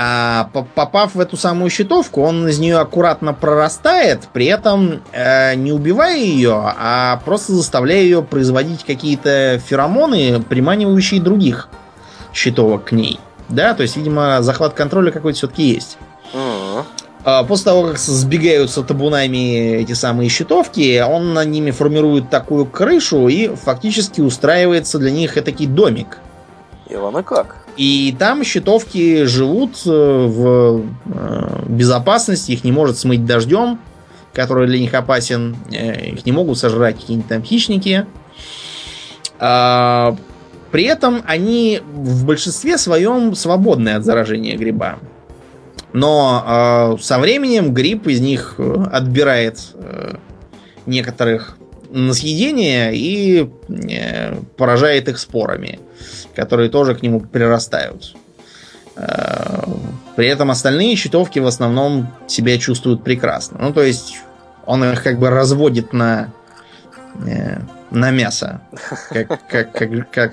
А 0.00 0.48
попав 0.52 1.16
в 1.16 1.20
эту 1.20 1.36
самую 1.36 1.70
щитовку, 1.70 2.22
он 2.22 2.46
из 2.46 2.60
нее 2.60 2.78
аккуратно 2.78 3.34
прорастает, 3.34 4.28
при 4.32 4.46
этом 4.46 5.02
э, 5.10 5.56
не 5.56 5.72
убивая 5.72 6.16
ее, 6.16 6.54
а 6.54 7.20
просто 7.24 7.54
заставляя 7.54 8.00
ее 8.00 8.22
производить 8.22 8.84
какие-то 8.84 9.60
феромоны, 9.66 10.40
приманивающие 10.40 11.20
других 11.20 11.68
щитовок 12.32 12.84
к 12.84 12.92
ней. 12.92 13.18
Да, 13.48 13.74
то 13.74 13.82
есть, 13.82 13.96
видимо, 13.96 14.40
захват 14.40 14.74
контроля 14.74 15.10
какой-то 15.10 15.38
все-таки 15.38 15.64
есть. 15.64 15.98
А, 17.24 17.42
после 17.42 17.64
того, 17.64 17.88
как 17.88 17.98
сбегаются 17.98 18.84
табунами 18.84 19.80
эти 19.80 19.94
самые 19.94 20.28
щитовки, 20.28 21.02
он 21.04 21.34
на 21.34 21.44
ними 21.44 21.72
формирует 21.72 22.30
такую 22.30 22.66
крышу 22.66 23.26
и 23.26 23.48
фактически 23.48 24.20
устраивается 24.20 25.00
для 25.00 25.10
них 25.10 25.36
этакий 25.36 25.66
домик. 25.66 26.18
Ивана 26.88 27.24
как? 27.24 27.67
И 27.78 28.12
там 28.18 28.42
щитовки 28.42 29.24
живут 29.24 29.82
э, 29.86 29.90
в 29.90 30.82
э, 31.06 31.62
безопасности, 31.68 32.50
их 32.50 32.64
не 32.64 32.72
может 32.72 32.98
смыть 32.98 33.24
дождем, 33.24 33.78
который 34.34 34.66
для 34.66 34.80
них 34.80 34.92
опасен, 34.94 35.56
э, 35.70 36.08
их 36.10 36.26
не 36.26 36.32
могут 36.32 36.58
сожрать 36.58 36.96
какие-нибудь 36.96 37.28
там 37.28 37.44
хищники. 37.44 38.04
А, 39.38 40.16
при 40.72 40.84
этом 40.84 41.22
они 41.24 41.80
в 41.86 42.26
большинстве 42.26 42.78
своем 42.78 43.36
свободны 43.36 43.90
от 43.90 44.04
заражения 44.04 44.56
гриба. 44.56 44.98
Но 45.92 46.98
со 47.00 47.18
временем 47.18 47.72
гриб 47.72 48.08
из 48.08 48.20
них 48.20 48.56
отбирает 48.58 49.58
некоторых 50.84 51.56
на 51.90 52.12
съедение 52.12 52.94
и 52.94 53.48
поражает 54.58 55.08
их 55.08 55.18
спорами, 55.18 55.78
которые 56.34 56.70
тоже 56.70 56.94
к 56.94 57.02
нему 57.02 57.20
прирастают. 57.20 58.16
Э, 58.96 59.62
при 60.16 60.26
этом 60.26 60.50
остальные 60.50 60.96
щитовки 60.96 61.38
в 61.38 61.46
основном 61.46 62.08
себя 62.26 62.58
чувствуют 62.58 63.04
прекрасно. 63.04 63.58
Ну, 63.60 63.72
то 63.72 63.82
есть 63.82 64.16
он 64.66 64.84
их 64.84 65.02
как 65.02 65.18
бы 65.18 65.30
разводит 65.30 65.92
на, 65.92 66.32
э, 67.26 67.58
на 67.90 68.10
мясо, 68.10 68.60
как, 69.10 69.28
как, 69.48 69.72
как, 69.72 70.10
как, 70.10 70.32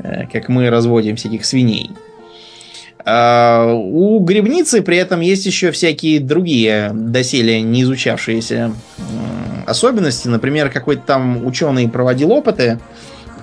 э, 0.00 0.26
как 0.26 0.48
мы 0.48 0.68
разводим 0.70 1.16
всяких 1.16 1.44
свиней. 1.44 1.92
А, 3.06 3.72
у 3.74 4.18
грибницы 4.20 4.82
при 4.82 4.96
этом 4.96 5.20
есть 5.20 5.44
еще 5.46 5.70
всякие 5.70 6.20
другие 6.20 6.90
доселе 6.92 7.60
не 7.60 7.82
изучавшиеся 7.82 8.72
особенности. 9.66 10.28
Например, 10.28 10.70
какой-то 10.70 11.02
там 11.02 11.46
ученый 11.46 11.88
проводил 11.88 12.32
опыты 12.32 12.78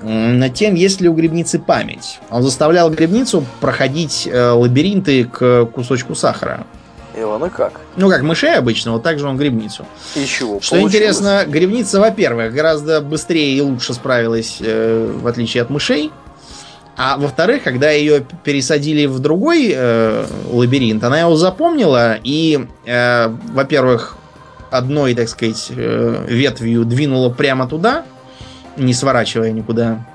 над 0.02 0.54
тем, 0.54 0.76
есть 0.76 1.02
ли 1.02 1.10
у 1.10 1.14
грибницы 1.14 1.60
память. 1.60 2.20
Он 2.30 2.44
заставлял 2.44 2.90
грибницу 2.90 3.46
проходить 3.60 4.28
э, 4.32 4.50
лабиринты 4.52 5.26
к 5.26 5.66
кусочку 5.66 6.16
сахара. 6.16 6.66
Иван, 7.16 7.46
и 7.46 7.50
как? 7.50 7.82
Ну, 7.98 8.10
как 8.10 8.22
мышей 8.22 8.56
обычно, 8.56 8.94
вот 8.94 9.04
так 9.04 9.20
же 9.20 9.28
он 9.28 9.38
грибницу. 9.38 9.86
И 10.16 10.26
чего? 10.26 10.62
Что 10.62 10.76
получилось? 10.76 10.94
интересно, 10.94 11.44
грибница, 11.46 12.00
во-первых, 12.00 12.54
гораздо 12.54 13.02
быстрее 13.02 13.58
и 13.58 13.62
лучше 13.62 13.94
справилась, 13.94 14.58
э, 14.62 15.14
в 15.22 15.28
отличие 15.28 15.64
от 15.64 15.70
мышей. 15.70 16.12
А 16.98 17.18
во-вторых, 17.18 17.64
когда 17.64 17.90
ее 17.90 18.24
пересадили 18.44 19.06
в 19.06 19.20
другой 19.20 19.74
э, 19.74 20.26
лабиринт, 20.52 21.04
она 21.04 21.22
его 21.22 21.36
запомнила 21.36 22.18
и, 22.24 22.68
э, 22.86 23.28
во-первых, 23.54 24.18
одной, 24.70 25.16
так 25.16 25.28
сказать, 25.30 25.68
э, 25.70 26.26
ветвью 26.28 26.86
двинула 26.86 27.30
прямо 27.30 27.68
туда, 27.68 28.06
не 28.78 28.94
сворачивая 28.94 29.52
никуда. 29.52 30.06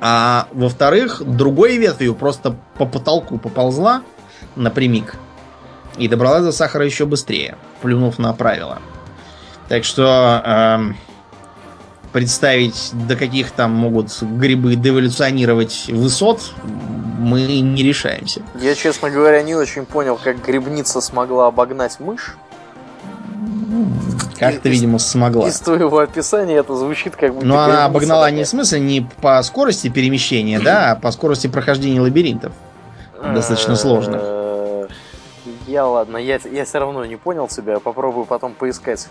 А 0.00 0.48
во-вторых, 0.52 1.22
другой 1.24 1.76
ветвью 1.76 2.14
просто 2.14 2.56
по 2.76 2.86
потолку 2.86 3.38
поползла 3.38 4.02
напрямик 4.56 5.16
и 5.96 6.08
добралась 6.08 6.44
до 6.44 6.52
сахара 6.52 6.84
еще 6.84 7.06
быстрее, 7.06 7.56
плюнув 7.82 8.18
на 8.18 8.32
правила. 8.32 8.80
Так 9.68 9.84
что 9.84 10.42
э, 10.44 10.92
представить, 12.12 12.90
до 12.92 13.16
каких 13.16 13.52
там 13.52 13.72
могут 13.72 14.22
грибы 14.22 14.74
деволюционировать 14.74 15.86
высот, 15.88 16.52
мы 17.18 17.60
не 17.60 17.82
решаемся. 17.82 18.42
Я, 18.60 18.74
честно 18.74 19.10
говоря, 19.10 19.42
не 19.42 19.54
очень 19.54 19.86
понял, 19.86 20.18
как 20.22 20.44
грибница 20.44 21.00
смогла 21.00 21.46
обогнать 21.46 22.00
мышь. 22.00 22.36
Как-то, 24.42 24.68
видимо, 24.68 24.98
смогла. 24.98 25.48
Из 25.48 25.58
твоего 25.60 25.98
описания 25.98 26.56
это 26.56 26.74
звучит 26.74 27.16
как 27.16 27.34
бы... 27.34 27.44
Но 27.44 27.60
она 27.60 27.84
обогнала 27.84 28.30
не 28.30 28.44
в 28.44 28.48
смысле 28.48 28.80
не 28.80 29.08
по 29.20 29.42
скорости 29.42 29.88
перемещения, 29.88 30.58
да, 30.58 30.92
а 30.92 30.96
по 30.96 31.10
скорости 31.12 31.46
прохождения 31.46 32.00
лабиринтов. 32.00 32.52
Достаточно 33.22 33.76
сложных. 33.76 34.20
Э, 34.22 34.88
я 35.68 35.86
ладно, 35.86 36.16
я, 36.16 36.40
я 36.50 36.64
все 36.64 36.78
равно 36.78 37.04
не 37.04 37.16
понял 37.16 37.46
тебя, 37.46 37.78
попробую 37.78 38.26
потом 38.26 38.52
поискать. 38.52 39.08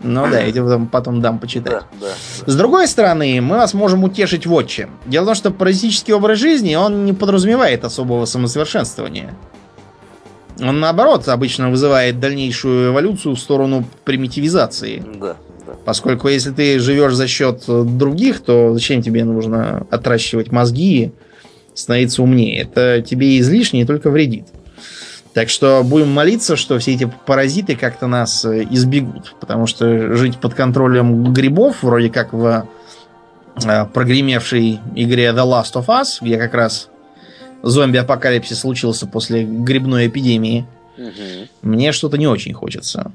Ну 0.00 0.30
да, 0.30 0.40
я 0.40 0.52
тебе 0.52 0.62
потом, 0.62 0.86
потом 0.86 1.20
дам 1.20 1.38
почитать. 1.40 1.72
Да, 1.72 1.82
да, 2.00 2.06
да. 2.06 2.52
С 2.52 2.54
другой 2.54 2.86
стороны, 2.86 3.40
мы 3.40 3.56
вас 3.56 3.74
можем 3.74 4.04
утешить 4.04 4.46
в 4.46 4.52
отче. 4.52 4.88
Дело 5.06 5.24
в 5.24 5.26
том, 5.26 5.34
что 5.34 5.50
паразитический 5.50 6.14
образ 6.14 6.38
жизни, 6.38 6.76
он 6.76 7.04
не 7.04 7.12
подразумевает 7.12 7.84
особого 7.84 8.24
самосовершенствования. 8.24 9.34
Он, 10.60 10.80
наоборот, 10.80 11.28
обычно 11.28 11.70
вызывает 11.70 12.20
дальнейшую 12.20 12.90
эволюцию 12.90 13.34
в 13.34 13.40
сторону 13.40 13.84
примитивизации. 14.04 15.02
Да, 15.20 15.36
да. 15.66 15.72
Поскольку 15.84 16.28
если 16.28 16.50
ты 16.50 16.78
живешь 16.78 17.14
за 17.14 17.26
счет 17.26 17.64
других, 17.66 18.40
то 18.40 18.72
зачем 18.74 19.02
тебе 19.02 19.24
нужно 19.24 19.86
отращивать 19.90 20.50
мозги, 20.50 21.12
становиться 21.74 22.22
умнее? 22.22 22.62
Это 22.62 23.02
тебе 23.02 23.38
излишне 23.38 23.82
и 23.82 23.84
только 23.84 24.10
вредит. 24.10 24.46
Так 25.34 25.50
что 25.50 25.82
будем 25.84 26.10
молиться, 26.10 26.56
что 26.56 26.78
все 26.78 26.94
эти 26.94 27.08
паразиты 27.26 27.76
как-то 27.76 28.06
нас 28.06 28.44
э, 28.44 28.66
избегут. 28.70 29.36
Потому 29.38 29.66
что 29.66 30.16
жить 30.16 30.38
под 30.38 30.54
контролем 30.54 31.32
грибов, 31.32 31.82
вроде 31.82 32.10
как 32.10 32.32
в 32.32 32.66
э, 33.64 33.86
прогремевшей 33.92 34.80
игре 34.96 35.26
The 35.26 35.44
Last 35.44 35.74
of 35.74 35.86
Us, 35.86 36.18
где 36.20 36.38
как 36.38 36.54
раз 36.54 36.88
зомби-апокалипсис 37.62 38.60
случился 38.60 39.06
после 39.06 39.44
грибной 39.44 40.08
эпидемии, 40.08 40.66
угу. 40.96 41.48
мне 41.62 41.92
что-то 41.92 42.18
не 42.18 42.26
очень 42.26 42.54
хочется. 42.54 43.12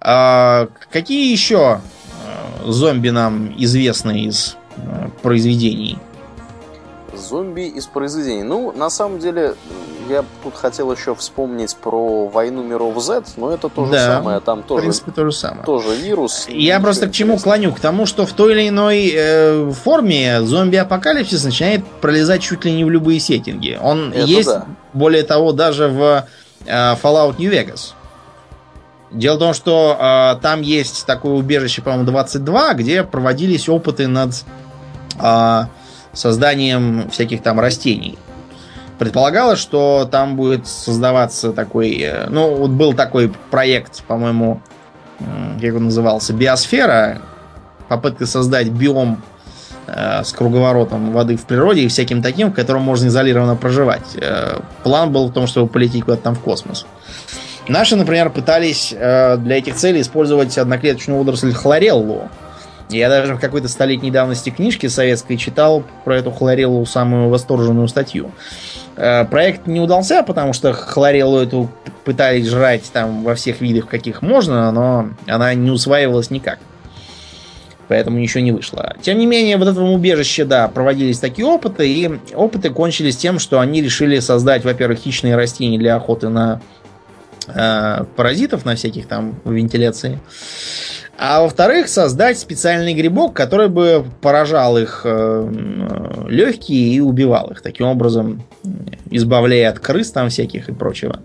А, 0.00 0.68
какие 0.90 1.30
еще 1.30 1.80
э, 2.24 2.70
зомби 2.70 3.10
нам 3.10 3.54
известны 3.56 4.24
из 4.24 4.56
э, 4.76 5.08
произведений? 5.22 5.98
Зомби 7.14 7.68
из 7.68 7.86
произведений. 7.86 8.42
Ну, 8.42 8.72
на 8.72 8.90
самом 8.90 9.18
деле, 9.18 9.54
я 10.08 10.24
тут 10.42 10.54
хотел 10.54 10.92
еще 10.92 11.14
вспомнить 11.14 11.76
про 11.76 12.26
войну 12.26 12.62
миров 12.62 13.02
Z, 13.02 13.24
но 13.36 13.52
это 13.52 13.68
то 13.68 13.86
же 13.86 13.92
да, 13.92 14.16
самое. 14.16 14.40
Там 14.40 14.62
тоже, 14.62 14.80
в 14.80 14.82
принципе, 14.82 15.10
то 15.10 15.24
же 15.24 15.32
самое. 15.32 15.64
Тоже 15.64 15.94
вирус. 15.96 16.46
Я 16.48 16.80
просто 16.80 17.08
к 17.08 17.12
чему 17.12 17.38
клоню? 17.38 17.72
К 17.72 17.80
тому, 17.80 18.06
что 18.06 18.26
в 18.26 18.32
той 18.32 18.52
или 18.52 18.68
иной 18.68 19.12
э, 19.14 19.70
форме 19.72 20.42
зомби-апокалипсис 20.42 21.44
начинает 21.44 21.84
пролезать 22.00 22.42
чуть 22.42 22.64
ли 22.64 22.72
не 22.72 22.84
в 22.84 22.90
любые 22.90 23.20
сеттинги. 23.20 23.78
Он 23.80 24.12
это 24.12 24.26
есть, 24.26 24.48
да. 24.48 24.66
более 24.92 25.22
того, 25.22 25.52
даже 25.52 25.88
в 25.88 26.26
э, 26.66 26.94
Fallout 26.94 27.36
New 27.38 27.52
Vegas. 27.52 27.92
Дело 29.10 29.36
в 29.36 29.38
том, 29.40 29.54
что 29.54 29.96
э, 29.98 30.40
там 30.40 30.62
есть 30.62 31.04
такое 31.06 31.34
убежище, 31.34 31.82
по-моему, 31.82 32.04
22, 32.06 32.74
где 32.74 33.02
проводились 33.02 33.68
опыты 33.68 34.08
над 34.08 34.30
э, 35.20 35.64
созданием 36.12 37.08
всяких 37.10 37.42
там 37.42 37.60
растений. 37.60 38.18
Предполагалось, 38.98 39.58
что 39.58 40.08
там 40.10 40.36
будет 40.36 40.68
создаваться 40.68 41.52
такой... 41.52 41.98
Э, 42.00 42.26
ну, 42.28 42.54
вот 42.54 42.70
был 42.70 42.92
такой 42.92 43.32
проект, 43.50 44.04
по-моему, 44.04 44.60
как 45.60 45.74
он 45.74 45.86
назывался, 45.86 46.32
биосфера. 46.32 47.20
Попытка 47.88 48.26
создать 48.26 48.68
биом 48.68 49.20
э, 49.88 50.22
с 50.22 50.32
круговоротом 50.32 51.10
воды 51.10 51.36
в 51.36 51.46
природе 51.46 51.82
и 51.82 51.88
всяким 51.88 52.22
таким, 52.22 52.52
в 52.52 52.54
котором 52.54 52.82
можно 52.82 53.08
изолированно 53.08 53.56
проживать. 53.56 54.16
Э, 54.16 54.60
план 54.84 55.10
был 55.10 55.28
в 55.28 55.32
том, 55.32 55.46
чтобы 55.46 55.68
полететь 55.68 56.04
куда-то 56.04 56.22
там 56.22 56.34
в 56.36 56.40
космос. 56.40 56.86
Наши, 57.66 57.96
например, 57.96 58.30
пытались 58.30 58.90
для 58.90 59.56
этих 59.56 59.76
целей 59.76 60.00
использовать 60.00 60.58
одноклеточную 60.58 61.18
водоросль 61.18 61.52
хлореллу. 61.52 62.28
Я 62.92 63.08
даже 63.08 63.34
в 63.34 63.40
какой-то 63.40 63.68
столетней 63.68 64.10
давности 64.10 64.50
книжке 64.50 64.88
советской 64.88 65.36
читал 65.36 65.82
про 66.04 66.16
эту 66.16 66.30
хлореллу 66.30 66.84
самую 66.84 67.28
восторженную 67.28 67.88
статью. 67.88 68.30
Э, 68.96 69.24
проект 69.24 69.66
не 69.66 69.80
удался, 69.80 70.22
потому 70.22 70.52
что 70.52 70.72
хлореллу 70.72 71.38
эту 71.38 71.70
пытались 72.04 72.48
жрать 72.48 72.90
там 72.92 73.24
во 73.24 73.34
всех 73.34 73.60
видах, 73.60 73.88
каких 73.88 74.22
можно, 74.22 74.70
но 74.72 75.10
она 75.26 75.54
не 75.54 75.70
усваивалась 75.70 76.30
никак. 76.30 76.58
Поэтому 77.88 78.18
ничего 78.18 78.42
не 78.42 78.52
вышло. 78.52 78.94
Тем 79.02 79.18
не 79.18 79.26
менее, 79.26 79.56
в 79.56 79.62
этом 79.62 79.90
убежище, 79.90 80.44
да, 80.44 80.68
проводились 80.68 81.18
такие 81.18 81.46
опыты, 81.46 81.90
и 81.90 82.10
опыты 82.34 82.70
кончились 82.70 83.16
тем, 83.16 83.38
что 83.38 83.60
они 83.60 83.82
решили 83.82 84.18
создать, 84.20 84.64
во-первых, 84.64 85.00
хищные 85.00 85.36
растения 85.36 85.78
для 85.78 85.96
охоты 85.96 86.28
на 86.28 86.60
э, 87.48 88.04
паразитов, 88.16 88.64
на 88.64 88.76
всяких 88.76 89.06
там 89.06 89.34
вентиляции. 89.44 90.20
А 91.24 91.40
во-вторых, 91.40 91.88
создать 91.88 92.36
специальный 92.36 92.94
грибок, 92.94 93.32
который 93.32 93.68
бы 93.68 94.04
поражал 94.20 94.76
их 94.76 95.02
э, 95.04 96.26
легкие 96.28 96.94
и 96.94 96.98
убивал 96.98 97.52
их. 97.52 97.62
Таким 97.62 97.86
образом, 97.86 98.42
избавляя 99.08 99.70
от 99.70 99.78
крыс 99.78 100.10
там 100.10 100.30
всяких 100.30 100.68
и 100.68 100.72
прочего. 100.72 101.20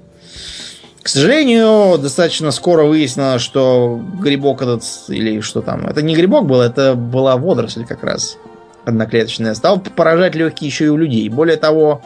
К 1.01 1.07
сожалению, 1.07 1.97
достаточно 1.97 2.51
скоро 2.51 2.83
выяснилось, 2.83 3.41
что 3.41 3.99
грибок 4.21 4.61
этот, 4.61 4.83
или 5.07 5.41
что 5.41 5.63
там, 5.63 5.87
это 5.87 6.03
не 6.03 6.13
грибок 6.13 6.45
был, 6.45 6.61
это 6.61 6.93
была 6.93 7.35
водоросль 7.35 7.83
как 7.83 8.03
раз 8.03 8.37
одноклеточная, 8.85 9.55
стал 9.55 9.79
поражать 9.79 10.35
легкие 10.35 10.69
еще 10.69 10.85
и 10.85 10.89
у 10.89 10.97
людей. 10.97 11.27
Более 11.29 11.57
того, 11.57 12.03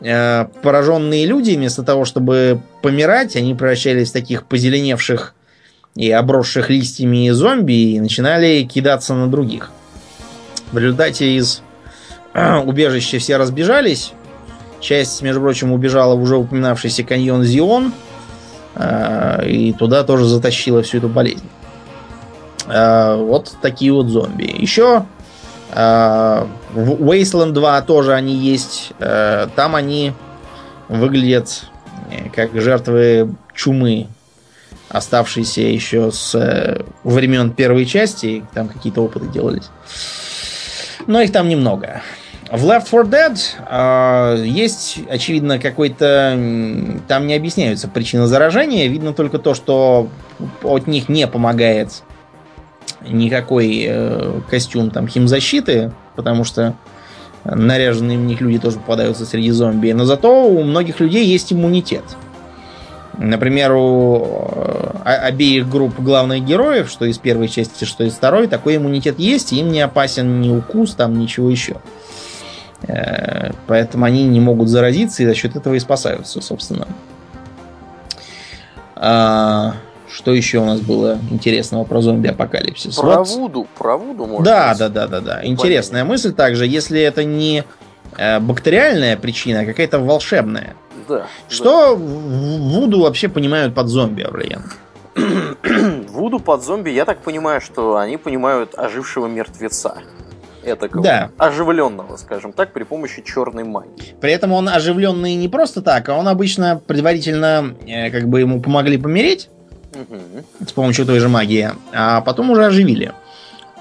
э, 0.00 0.46
пораженные 0.62 1.26
люди, 1.26 1.52
вместо 1.52 1.84
того, 1.84 2.04
чтобы 2.04 2.60
помирать, 2.82 3.36
они 3.36 3.54
превращались 3.54 4.10
в 4.10 4.14
таких 4.14 4.46
позеленевших 4.46 5.36
и 5.96 6.10
обросших 6.10 6.70
листьями 6.70 7.30
зомби 7.30 7.94
и 7.94 8.00
начинали 8.00 8.62
кидаться 8.62 9.14
на 9.14 9.28
других. 9.28 9.70
В 10.72 10.78
результате 10.78 11.36
из 11.36 11.62
убежища 12.64 13.18
все 13.18 13.36
разбежались. 13.36 14.12
Часть, 14.80 15.20
между 15.22 15.40
прочим, 15.40 15.72
убежала 15.72 16.14
в 16.14 16.22
уже 16.22 16.36
упоминавшийся 16.36 17.02
каньон 17.02 17.44
Зион. 17.44 17.92
А, 18.74 19.42
и 19.44 19.72
туда 19.72 20.04
тоже 20.04 20.24
затащила 20.24 20.82
всю 20.82 20.98
эту 20.98 21.08
болезнь. 21.08 21.48
А, 22.66 23.16
вот 23.16 23.52
такие 23.60 23.92
вот 23.92 24.06
зомби. 24.06 24.44
Еще 24.44 25.04
а, 25.72 26.46
в 26.72 27.02
Wasteland 27.02 27.50
2 27.50 27.82
тоже 27.82 28.14
они 28.14 28.34
есть. 28.34 28.92
Там 28.98 29.74
они 29.74 30.12
выглядят 30.88 31.64
э, 32.10 32.28
как 32.34 32.60
жертвы 32.60 33.34
чумы 33.54 34.08
оставшиеся 34.90 35.62
еще 35.62 36.10
с 36.10 36.34
э, 36.34 36.82
времен 37.04 37.52
первой 37.52 37.86
части. 37.86 38.44
Там 38.52 38.68
какие-то 38.68 39.02
опыты 39.02 39.28
делались. 39.28 39.70
Но 41.06 41.20
их 41.20 41.32
там 41.32 41.48
немного. 41.48 42.02
В 42.50 42.64
Left 42.66 42.90
4 42.90 43.04
Dead 43.04 43.38
э, 43.70 44.44
есть, 44.44 44.98
очевидно, 45.08 45.60
какой-то... 45.60 46.36
Там 47.06 47.26
не 47.28 47.34
объясняются 47.34 47.86
причины 47.86 48.26
заражения. 48.26 48.88
Видно 48.88 49.12
только 49.14 49.38
то, 49.38 49.54
что 49.54 50.08
от 50.62 50.88
них 50.88 51.08
не 51.08 51.26
помогает 51.28 52.02
никакой 53.02 53.86
э, 53.88 54.40
костюм 54.50 54.90
там 54.90 55.06
химзащиты, 55.06 55.92
потому 56.16 56.42
что 56.42 56.74
наряженные 57.44 58.18
в 58.18 58.22
них 58.22 58.40
люди 58.40 58.58
тоже 58.58 58.78
попадаются 58.78 59.24
среди 59.24 59.52
зомби. 59.52 59.92
Но 59.92 60.04
зато 60.04 60.48
у 60.48 60.62
многих 60.64 60.98
людей 60.98 61.24
есть 61.26 61.52
иммунитет. 61.52 62.04
Например, 63.18 63.72
у 63.72 64.48
э, 64.54 65.02
обеих 65.04 65.68
групп 65.68 65.98
главных 65.98 66.44
героев, 66.44 66.88
что 66.88 67.04
из 67.04 67.18
первой 67.18 67.48
части, 67.48 67.84
что 67.84 68.04
из 68.04 68.14
второй, 68.14 68.46
такой 68.46 68.76
иммунитет 68.76 69.18
есть, 69.18 69.52
и 69.52 69.60
им 69.60 69.70
не 69.70 69.80
опасен 69.80 70.40
ни 70.40 70.50
укус, 70.50 70.94
там 70.94 71.18
ничего 71.18 71.50
еще. 71.50 71.76
Э, 72.86 73.50
поэтому 73.66 74.04
они 74.04 74.24
не 74.24 74.40
могут 74.40 74.68
заразиться 74.68 75.22
и 75.22 75.26
за 75.26 75.34
счет 75.34 75.56
этого 75.56 75.74
и 75.74 75.78
спасаются, 75.80 76.40
собственно. 76.40 76.86
А, 78.96 79.74
что 80.12 80.32
еще 80.32 80.58
у 80.58 80.64
нас 80.64 80.80
было 80.80 81.18
интересного 81.30 81.84
про 81.84 82.00
зомби-апокалипсис? 82.00 82.96
Про 82.96 83.18
вот. 83.18 83.28
Вуду, 83.28 83.66
про 83.78 83.96
Вуду, 83.96 84.26
может 84.26 84.44
Да, 84.44 84.74
да, 84.74 84.88
да, 84.88 85.06
да, 85.06 85.20
да. 85.20 85.40
Интересная 85.44 86.04
мысль 86.04 86.32
также, 86.32 86.66
если 86.66 87.00
это 87.00 87.24
не 87.24 87.64
э, 88.16 88.40
бактериальная 88.40 89.16
причина, 89.16 89.60
а 89.60 89.64
какая-то 89.64 89.98
волшебная. 89.98 90.74
Да. 91.08 91.26
Что 91.48 91.94
да. 91.94 92.02
Вуду 92.02 93.00
вообще 93.00 93.28
понимают 93.28 93.74
под 93.74 93.88
зомби, 93.88 94.22
Авриян? 94.22 94.64
Вуду 96.08 96.40
под 96.40 96.62
зомби, 96.62 96.90
я 96.90 97.04
так 97.04 97.22
понимаю, 97.22 97.60
что 97.60 97.96
они 97.96 98.16
понимают 98.16 98.74
ожившего 98.76 99.26
мертвеца. 99.26 99.98
Это 100.62 100.88
да. 101.00 101.30
оживленного, 101.38 102.16
скажем 102.16 102.52
так, 102.52 102.72
при 102.72 102.82
помощи 102.84 103.22
черной 103.22 103.64
магии. 103.64 104.14
При 104.20 104.32
этом 104.32 104.52
он 104.52 104.68
оживленный 104.68 105.34
не 105.34 105.48
просто 105.48 105.80
так, 105.80 106.08
а 106.10 106.16
он 106.16 106.28
обычно 106.28 106.80
предварительно 106.86 107.74
э, 107.86 108.10
как 108.10 108.28
бы 108.28 108.40
ему 108.40 108.60
помогли 108.60 108.98
помереть 108.98 109.48
угу. 109.94 110.44
с 110.66 110.72
помощью 110.72 111.06
той 111.06 111.18
же 111.18 111.28
магии, 111.28 111.70
а 111.94 112.20
потом 112.20 112.50
уже 112.50 112.66
оживили. 112.66 113.12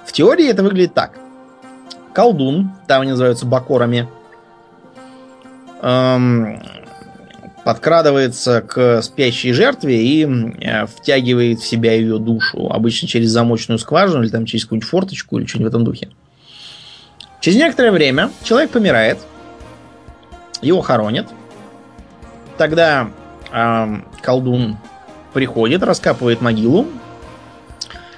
В 0.05 0.13
теории 0.13 0.49
это 0.49 0.63
выглядит 0.63 0.93
так. 0.93 1.19
Колдун, 2.13 2.71
там 2.87 3.01
они 3.01 3.11
называются 3.11 3.45
бакорами, 3.45 4.07
эм, 5.81 6.61
подкрадывается 7.64 8.61
к 8.61 9.02
спящей 9.02 9.53
жертве 9.53 10.03
и 10.03 10.26
э, 10.26 10.86
втягивает 10.86 11.60
в 11.60 11.68
себя 11.68 11.94
ее 11.94 12.18
душу. 12.18 12.69
Обычно 12.72 13.07
через 13.07 13.30
замочную 13.30 13.80
скважину 13.80 14.23
или 14.23 14.30
там 14.30 14.45
через 14.45 14.65
какую-нибудь 14.65 14.90
форточку 14.90 15.40
или 15.40 15.45
что-нибудь 15.45 15.72
в 15.72 15.76
этом 15.76 15.84
духе. 15.84 16.10
Через 17.41 17.57
некоторое 17.57 17.91
время 17.91 18.31
человек 18.44 18.72
помирает, 18.72 19.19
его 20.61 20.81
хоронят. 20.81 21.27
Тогда 22.57 23.10
э, 23.52 23.95
колдун 24.22 24.77
приходит, 25.34 25.84
раскапывает 25.84 26.41
могилу, 26.41 26.88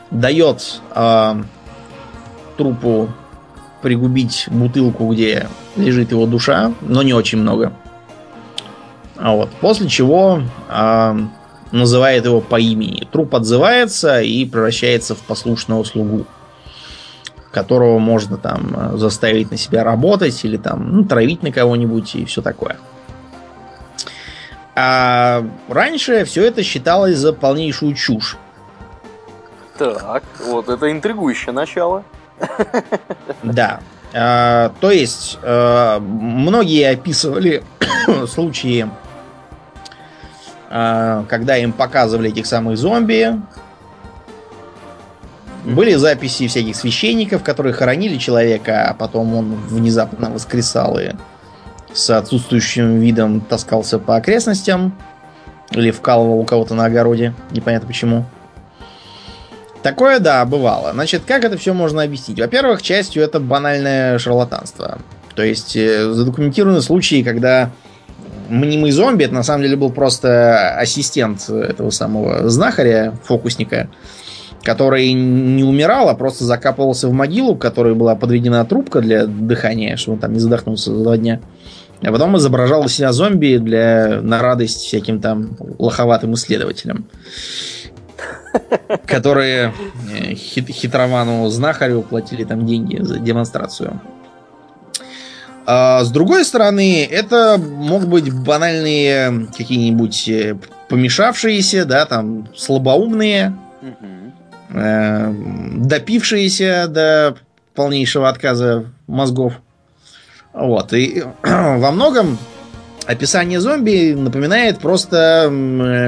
дает 0.09 0.81
э, 0.95 1.43
трупу 2.57 3.09
пригубить 3.81 4.45
бутылку, 4.49 5.11
где 5.11 5.47
лежит 5.75 6.11
его 6.11 6.25
душа, 6.25 6.73
но 6.81 7.01
не 7.03 7.13
очень 7.13 7.39
много. 7.39 7.73
А 9.21 9.33
вот. 9.35 9.49
После 9.61 9.87
чего 9.87 10.41
э, 10.67 11.15
называет 11.71 12.25
его 12.25 12.41
по 12.41 12.59
имени. 12.59 13.07
Труп 13.11 13.35
отзывается 13.35 14.19
и 14.21 14.45
превращается 14.45 15.13
в 15.13 15.19
послушного 15.19 15.83
слугу, 15.83 16.25
которого 17.51 17.99
можно 17.99 18.37
там 18.37 18.73
э, 18.75 18.97
заставить 18.97 19.51
на 19.51 19.57
себя 19.57 19.83
работать 19.83 20.43
или 20.43 20.57
там 20.57 20.91
ну, 20.91 21.05
травить 21.05 21.43
на 21.43 21.51
кого-нибудь 21.51 22.15
и 22.15 22.25
все 22.25 22.41
такое. 22.41 22.77
А 24.75 25.45
раньше 25.67 26.25
все 26.25 26.45
это 26.47 26.63
считалось 26.63 27.17
за 27.17 27.33
полнейшую 27.33 27.93
чушь. 27.93 28.37
Так, 29.77 30.23
вот 30.47 30.67
это 30.67 30.91
интригующее 30.91 31.53
начало. 31.53 32.03
Да. 33.43 33.81
А, 34.13 34.71
то 34.79 34.89
есть, 34.91 35.37
а, 35.43 35.99
многие 35.99 36.89
описывали 36.89 37.63
случаи 38.27 38.89
когда 40.71 41.57
им 41.57 41.73
показывали 41.73 42.29
этих 42.29 42.45
самых 42.45 42.77
зомби. 42.77 43.33
Были 45.65 45.93
записи 45.95 46.47
всяких 46.47 46.75
священников, 46.75 47.43
которые 47.43 47.73
хоронили 47.73 48.17
человека, 48.17 48.89
а 48.89 48.93
потом 48.93 49.35
он 49.35 49.55
внезапно 49.55 50.31
воскресал 50.31 50.97
и 50.97 51.11
с 51.93 52.09
отсутствующим 52.09 52.99
видом 52.99 53.41
таскался 53.41 53.99
по 53.99 54.15
окрестностям. 54.15 54.97
Или 55.71 55.91
вкалывал 55.91 56.39
у 56.39 56.45
кого-то 56.45 56.73
на 56.73 56.85
огороде. 56.85 57.33
Непонятно 57.51 57.87
почему. 57.87 58.25
Такое, 59.83 60.19
да, 60.19 60.43
бывало. 60.45 60.91
Значит, 60.93 61.23
как 61.25 61.43
это 61.43 61.57
все 61.57 61.73
можно 61.73 62.03
объяснить? 62.03 62.39
Во-первых, 62.39 62.81
частью 62.81 63.23
это 63.23 63.39
банальное 63.39 64.19
шарлатанство. 64.19 64.99
То 65.35 65.43
есть 65.43 65.75
э, 65.75 66.11
задокументированы 66.11 66.81
случаи, 66.81 67.23
когда 67.23 67.71
мнимый 68.51 68.91
зомби, 68.91 69.23
это 69.23 69.33
на 69.33 69.43
самом 69.43 69.63
деле 69.63 69.75
был 69.75 69.91
просто 69.91 70.75
ассистент 70.77 71.49
этого 71.49 71.89
самого 71.89 72.49
знахаря, 72.49 73.13
фокусника, 73.23 73.89
который 74.63 75.13
не 75.13 75.63
умирал, 75.63 76.09
а 76.09 76.15
просто 76.15 76.43
закапывался 76.43 77.07
в 77.07 77.13
могилу, 77.13 77.55
к 77.55 77.61
которой 77.61 77.95
была 77.95 78.15
подведена 78.15 78.63
трубка 78.65 79.01
для 79.01 79.25
дыхания, 79.25 79.95
чтобы 79.97 80.15
он 80.15 80.19
там 80.19 80.33
не 80.33 80.39
задохнулся 80.39 80.93
за 80.93 81.03
два 81.03 81.17
дня. 81.17 81.39
А 82.03 82.11
потом 82.11 82.37
изображал 82.37 82.87
себя 82.87 83.11
зомби 83.11 83.57
для, 83.57 84.21
на 84.21 84.41
радость 84.41 84.81
всяким 84.81 85.21
там 85.21 85.55
лоховатым 85.77 86.33
исследователям. 86.33 87.05
Которые 89.05 89.73
э, 90.11 90.33
хит, 90.33 90.69
хитровану 90.69 91.47
знахарю 91.49 92.01
платили 92.01 92.43
там 92.43 92.65
деньги 92.65 93.01
за 93.01 93.19
демонстрацию. 93.19 94.01
А 95.65 96.03
с 96.03 96.11
другой 96.11 96.43
стороны, 96.45 97.05
это 97.05 97.57
могут 97.59 98.09
быть 98.09 98.33
банальные 98.33 99.47
какие-нибудь 99.55 100.27
э, 100.27 100.57
помешавшиеся, 100.89 101.85
да, 101.85 102.05
там, 102.05 102.47
слабоумные, 102.55 103.55
угу. 103.81 104.77
э, 104.79 105.33
допившиеся 105.77 106.87
до 106.87 107.35
полнейшего 107.75 108.29
отказа 108.29 108.85
мозгов. 109.07 109.53
Вот. 110.53 110.93
И 110.93 111.23
во 111.43 111.91
многом 111.91 112.37
описание 113.05 113.59
зомби 113.59 114.13
напоминает 114.13 114.79
просто 114.79 115.49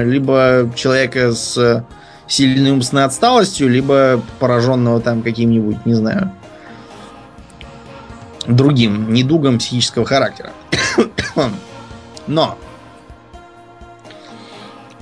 либо 0.04 0.70
человека 0.76 1.32
с 1.32 1.84
сильной 2.26 2.70
умственной 2.70 3.04
отсталостью, 3.04 3.68
либо 3.68 4.20
пораженного 4.38 5.00
там 5.00 5.22
каким-нибудь, 5.22 5.84
не 5.86 5.94
знаю, 5.94 6.32
другим 8.46 9.12
недугом 9.12 9.58
психического 9.58 10.04
характера. 10.04 10.50
Но 12.26 12.58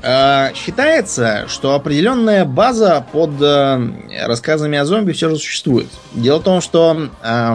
э, 0.02 0.52
считается, 0.55 1.44
что 1.48 1.74
определенная 1.74 2.44
база 2.44 3.05
под 3.12 3.40
э, 3.40 4.27
рассказами 4.27 4.78
о 4.78 4.85
зомби 4.85 5.12
все 5.12 5.31
же 5.31 5.36
существует. 5.36 5.89
Дело 6.12 6.40
в 6.40 6.43
том, 6.43 6.60
что 6.60 7.09
э, 7.23 7.55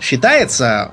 считается, 0.00 0.92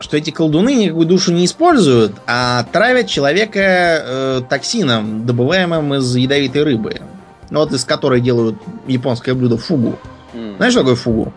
что 0.00 0.16
эти 0.16 0.30
колдуны 0.30 0.74
никакую 0.74 1.06
душу 1.06 1.32
не 1.32 1.44
используют, 1.44 2.14
а 2.26 2.64
травят 2.72 3.06
человека 3.06 3.60
э, 3.60 4.40
токсином, 4.48 5.26
добываемым 5.26 5.94
из 5.94 6.16
ядовитой 6.16 6.64
рыбы. 6.64 7.02
Ну, 7.50 7.60
вот 7.60 7.72
из 7.72 7.84
которой 7.84 8.20
делают 8.20 8.56
японское 8.86 9.34
блюдо 9.34 9.58
фугу. 9.58 9.98
Mm. 10.32 10.56
Знаешь, 10.56 10.72
что 10.72 10.80
такое 10.80 10.96
фугу? 10.96 11.32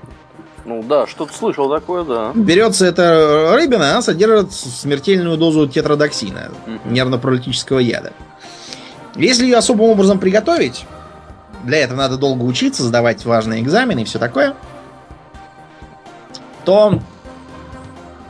Ну 0.66 0.82
да, 0.82 1.06
что-то 1.06 1.34
слышал 1.34 1.70
такое, 1.70 2.04
да. 2.04 2.32
Берется 2.34 2.86
эта 2.88 3.54
рыбина, 3.54 3.92
она 3.92 4.02
содержит 4.02 4.52
смертельную 4.52 5.38
дозу 5.38 5.68
тетродоксина, 5.68 6.50
mm-hmm. 6.66 6.92
нервно-паралитического 6.92 7.80
яда. 7.80 8.14
Если 9.16 9.46
ее 9.46 9.58
особым 9.58 9.92
образом 9.92 10.20
приготовить, 10.20 10.86
для 11.64 11.80
этого 11.80 12.00
надо 12.00 12.18
долго 12.18 12.44
учиться, 12.44 12.84
сдавать 12.84 13.26
важные 13.26 13.62
экзамены 13.62 14.02
и 14.02 14.06
все 14.06 14.18
такое, 14.18 14.56
то 16.64 17.00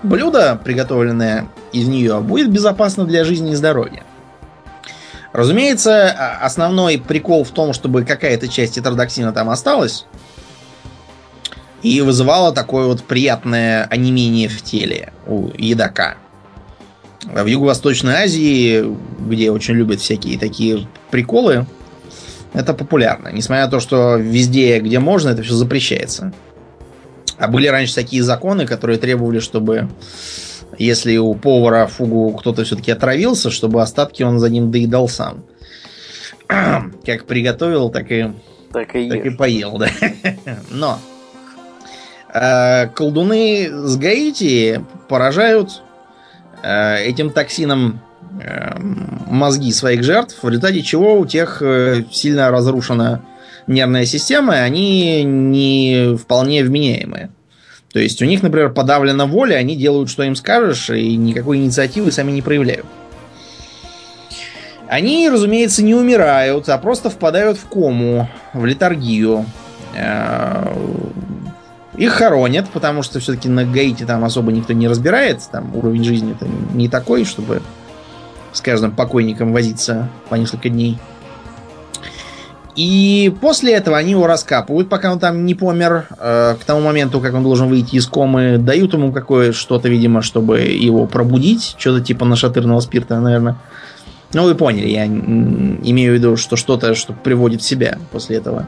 блюдо, 0.03 0.59
приготовленное 0.61 1.47
из 1.71 1.87
нее, 1.87 2.19
будет 2.19 2.51
безопасно 2.51 3.05
для 3.05 3.23
жизни 3.23 3.51
и 3.51 3.55
здоровья. 3.55 4.03
Разумеется, 5.31 6.11
основной 6.41 6.97
прикол 6.97 7.43
в 7.43 7.49
том, 7.49 7.73
чтобы 7.73 8.05
какая-то 8.05 8.47
часть 8.47 8.75
тетродоксина 8.75 9.33
там 9.33 9.49
осталась, 9.49 10.05
и 11.85 12.01
вызывало 12.01 12.51
такое 12.51 12.87
вот 12.87 13.03
приятное 13.03 13.83
онемение 13.83 14.49
в 14.49 14.59
теле 14.63 15.13
у 15.27 15.51
едока. 15.55 16.17
В 17.23 17.45
Юго-Восточной 17.45 18.23
Азии, 18.23 18.83
где 19.19 19.51
очень 19.51 19.75
любят 19.75 19.99
всякие 20.01 20.39
такие 20.39 20.87
приколы, 21.11 21.67
это 22.53 22.73
популярно. 22.73 23.27
Несмотря 23.27 23.65
на 23.65 23.71
то, 23.71 23.79
что 23.79 24.15
везде, 24.15 24.79
где 24.79 24.97
можно, 24.97 25.29
это 25.29 25.43
все 25.43 25.53
запрещается. 25.53 26.33
А 27.37 27.47
были 27.47 27.67
раньше 27.67 27.93
такие 27.93 28.23
законы, 28.23 28.65
которые 28.65 28.97
требовали, 28.97 29.37
чтобы 29.37 29.87
если 30.79 31.17
у 31.17 31.35
повара 31.35 31.85
фугу 31.85 32.31
кто-то 32.31 32.63
все-таки 32.63 32.89
отравился, 32.91 33.51
чтобы 33.51 33.83
остатки 33.83 34.23
он 34.23 34.39
за 34.39 34.49
ним 34.49 34.71
доедал 34.71 35.07
сам. 35.07 35.45
Как 36.47 37.27
приготовил, 37.27 37.91
так 37.91 38.11
и, 38.11 38.31
так 38.73 38.95
и, 38.95 39.07
так 39.07 39.23
и 39.23 39.29
поел, 39.29 39.77
да. 39.77 39.89
Но 40.71 40.99
Э, 42.37 42.87
колдуны 42.87 43.69
с 43.71 43.95
Гаити 43.95 44.83
поражают 45.07 45.81
э, 46.63 47.05
этим 47.05 47.29
токсином 47.29 48.01
э, 48.41 48.77
мозги 48.77 49.71
своих 49.71 50.03
жертв, 50.03 50.43
в 50.43 50.49
результате 50.49 50.81
чего 50.81 51.17
у 51.17 51.25
тех 51.25 51.63
сильно 52.11 52.51
разрушена 52.51 53.21
нервная 53.67 54.05
система, 54.05 54.55
и 54.55 54.59
они 54.59 55.23
не 55.23 56.17
вполне 56.17 56.65
вменяемые. 56.65 57.29
То 57.93 57.99
есть 57.99 58.21
у 58.21 58.25
них, 58.25 58.43
например, 58.43 58.73
подавлена 58.73 59.25
воля, 59.25 59.55
они 59.55 59.77
делают, 59.77 60.09
что 60.09 60.23
им 60.23 60.35
скажешь, 60.35 60.89
и 60.89 61.15
никакой 61.15 61.57
инициативы 61.57 62.11
сами 62.11 62.33
не 62.33 62.41
проявляют. 62.41 62.85
Они, 64.89 65.29
разумеется, 65.29 65.83
не 65.83 65.95
умирают, 65.95 66.67
а 66.67 66.77
просто 66.79 67.09
впадают 67.09 67.57
в 67.57 67.65
кому, 67.69 68.27
в 68.53 68.65
летаргию. 68.65 69.45
Э, 71.97 72.01
их 72.01 72.13
хоронят, 72.13 72.69
потому 72.69 73.03
что 73.03 73.19
все-таки 73.19 73.49
на 73.49 73.65
Гаити 73.65 74.03
там 74.03 74.23
особо 74.23 74.51
никто 74.51 74.73
не 74.73 74.87
разбирается. 74.87 75.49
Там 75.51 75.75
уровень 75.75 76.03
жизни 76.03 76.35
не 76.73 76.87
такой, 76.87 77.25
чтобы 77.25 77.61
с 78.51 78.61
каждым 78.61 78.91
покойником 78.91 79.53
возиться 79.53 80.09
по 80.29 80.35
несколько 80.35 80.69
дней. 80.69 80.97
И 82.75 83.33
после 83.39 83.73
этого 83.73 83.97
они 83.97 84.11
его 84.11 84.27
раскапывают, 84.27 84.89
пока 84.89 85.11
он 85.11 85.19
там 85.19 85.45
не 85.45 85.55
помер. 85.55 86.07
Э, 86.19 86.55
к 86.59 86.63
тому 86.65 86.81
моменту, 86.81 87.21
как 87.21 87.33
он 87.33 87.43
должен 87.43 87.69
выйти 87.69 87.95
из 87.95 88.07
комы, 88.07 88.57
дают 88.57 88.93
ему 88.93 89.11
какое 89.13 89.53
что-то, 89.53 89.87
видимо, 89.87 90.21
чтобы 90.21 90.59
его 90.59 91.05
пробудить. 91.05 91.75
Что-то 91.77 92.03
типа 92.03 92.25
нашатырного 92.25 92.81
спирта, 92.81 93.19
наверное. 93.19 93.57
Ну, 94.33 94.43
вы 94.43 94.55
поняли, 94.55 94.89
я 94.89 95.05
имею 95.05 96.11
в 96.11 96.15
виду, 96.15 96.35
что 96.35 96.57
что-то, 96.57 96.93
что 96.93 97.13
приводит 97.13 97.61
в 97.61 97.65
себя 97.65 97.97
после 98.11 98.37
этого. 98.37 98.67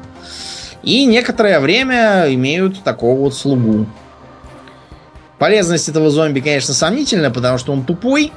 И 0.83 1.05
некоторое 1.05 1.59
время 1.59 2.25
имеют 2.33 2.83
такого 2.83 3.19
вот 3.19 3.35
слугу. 3.35 3.85
Полезность 5.37 5.89
этого 5.89 6.09
зомби, 6.09 6.39
конечно, 6.39 6.73
сомнительна, 6.73 7.29
потому 7.29 7.57
что 7.57 7.71
он 7.73 7.83
тупой, 7.83 8.31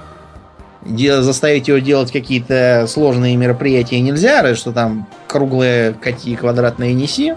заставить 0.87 1.69
его 1.69 1.79
делать 1.79 2.11
какие-то 2.12 2.87
сложные 2.89 3.37
мероприятия 3.37 4.01
нельзя, 4.01 4.43
разве 4.43 4.57
что 4.57 4.73
там 4.73 5.07
круглые 5.27 5.95
кати, 5.95 6.35
квадратные 6.37 6.95
неси. 6.95 7.35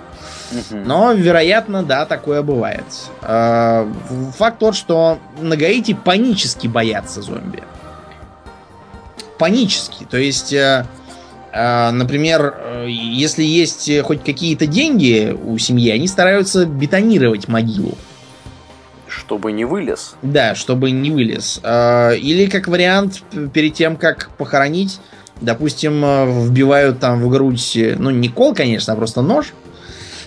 Но, 0.70 1.14
вероятно, 1.14 1.84
да, 1.84 2.06
такое 2.06 2.42
бывает. 2.42 2.84
А, 3.22 3.92
факт 4.38 4.60
тот, 4.60 4.76
что 4.76 5.18
на 5.40 5.58
Гаити 5.58 5.94
панически 5.94 6.68
боятся 6.68 7.22
зомби. 7.22 7.64
Панически. 9.40 10.06
То 10.06 10.18
есть, 10.18 10.54
э, 10.54 10.86
например, 11.54 12.56
э, 12.58 12.88
если 12.90 13.44
есть 13.44 13.90
хоть 14.02 14.24
какие-то 14.24 14.66
деньги 14.66 15.38
у 15.46 15.58
семьи, 15.58 15.92
они 15.92 16.08
стараются 16.08 16.66
бетонировать 16.66 17.48
могилу. 17.48 17.98
Чтобы 19.08 19.52
не 19.52 19.64
вылез. 19.64 20.16
Да, 20.24 20.56
чтобы 20.56 20.90
не 20.90 21.12
вылез. 21.12 21.60
А, 21.64 22.12
или 22.12 22.48
как 22.48 22.68
вариант, 22.68 23.22
перед 23.54 23.76
тем, 23.76 23.96
как 23.96 24.32
похоронить, 24.38 25.00
допустим, 25.40 26.04
э, 26.04 26.48
вбивают 26.48 27.00
там 27.00 27.22
в 27.22 27.30
грудь, 27.30 27.78
ну, 28.00 28.10
не 28.10 28.30
кол, 28.30 28.56
конечно, 28.56 28.94
а 28.94 28.96
просто 28.96 29.22
нож. 29.22 29.54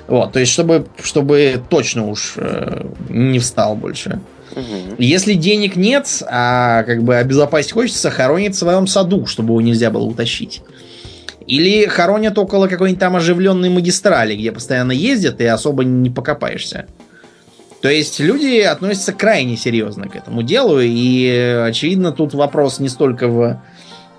Вот, 0.06 0.32
то 0.32 0.38
есть, 0.38 0.52
чтобы, 0.52 0.86
чтобы 1.02 1.60
точно 1.68 2.06
уж 2.06 2.34
э, 2.36 2.86
не 3.08 3.40
встал 3.40 3.74
больше. 3.74 4.20
Угу. 4.52 4.94
Если 4.98 5.34
денег 5.34 5.74
нет, 5.74 6.22
а 6.30 6.84
как 6.84 7.02
бы 7.02 7.16
обезопасить 7.16 7.72
хочется, 7.72 8.10
хоронит 8.10 8.54
в 8.54 8.58
своем 8.58 8.86
саду, 8.86 9.26
чтобы 9.26 9.48
его 9.50 9.60
нельзя 9.60 9.90
было 9.90 10.04
утащить. 10.04 10.62
Или 11.46 11.86
хоронят 11.86 12.36
около 12.38 12.66
какой-нибудь 12.66 13.00
там 13.00 13.16
оживленной 13.16 13.68
магистрали, 13.68 14.34
где 14.34 14.50
постоянно 14.50 14.92
ездят 14.92 15.40
и 15.40 15.46
особо 15.46 15.84
не 15.84 16.10
покопаешься. 16.10 16.86
То 17.82 17.88
есть 17.88 18.18
люди 18.18 18.60
относятся 18.60 19.12
крайне 19.12 19.56
серьезно 19.56 20.08
к 20.08 20.16
этому 20.16 20.42
делу, 20.42 20.80
и 20.80 21.62
очевидно 21.68 22.10
тут 22.10 22.34
вопрос 22.34 22.80
не 22.80 22.88
столько 22.88 23.28
в 23.28 23.62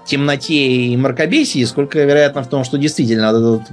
темноте 0.06 0.54
и 0.54 0.96
мракобесии, 0.96 1.64
сколько, 1.66 2.00
вероятно, 2.00 2.44
в 2.44 2.50
том, 2.50 2.64
что 2.64 2.78
действительно 2.78 3.26
этот 3.26 3.64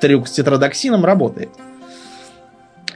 трюк 0.00 0.28
с 0.28 0.32
тетродоксином 0.32 1.04
работает. 1.04 1.48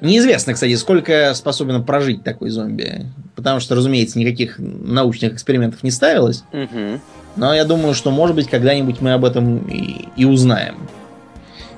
Неизвестно, 0.01 0.55
кстати, 0.55 0.77
сколько 0.77 1.35
способен 1.35 1.83
прожить 1.85 2.23
такой 2.23 2.51
зомби. 2.51 3.07
Потому 3.35 3.59
что, 3.59 3.75
разумеется, 3.75 4.19
никаких 4.19 4.59
научных 4.59 5.35
экспериментов 5.35 5.83
не 5.83 5.91
ставилось. 5.91 6.45
Угу. 6.53 7.01
Но 7.39 7.55
я 7.55 7.65
думаю, 7.65 7.95
что, 7.95 8.11
может 8.11 8.35
быть, 8.35 8.51
когда-нибудь 8.51 9.01
мы 9.01 9.13
об 9.13 9.25
этом 9.25 9.59
и, 9.59 10.09
и 10.17 10.25
узнаем. 10.25 10.77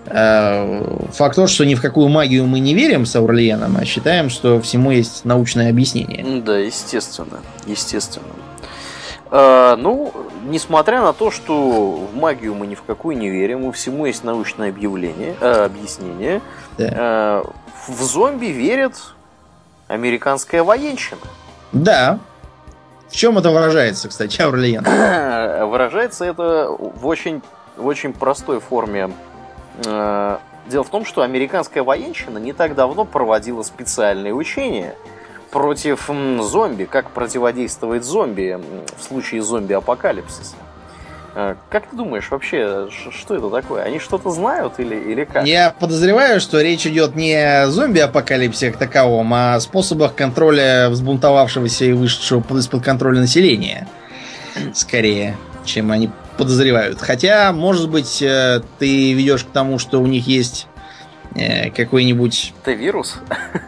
Э, 0.07 1.07
факт 1.13 1.37
тот, 1.37 1.51
что 1.51 1.65
ни 1.65 1.75
в 1.75 1.83
какую 1.83 2.09
магию 2.09 2.47
мы 2.47 2.61
не 2.61 2.75
верим 2.75 3.05
с 3.05 3.15
Аурлиеном, 3.15 3.77
а 3.77 3.85
считаем, 3.85 4.31
что 4.31 4.61
всему 4.61 4.91
есть 4.91 5.25
научное 5.27 5.69
объяснение. 5.69 6.41
Да, 6.41 6.57
естественно. 6.57 7.41
Естественно. 7.67 8.25
А, 9.31 9.77
ну, 9.77 10.13
несмотря 10.49 11.03
на 11.03 11.13
то, 11.13 11.31
что 11.31 12.09
в 12.11 12.17
магию 12.17 12.55
мы 12.55 12.67
ни 12.67 12.75
в 12.75 12.83
какую 12.83 13.19
не 13.19 13.29
верим, 13.29 13.65
у 13.65 13.71
всему 13.71 14.07
есть 14.07 14.25
научное 14.25 14.71
объявление, 14.71 15.37
э, 15.41 15.65
объяснение, 15.67 16.41
да. 16.79 16.89
э, 16.91 17.43
в 17.87 18.03
зомби 18.03 18.47
верят 18.47 18.95
американская 19.89 20.65
военщина. 20.65 21.21
Да. 21.73 22.19
В 23.11 23.17
чем 23.17 23.37
это 23.39 23.51
выражается, 23.51 24.09
кстати, 24.09 24.41
Аурлиен? 24.41 24.85
Выражается 25.69 26.25
это 26.25 26.69
в 26.71 27.07
очень, 27.07 27.43
в 27.77 27.87
очень 27.87 28.13
простой 28.13 28.61
форме 28.61 29.11
Э, 29.87 30.39
дело 30.67 30.85
в 30.85 30.91
том, 30.91 31.05
что 31.05 31.23
американская 31.23 31.83
военщина 31.83 32.39
не 32.39 32.53
так 32.53 32.75
давно 32.75 33.05
проводила 33.05 33.63
специальные 33.63 34.35
учения 34.35 34.95
против 35.51 36.09
зомби, 36.41 36.85
как 36.85 37.11
противодействовать 37.11 38.05
зомби 38.05 38.61
в 38.97 39.03
случае 39.03 39.43
зомби-апокалипсиса. 39.43 40.55
Э, 41.35 41.55
как 41.71 41.87
ты 41.89 41.97
думаешь, 41.97 42.31
вообще, 42.31 42.89
что 42.91 43.37
это 43.37 43.51
такое? 43.51 43.83
Они 43.85 43.99
что-то 43.99 44.31
знают 44.31 44.75
или, 44.79 44.97
или 44.97 45.25
как? 45.25 45.47
Я 45.47 45.75
подозреваю, 45.79 46.41
что 46.41 46.61
речь 46.61 46.87
идет 46.87 47.15
не 47.15 47.35
о 47.35 47.69
зомби-апокалипсе 47.69 48.71
как 48.71 48.79
таковом, 48.79 49.33
а 49.35 49.55
о 49.55 49.61
способах 49.61 50.15
контроля 50.15 50.89
взбунтовавшегося 50.91 51.85
и 51.85 51.93
вышедшего 51.93 52.43
из-под 52.59 52.85
контроля 52.85 53.21
населения. 53.21 53.87
Скорее, 54.75 55.37
чем 55.65 55.93
они 55.93 56.11
подозревают. 56.37 57.01
Хотя, 57.01 57.53
может 57.53 57.89
быть, 57.91 58.21
э, 58.23 58.63
ты 58.79 59.13
ведешь 59.13 59.45
к 59.45 59.51
тому, 59.51 59.79
что 59.79 60.01
у 60.01 60.07
них 60.07 60.27
есть 60.27 60.67
э, 61.35 61.71
какой-нибудь... 61.71 62.55
Т-вирус? 62.65 63.19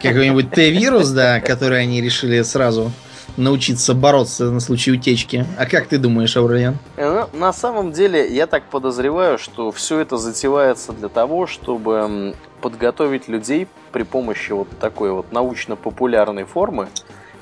Какой-нибудь 0.01 0.51
Т-вирус, 0.51 1.09
да, 1.09 1.39
который 1.39 1.81
они 1.81 2.01
решили 2.01 2.41
сразу 2.41 2.91
научиться 3.37 3.93
бороться 3.93 4.51
на 4.51 4.59
случай 4.59 4.91
утечки. 4.91 5.45
А 5.57 5.65
как 5.65 5.87
ты 5.87 5.97
думаешь, 5.97 6.35
Аурельян? 6.37 6.77
Э, 6.97 7.27
ну, 7.33 7.39
на 7.39 7.53
самом 7.53 7.91
деле, 7.91 8.33
я 8.33 8.47
так 8.47 8.63
подозреваю, 8.69 9.37
что 9.37 9.71
все 9.71 9.99
это 9.99 10.17
затевается 10.17 10.91
для 10.93 11.09
того, 11.09 11.47
чтобы 11.47 12.35
подготовить 12.61 13.27
людей 13.27 13.67
при 13.91 14.03
помощи 14.03 14.51
вот 14.51 14.67
такой 14.79 15.11
вот 15.11 15.31
научно-популярной 15.31 16.45
формы 16.45 16.87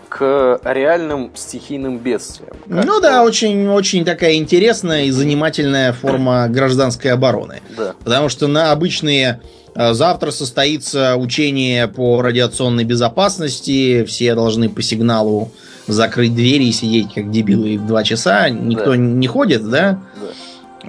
к 0.09 0.59
реальным 0.65 1.31
стихийным 1.35 1.97
бедствиям. 1.97 2.53
Ну 2.65 2.99
да, 2.99 3.23
очень, 3.23 3.69
очень 3.69 4.03
такая 4.03 4.33
интересная 4.33 5.05
и 5.05 5.11
занимательная 5.11 5.93
форма 5.93 6.49
гражданской 6.49 7.11
обороны. 7.11 7.61
Да. 7.77 7.93
Потому 8.03 8.27
что 8.27 8.47
на 8.47 8.71
обычные 8.71 9.39
э, 9.73 9.93
Завтра 9.93 10.31
состоится 10.31 11.15
учение 11.15 11.87
по 11.87 12.21
радиационной 12.21 12.83
безопасности. 12.83 14.03
Все 14.03 14.35
должны 14.35 14.67
по 14.67 14.81
сигналу 14.81 15.53
закрыть 15.87 16.35
двери 16.35 16.65
и 16.65 16.71
сидеть 16.71 17.13
как 17.13 17.31
дебилы 17.31 17.77
два 17.77 18.03
часа. 18.03 18.49
Никто 18.49 18.91
да. 18.91 18.97
не 18.97 19.27
ходит, 19.27 19.69
да? 19.69 19.99
Да. 20.15 20.27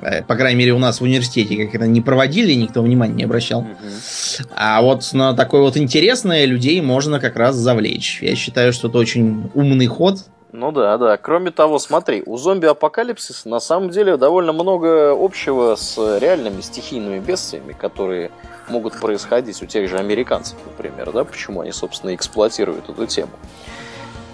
Э, 0.01 0.23
по 0.23 0.37
крайней 0.37 0.59
мере, 0.59 0.73
у 0.73 0.79
нас 0.79 1.01
в 1.01 1.05
университете 1.05 1.65
как 1.65 1.75
это 1.75 1.87
не 1.87 2.01
проводили, 2.01 2.53
никто 2.55 2.83
внимания 2.83 3.15
не 3.15 3.25
обращал. 3.25 3.61
Угу. 3.61 4.49
А 4.55 4.83
вот 4.83 5.13
на 5.13 5.35
такое 5.35 5.63
вот 5.63 5.77
интересное 5.77 6.45
людей 6.45 6.81
можно 6.81 7.21
как 7.21 7.37
раз 7.37 7.57
завлечь. 7.57 8.23
Я 8.23 8.35
считаю, 8.35 8.73
что 8.73 8.89
это 8.89 8.99
очень 8.99 9.51
умный 9.55 9.87
ход. 9.87 10.19
Ну 10.53 10.71
да, 10.71 10.99
да. 10.99 11.17
Кроме 11.17 11.51
того, 11.51 11.79
смотри, 11.79 12.23
у 12.27 12.37
зомби-апокалипсиса 12.37 13.49
на 13.49 13.59
самом 13.59 13.89
деле 13.89 14.19
довольно 14.19 14.53
много 14.53 15.13
общего 15.13 15.77
с 15.77 15.97
реальными 16.19 16.61
стихийными 16.61 17.21
бедствиями, 17.21 17.73
которые 17.73 18.31
могут 18.69 19.01
происходить 19.01 19.63
у 19.63 19.67
тех 19.67 19.89
же 19.89 19.97
американцев, 19.97 20.59
например, 20.67 21.11
да, 21.13 21.25
почему 21.25 21.63
они, 21.63 21.73
собственно, 21.73 22.15
эксплуатируют 22.15 22.91
эту 22.91 23.07
тему. 23.07 23.33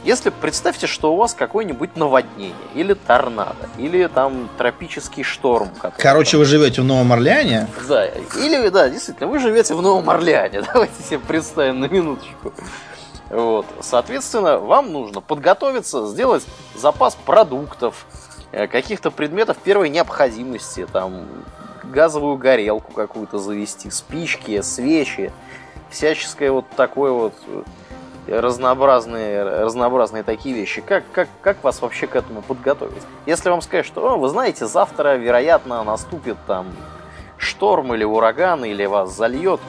Если 0.09 0.31
представьте, 0.31 0.87
что 0.87 1.13
у 1.13 1.17
вас 1.17 1.35
какое-нибудь 1.35 1.95
наводнение, 1.95 2.55
или 2.75 2.95
торнадо, 2.95 3.69
или 3.77 4.07
там 4.07 4.49
тропический 4.57 5.23
шторм. 5.23 5.69
Короче, 5.99 6.31
там... 6.31 6.41
вы 6.41 6.47
живете 6.47 6.81
в 6.81 6.87
Новом 6.87 7.13
Орлеане? 7.13 7.69
Да, 7.87 8.07
или, 8.07 8.71
да, 8.71 8.89
действительно, 8.89 9.27
вы 9.27 9.39
живете 9.39 9.75
в 9.75 9.83
Новом 9.83 10.09
Орлеане. 10.09 10.63
Давайте 10.73 11.03
себе 11.03 11.19
представим 11.19 11.81
на 11.81 11.89
минуточку. 11.89 12.55
Вот. 13.29 13.67
Соответственно, 13.83 14.57
вам 14.57 14.93
нужно 14.93 15.21
подготовиться, 15.21 16.07
сделать 16.07 16.47
запас 16.75 17.15
продуктов, 17.15 18.07
э, 18.51 18.67
каких-то 18.67 19.11
предметов 19.11 19.59
первой 19.59 19.91
необходимости, 19.91 20.87
там, 20.91 21.29
газовую 21.85 22.39
горелку 22.39 22.93
какую-то 22.93 23.39
завести, 23.39 23.91
спички, 23.91 24.63
свечи, 24.63 25.33
всяческое 25.91 26.51
вот 26.51 26.65
такое 26.71 27.13
вот 27.13 27.35
разнообразные, 28.29 29.43
разнообразные 29.43 30.23
такие 30.23 30.55
вещи. 30.55 30.81
Как, 30.81 31.05
как, 31.13 31.29
как 31.43 31.63
вас 31.65 31.81
вообще 31.81 32.07
к 32.07 32.17
этому 32.17 32.43
подготовить? 32.43 33.03
Если 33.27 33.49
вам 33.51 33.63
сказать, 33.63 33.87
что, 33.87 34.19
вы 34.19 34.29
знаете, 34.29 34.67
завтра, 34.67 35.17
вероятно, 35.17 35.83
наступит 35.85 36.37
там 36.47 36.67
шторм 37.37 37.95
или 37.95 38.05
ураган, 38.05 38.65
или 38.65 38.85
вас 38.87 39.15
зальет, 39.15 39.61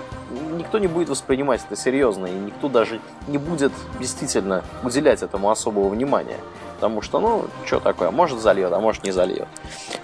никто 0.52 0.80
не 0.80 0.88
будет 0.88 1.10
воспринимать 1.10 1.62
это 1.66 1.80
серьезно, 1.80 2.28
и 2.28 2.32
никто 2.32 2.68
даже 2.68 3.00
не 3.28 3.38
будет 3.38 3.72
действительно 4.00 4.64
уделять 4.84 5.24
этому 5.24 5.50
особого 5.50 5.90
внимания. 5.90 6.38
Потому 6.76 7.02
что, 7.02 7.20
ну, 7.20 7.46
что 7.66 7.80
такое, 7.80 8.12
может 8.12 8.40
зальет, 8.40 8.72
а 8.72 8.80
может 8.80 9.04
не 9.04 9.12
зальет. 9.12 9.48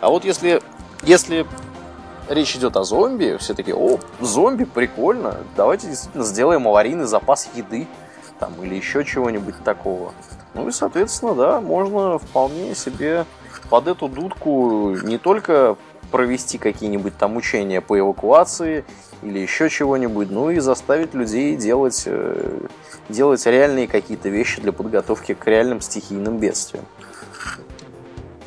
А 0.02 0.10
вот 0.10 0.26
если, 0.26 0.62
если 1.04 1.46
речь 2.30 2.56
идет 2.56 2.76
о 2.76 2.84
зомби, 2.84 3.38
все 3.40 3.54
таки 3.54 3.74
о, 3.74 4.00
зомби, 4.20 4.66
прикольно, 4.66 5.38
давайте 5.56 5.88
действительно 5.88 6.24
сделаем 6.24 6.68
аварийный 6.68 7.06
запас 7.06 7.50
еды, 7.56 7.88
там, 8.40 8.54
или 8.64 8.76
еще 8.76 9.04
чего-нибудь 9.04 9.56
такого. 9.64 10.14
Ну 10.54 10.68
и, 10.68 10.72
соответственно, 10.72 11.36
да, 11.36 11.62
можно 11.62 12.18
вполне 12.20 12.76
себе 12.76 13.26
под 13.70 13.88
эту 13.88 14.08
дудку 14.08 14.96
не 15.04 15.18
только 15.18 15.76
провести 16.12 16.58
какие-нибудь 16.58 17.18
там 17.18 17.36
учения 17.36 17.82
по 17.82 17.98
эвакуации 18.00 18.86
или 19.22 19.40
еще 19.40 19.70
чего-нибудь, 19.70 20.30
ну 20.30 20.50
и 20.50 20.60
заставить 20.60 21.14
людей 21.14 21.56
делать, 21.56 22.04
э, 22.06 22.60
делать 23.10 23.46
реальные 23.46 23.88
какие-то 23.88 24.30
вещи 24.30 24.62
для 24.62 24.72
подготовки 24.72 25.34
к 25.34 25.46
реальным 25.48 25.82
стихийным 25.82 26.38
бедствиям. 26.38 26.86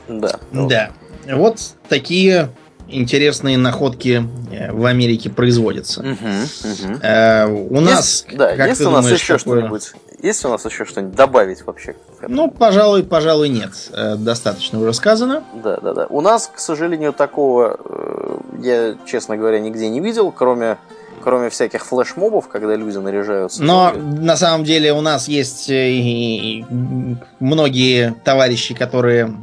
Да. 0.09 0.39
Да. 0.53 0.91
Вот 1.27 1.75
такие 1.89 2.51
интересные 2.89 3.59
находки 3.59 4.27
э, 4.51 4.73
в 4.73 4.85
Америке 4.87 5.31
производятся. 5.31 6.01
Угу, 6.01 6.09
угу. 6.11 6.99
Э, 7.03 7.47
у 7.47 7.81
нас, 7.81 8.25
есть, 8.27 8.37
да, 8.37 8.57
как 8.57 8.69
есть 8.69 8.81
у 8.81 8.91
нас 8.91 9.05
думаешь, 9.05 9.21
еще 9.21 9.39
такое... 9.39 9.59
что-нибудь? 9.59 9.93
Есть 10.21 10.45
у 10.45 10.49
нас 10.49 10.65
еще 10.65 10.85
что-нибудь 10.85 11.15
добавить 11.15 11.65
вообще? 11.65 11.95
Ну, 12.27 12.51
пожалуй, 12.51 13.05
пожалуй, 13.05 13.49
нет. 13.49 13.71
Э, 13.93 14.17
достаточно 14.17 14.81
уже 14.81 14.93
сказано. 14.93 15.45
Да, 15.63 15.77
да, 15.77 15.95
да. 15.95 16.07
У 16.09 16.21
нас, 16.21 16.51
к 16.53 16.59
сожалению, 16.59 17.13
такого 17.13 17.79
э, 17.85 18.39
я, 18.63 18.97
честно 19.07 19.37
говоря, 19.37 19.61
нигде 19.61 19.89
не 19.89 20.01
видел, 20.01 20.33
кроме 20.33 20.79
кроме 21.21 21.51
всяких 21.51 21.85
флешмобов, 21.85 22.49
когда 22.49 22.77
люди 22.77 22.97
наряжаются. 22.97 23.63
Но 23.63 23.93
на 23.93 24.37
самом 24.37 24.65
деле 24.65 24.93
у 24.93 25.01
нас 25.01 25.29
есть 25.29 25.69
э, 25.69 26.65
многие 27.41 28.15
товарищи, 28.25 28.73
которые 28.73 29.35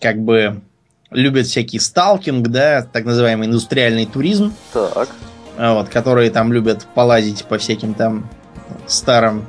как 0.00 0.18
бы 0.20 0.62
любят 1.10 1.46
всякий 1.46 1.78
сталкинг, 1.78 2.48
да, 2.48 2.82
так 2.82 3.04
называемый 3.04 3.48
индустриальный 3.48 4.06
туризм. 4.06 4.52
Так. 4.72 5.08
Вот, 5.56 5.88
которые 5.88 6.30
там 6.30 6.52
любят 6.52 6.86
полазить 6.94 7.44
по 7.44 7.58
всяким 7.58 7.94
там 7.94 8.28
старым 8.86 9.44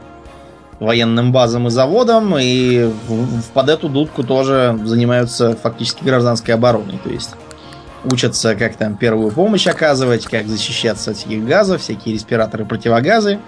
военным 0.79 1.31
базам 1.31 1.67
и 1.67 1.69
заводам, 1.69 2.37
и 2.37 2.85
в, 3.07 3.41
в, 3.41 3.43
под 3.53 3.69
эту 3.69 3.89
дудку 3.89 4.23
тоже 4.23 4.79
занимаются 4.85 5.55
фактически 5.55 6.03
гражданской 6.03 6.53
обороной. 6.53 6.99
То 7.03 7.09
есть 7.09 7.31
учатся, 8.05 8.55
как 8.55 8.75
там 8.75 8.95
первую 8.95 9.31
помощь 9.31 9.67
оказывать, 9.67 10.25
как 10.25 10.47
защищаться 10.47 11.11
от 11.11 11.17
всяких 11.17 11.45
газов, 11.45 11.81
всякие 11.81 12.15
респираторы, 12.15 12.65
противогазы 12.65 13.39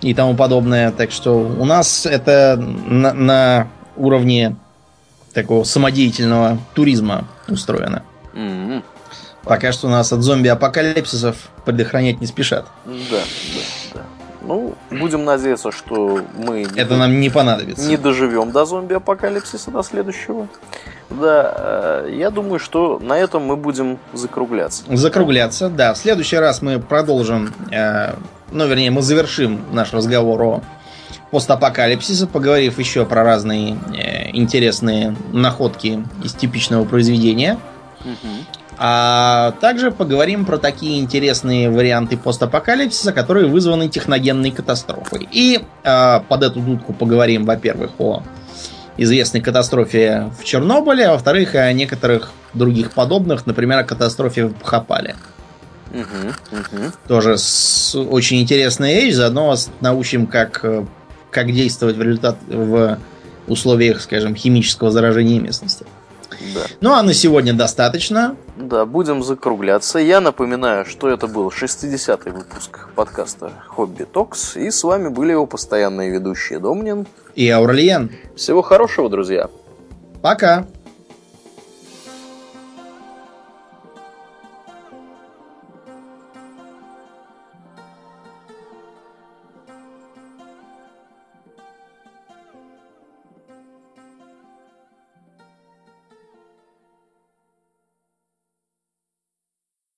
и 0.00 0.14
тому 0.14 0.34
подобное. 0.34 0.90
Так 0.90 1.12
что 1.12 1.34
у 1.34 1.64
нас 1.64 2.06
это 2.06 2.56
на, 2.58 3.12
на 3.12 3.68
уровне 3.96 4.56
такого 5.34 5.64
самодеятельного 5.64 6.58
туризма 6.74 7.26
устроено. 7.48 8.02
Mm-hmm. 8.32 8.82
Пока 9.44 9.72
что 9.72 9.88
нас 9.88 10.12
от 10.12 10.22
зомби-апокалипсисов 10.22 11.36
предохранять 11.64 12.20
не 12.20 12.26
спешат. 12.26 12.66
Да, 12.86 12.92
да, 13.10 13.60
да. 13.94 14.00
Ну, 14.40 14.74
будем 14.90 15.24
надеяться, 15.24 15.70
что 15.70 16.20
мы... 16.34 16.66
Это 16.76 16.96
нам 16.96 17.20
не 17.20 17.30
понадобится. 17.30 17.86
Не 17.86 17.96
доживем 17.96 18.52
до 18.52 18.64
зомби-апокалипсиса, 18.64 19.70
до 19.70 19.82
следующего. 19.82 20.48
Да, 21.10 21.54
э, 22.06 22.14
я 22.16 22.30
думаю, 22.30 22.58
что 22.58 22.98
на 22.98 23.18
этом 23.18 23.44
мы 23.44 23.56
будем 23.56 23.98
закругляться. 24.12 24.84
Закругляться, 24.88 25.68
да. 25.68 25.94
В 25.94 25.98
следующий 25.98 26.36
раз 26.36 26.62
мы 26.62 26.78
продолжим, 26.78 27.52
э, 27.70 28.14
ну, 28.50 28.66
вернее, 28.66 28.90
мы 28.90 29.02
завершим 29.02 29.60
наш 29.72 29.92
разговор 29.92 30.42
о 30.42 30.62
постапокалипсисе, 31.34 32.28
поговорив 32.28 32.78
еще 32.78 33.04
про 33.04 33.24
разные 33.24 33.76
э, 33.92 34.30
интересные 34.30 35.16
находки 35.32 36.04
из 36.22 36.32
типичного 36.32 36.84
произведения. 36.84 37.58
Угу. 38.04 38.60
А 38.78 39.52
также 39.60 39.90
поговорим 39.90 40.44
про 40.44 40.58
такие 40.58 41.00
интересные 41.00 41.70
варианты 41.70 42.16
постапокалипсиса, 42.16 43.12
которые 43.12 43.48
вызваны 43.48 43.88
техногенной 43.88 44.52
катастрофой. 44.52 45.28
И 45.32 45.60
э, 45.82 46.20
под 46.28 46.42
эту 46.44 46.60
дудку 46.60 46.92
поговорим, 46.92 47.46
во-первых, 47.46 47.90
о 47.98 48.22
известной 48.96 49.40
катастрофе 49.40 50.30
в 50.40 50.44
Чернобыле, 50.44 51.06
а 51.06 51.12
во-вторых, 51.14 51.56
о 51.56 51.72
некоторых 51.72 52.30
других 52.52 52.92
подобных, 52.92 53.44
например, 53.44 53.80
о 53.80 53.84
катастрофе 53.84 54.46
в 54.46 54.56
Бхапале. 54.60 55.16
Угу, 55.90 56.58
угу. 56.60 56.92
Тоже 57.08 57.38
с, 57.38 57.96
очень 57.96 58.40
интересная 58.40 59.00
вещь, 59.00 59.14
заодно 59.14 59.48
вас 59.48 59.68
научим, 59.80 60.28
как, 60.28 60.64
как 61.34 61.52
действовать 61.52 61.96
в, 61.96 62.02
результат, 62.02 62.36
в 62.46 62.98
условиях, 63.48 64.00
скажем, 64.00 64.34
химического 64.36 64.90
заражения 64.90 65.40
местности. 65.40 65.84
Да. 66.54 66.60
Ну 66.80 66.92
а 66.92 67.02
на 67.02 67.12
сегодня 67.12 67.52
достаточно. 67.52 68.36
Да, 68.56 68.86
будем 68.86 69.22
закругляться. 69.22 69.98
Я 69.98 70.20
напоминаю, 70.20 70.84
что 70.84 71.08
это 71.08 71.26
был 71.26 71.48
60-й 71.48 72.30
выпуск 72.30 72.88
подкаста 72.94 73.52
Хобби 73.68 74.04
Токс. 74.04 74.56
И 74.56 74.70
с 74.70 74.84
вами 74.84 75.08
были 75.08 75.32
его 75.32 75.46
постоянные 75.46 76.10
ведущие 76.10 76.58
Домнин 76.60 77.06
и 77.34 77.48
Аурлиен. 77.48 78.12
Всего 78.36 78.62
хорошего, 78.62 79.10
друзья. 79.10 79.48
Пока. 80.22 80.66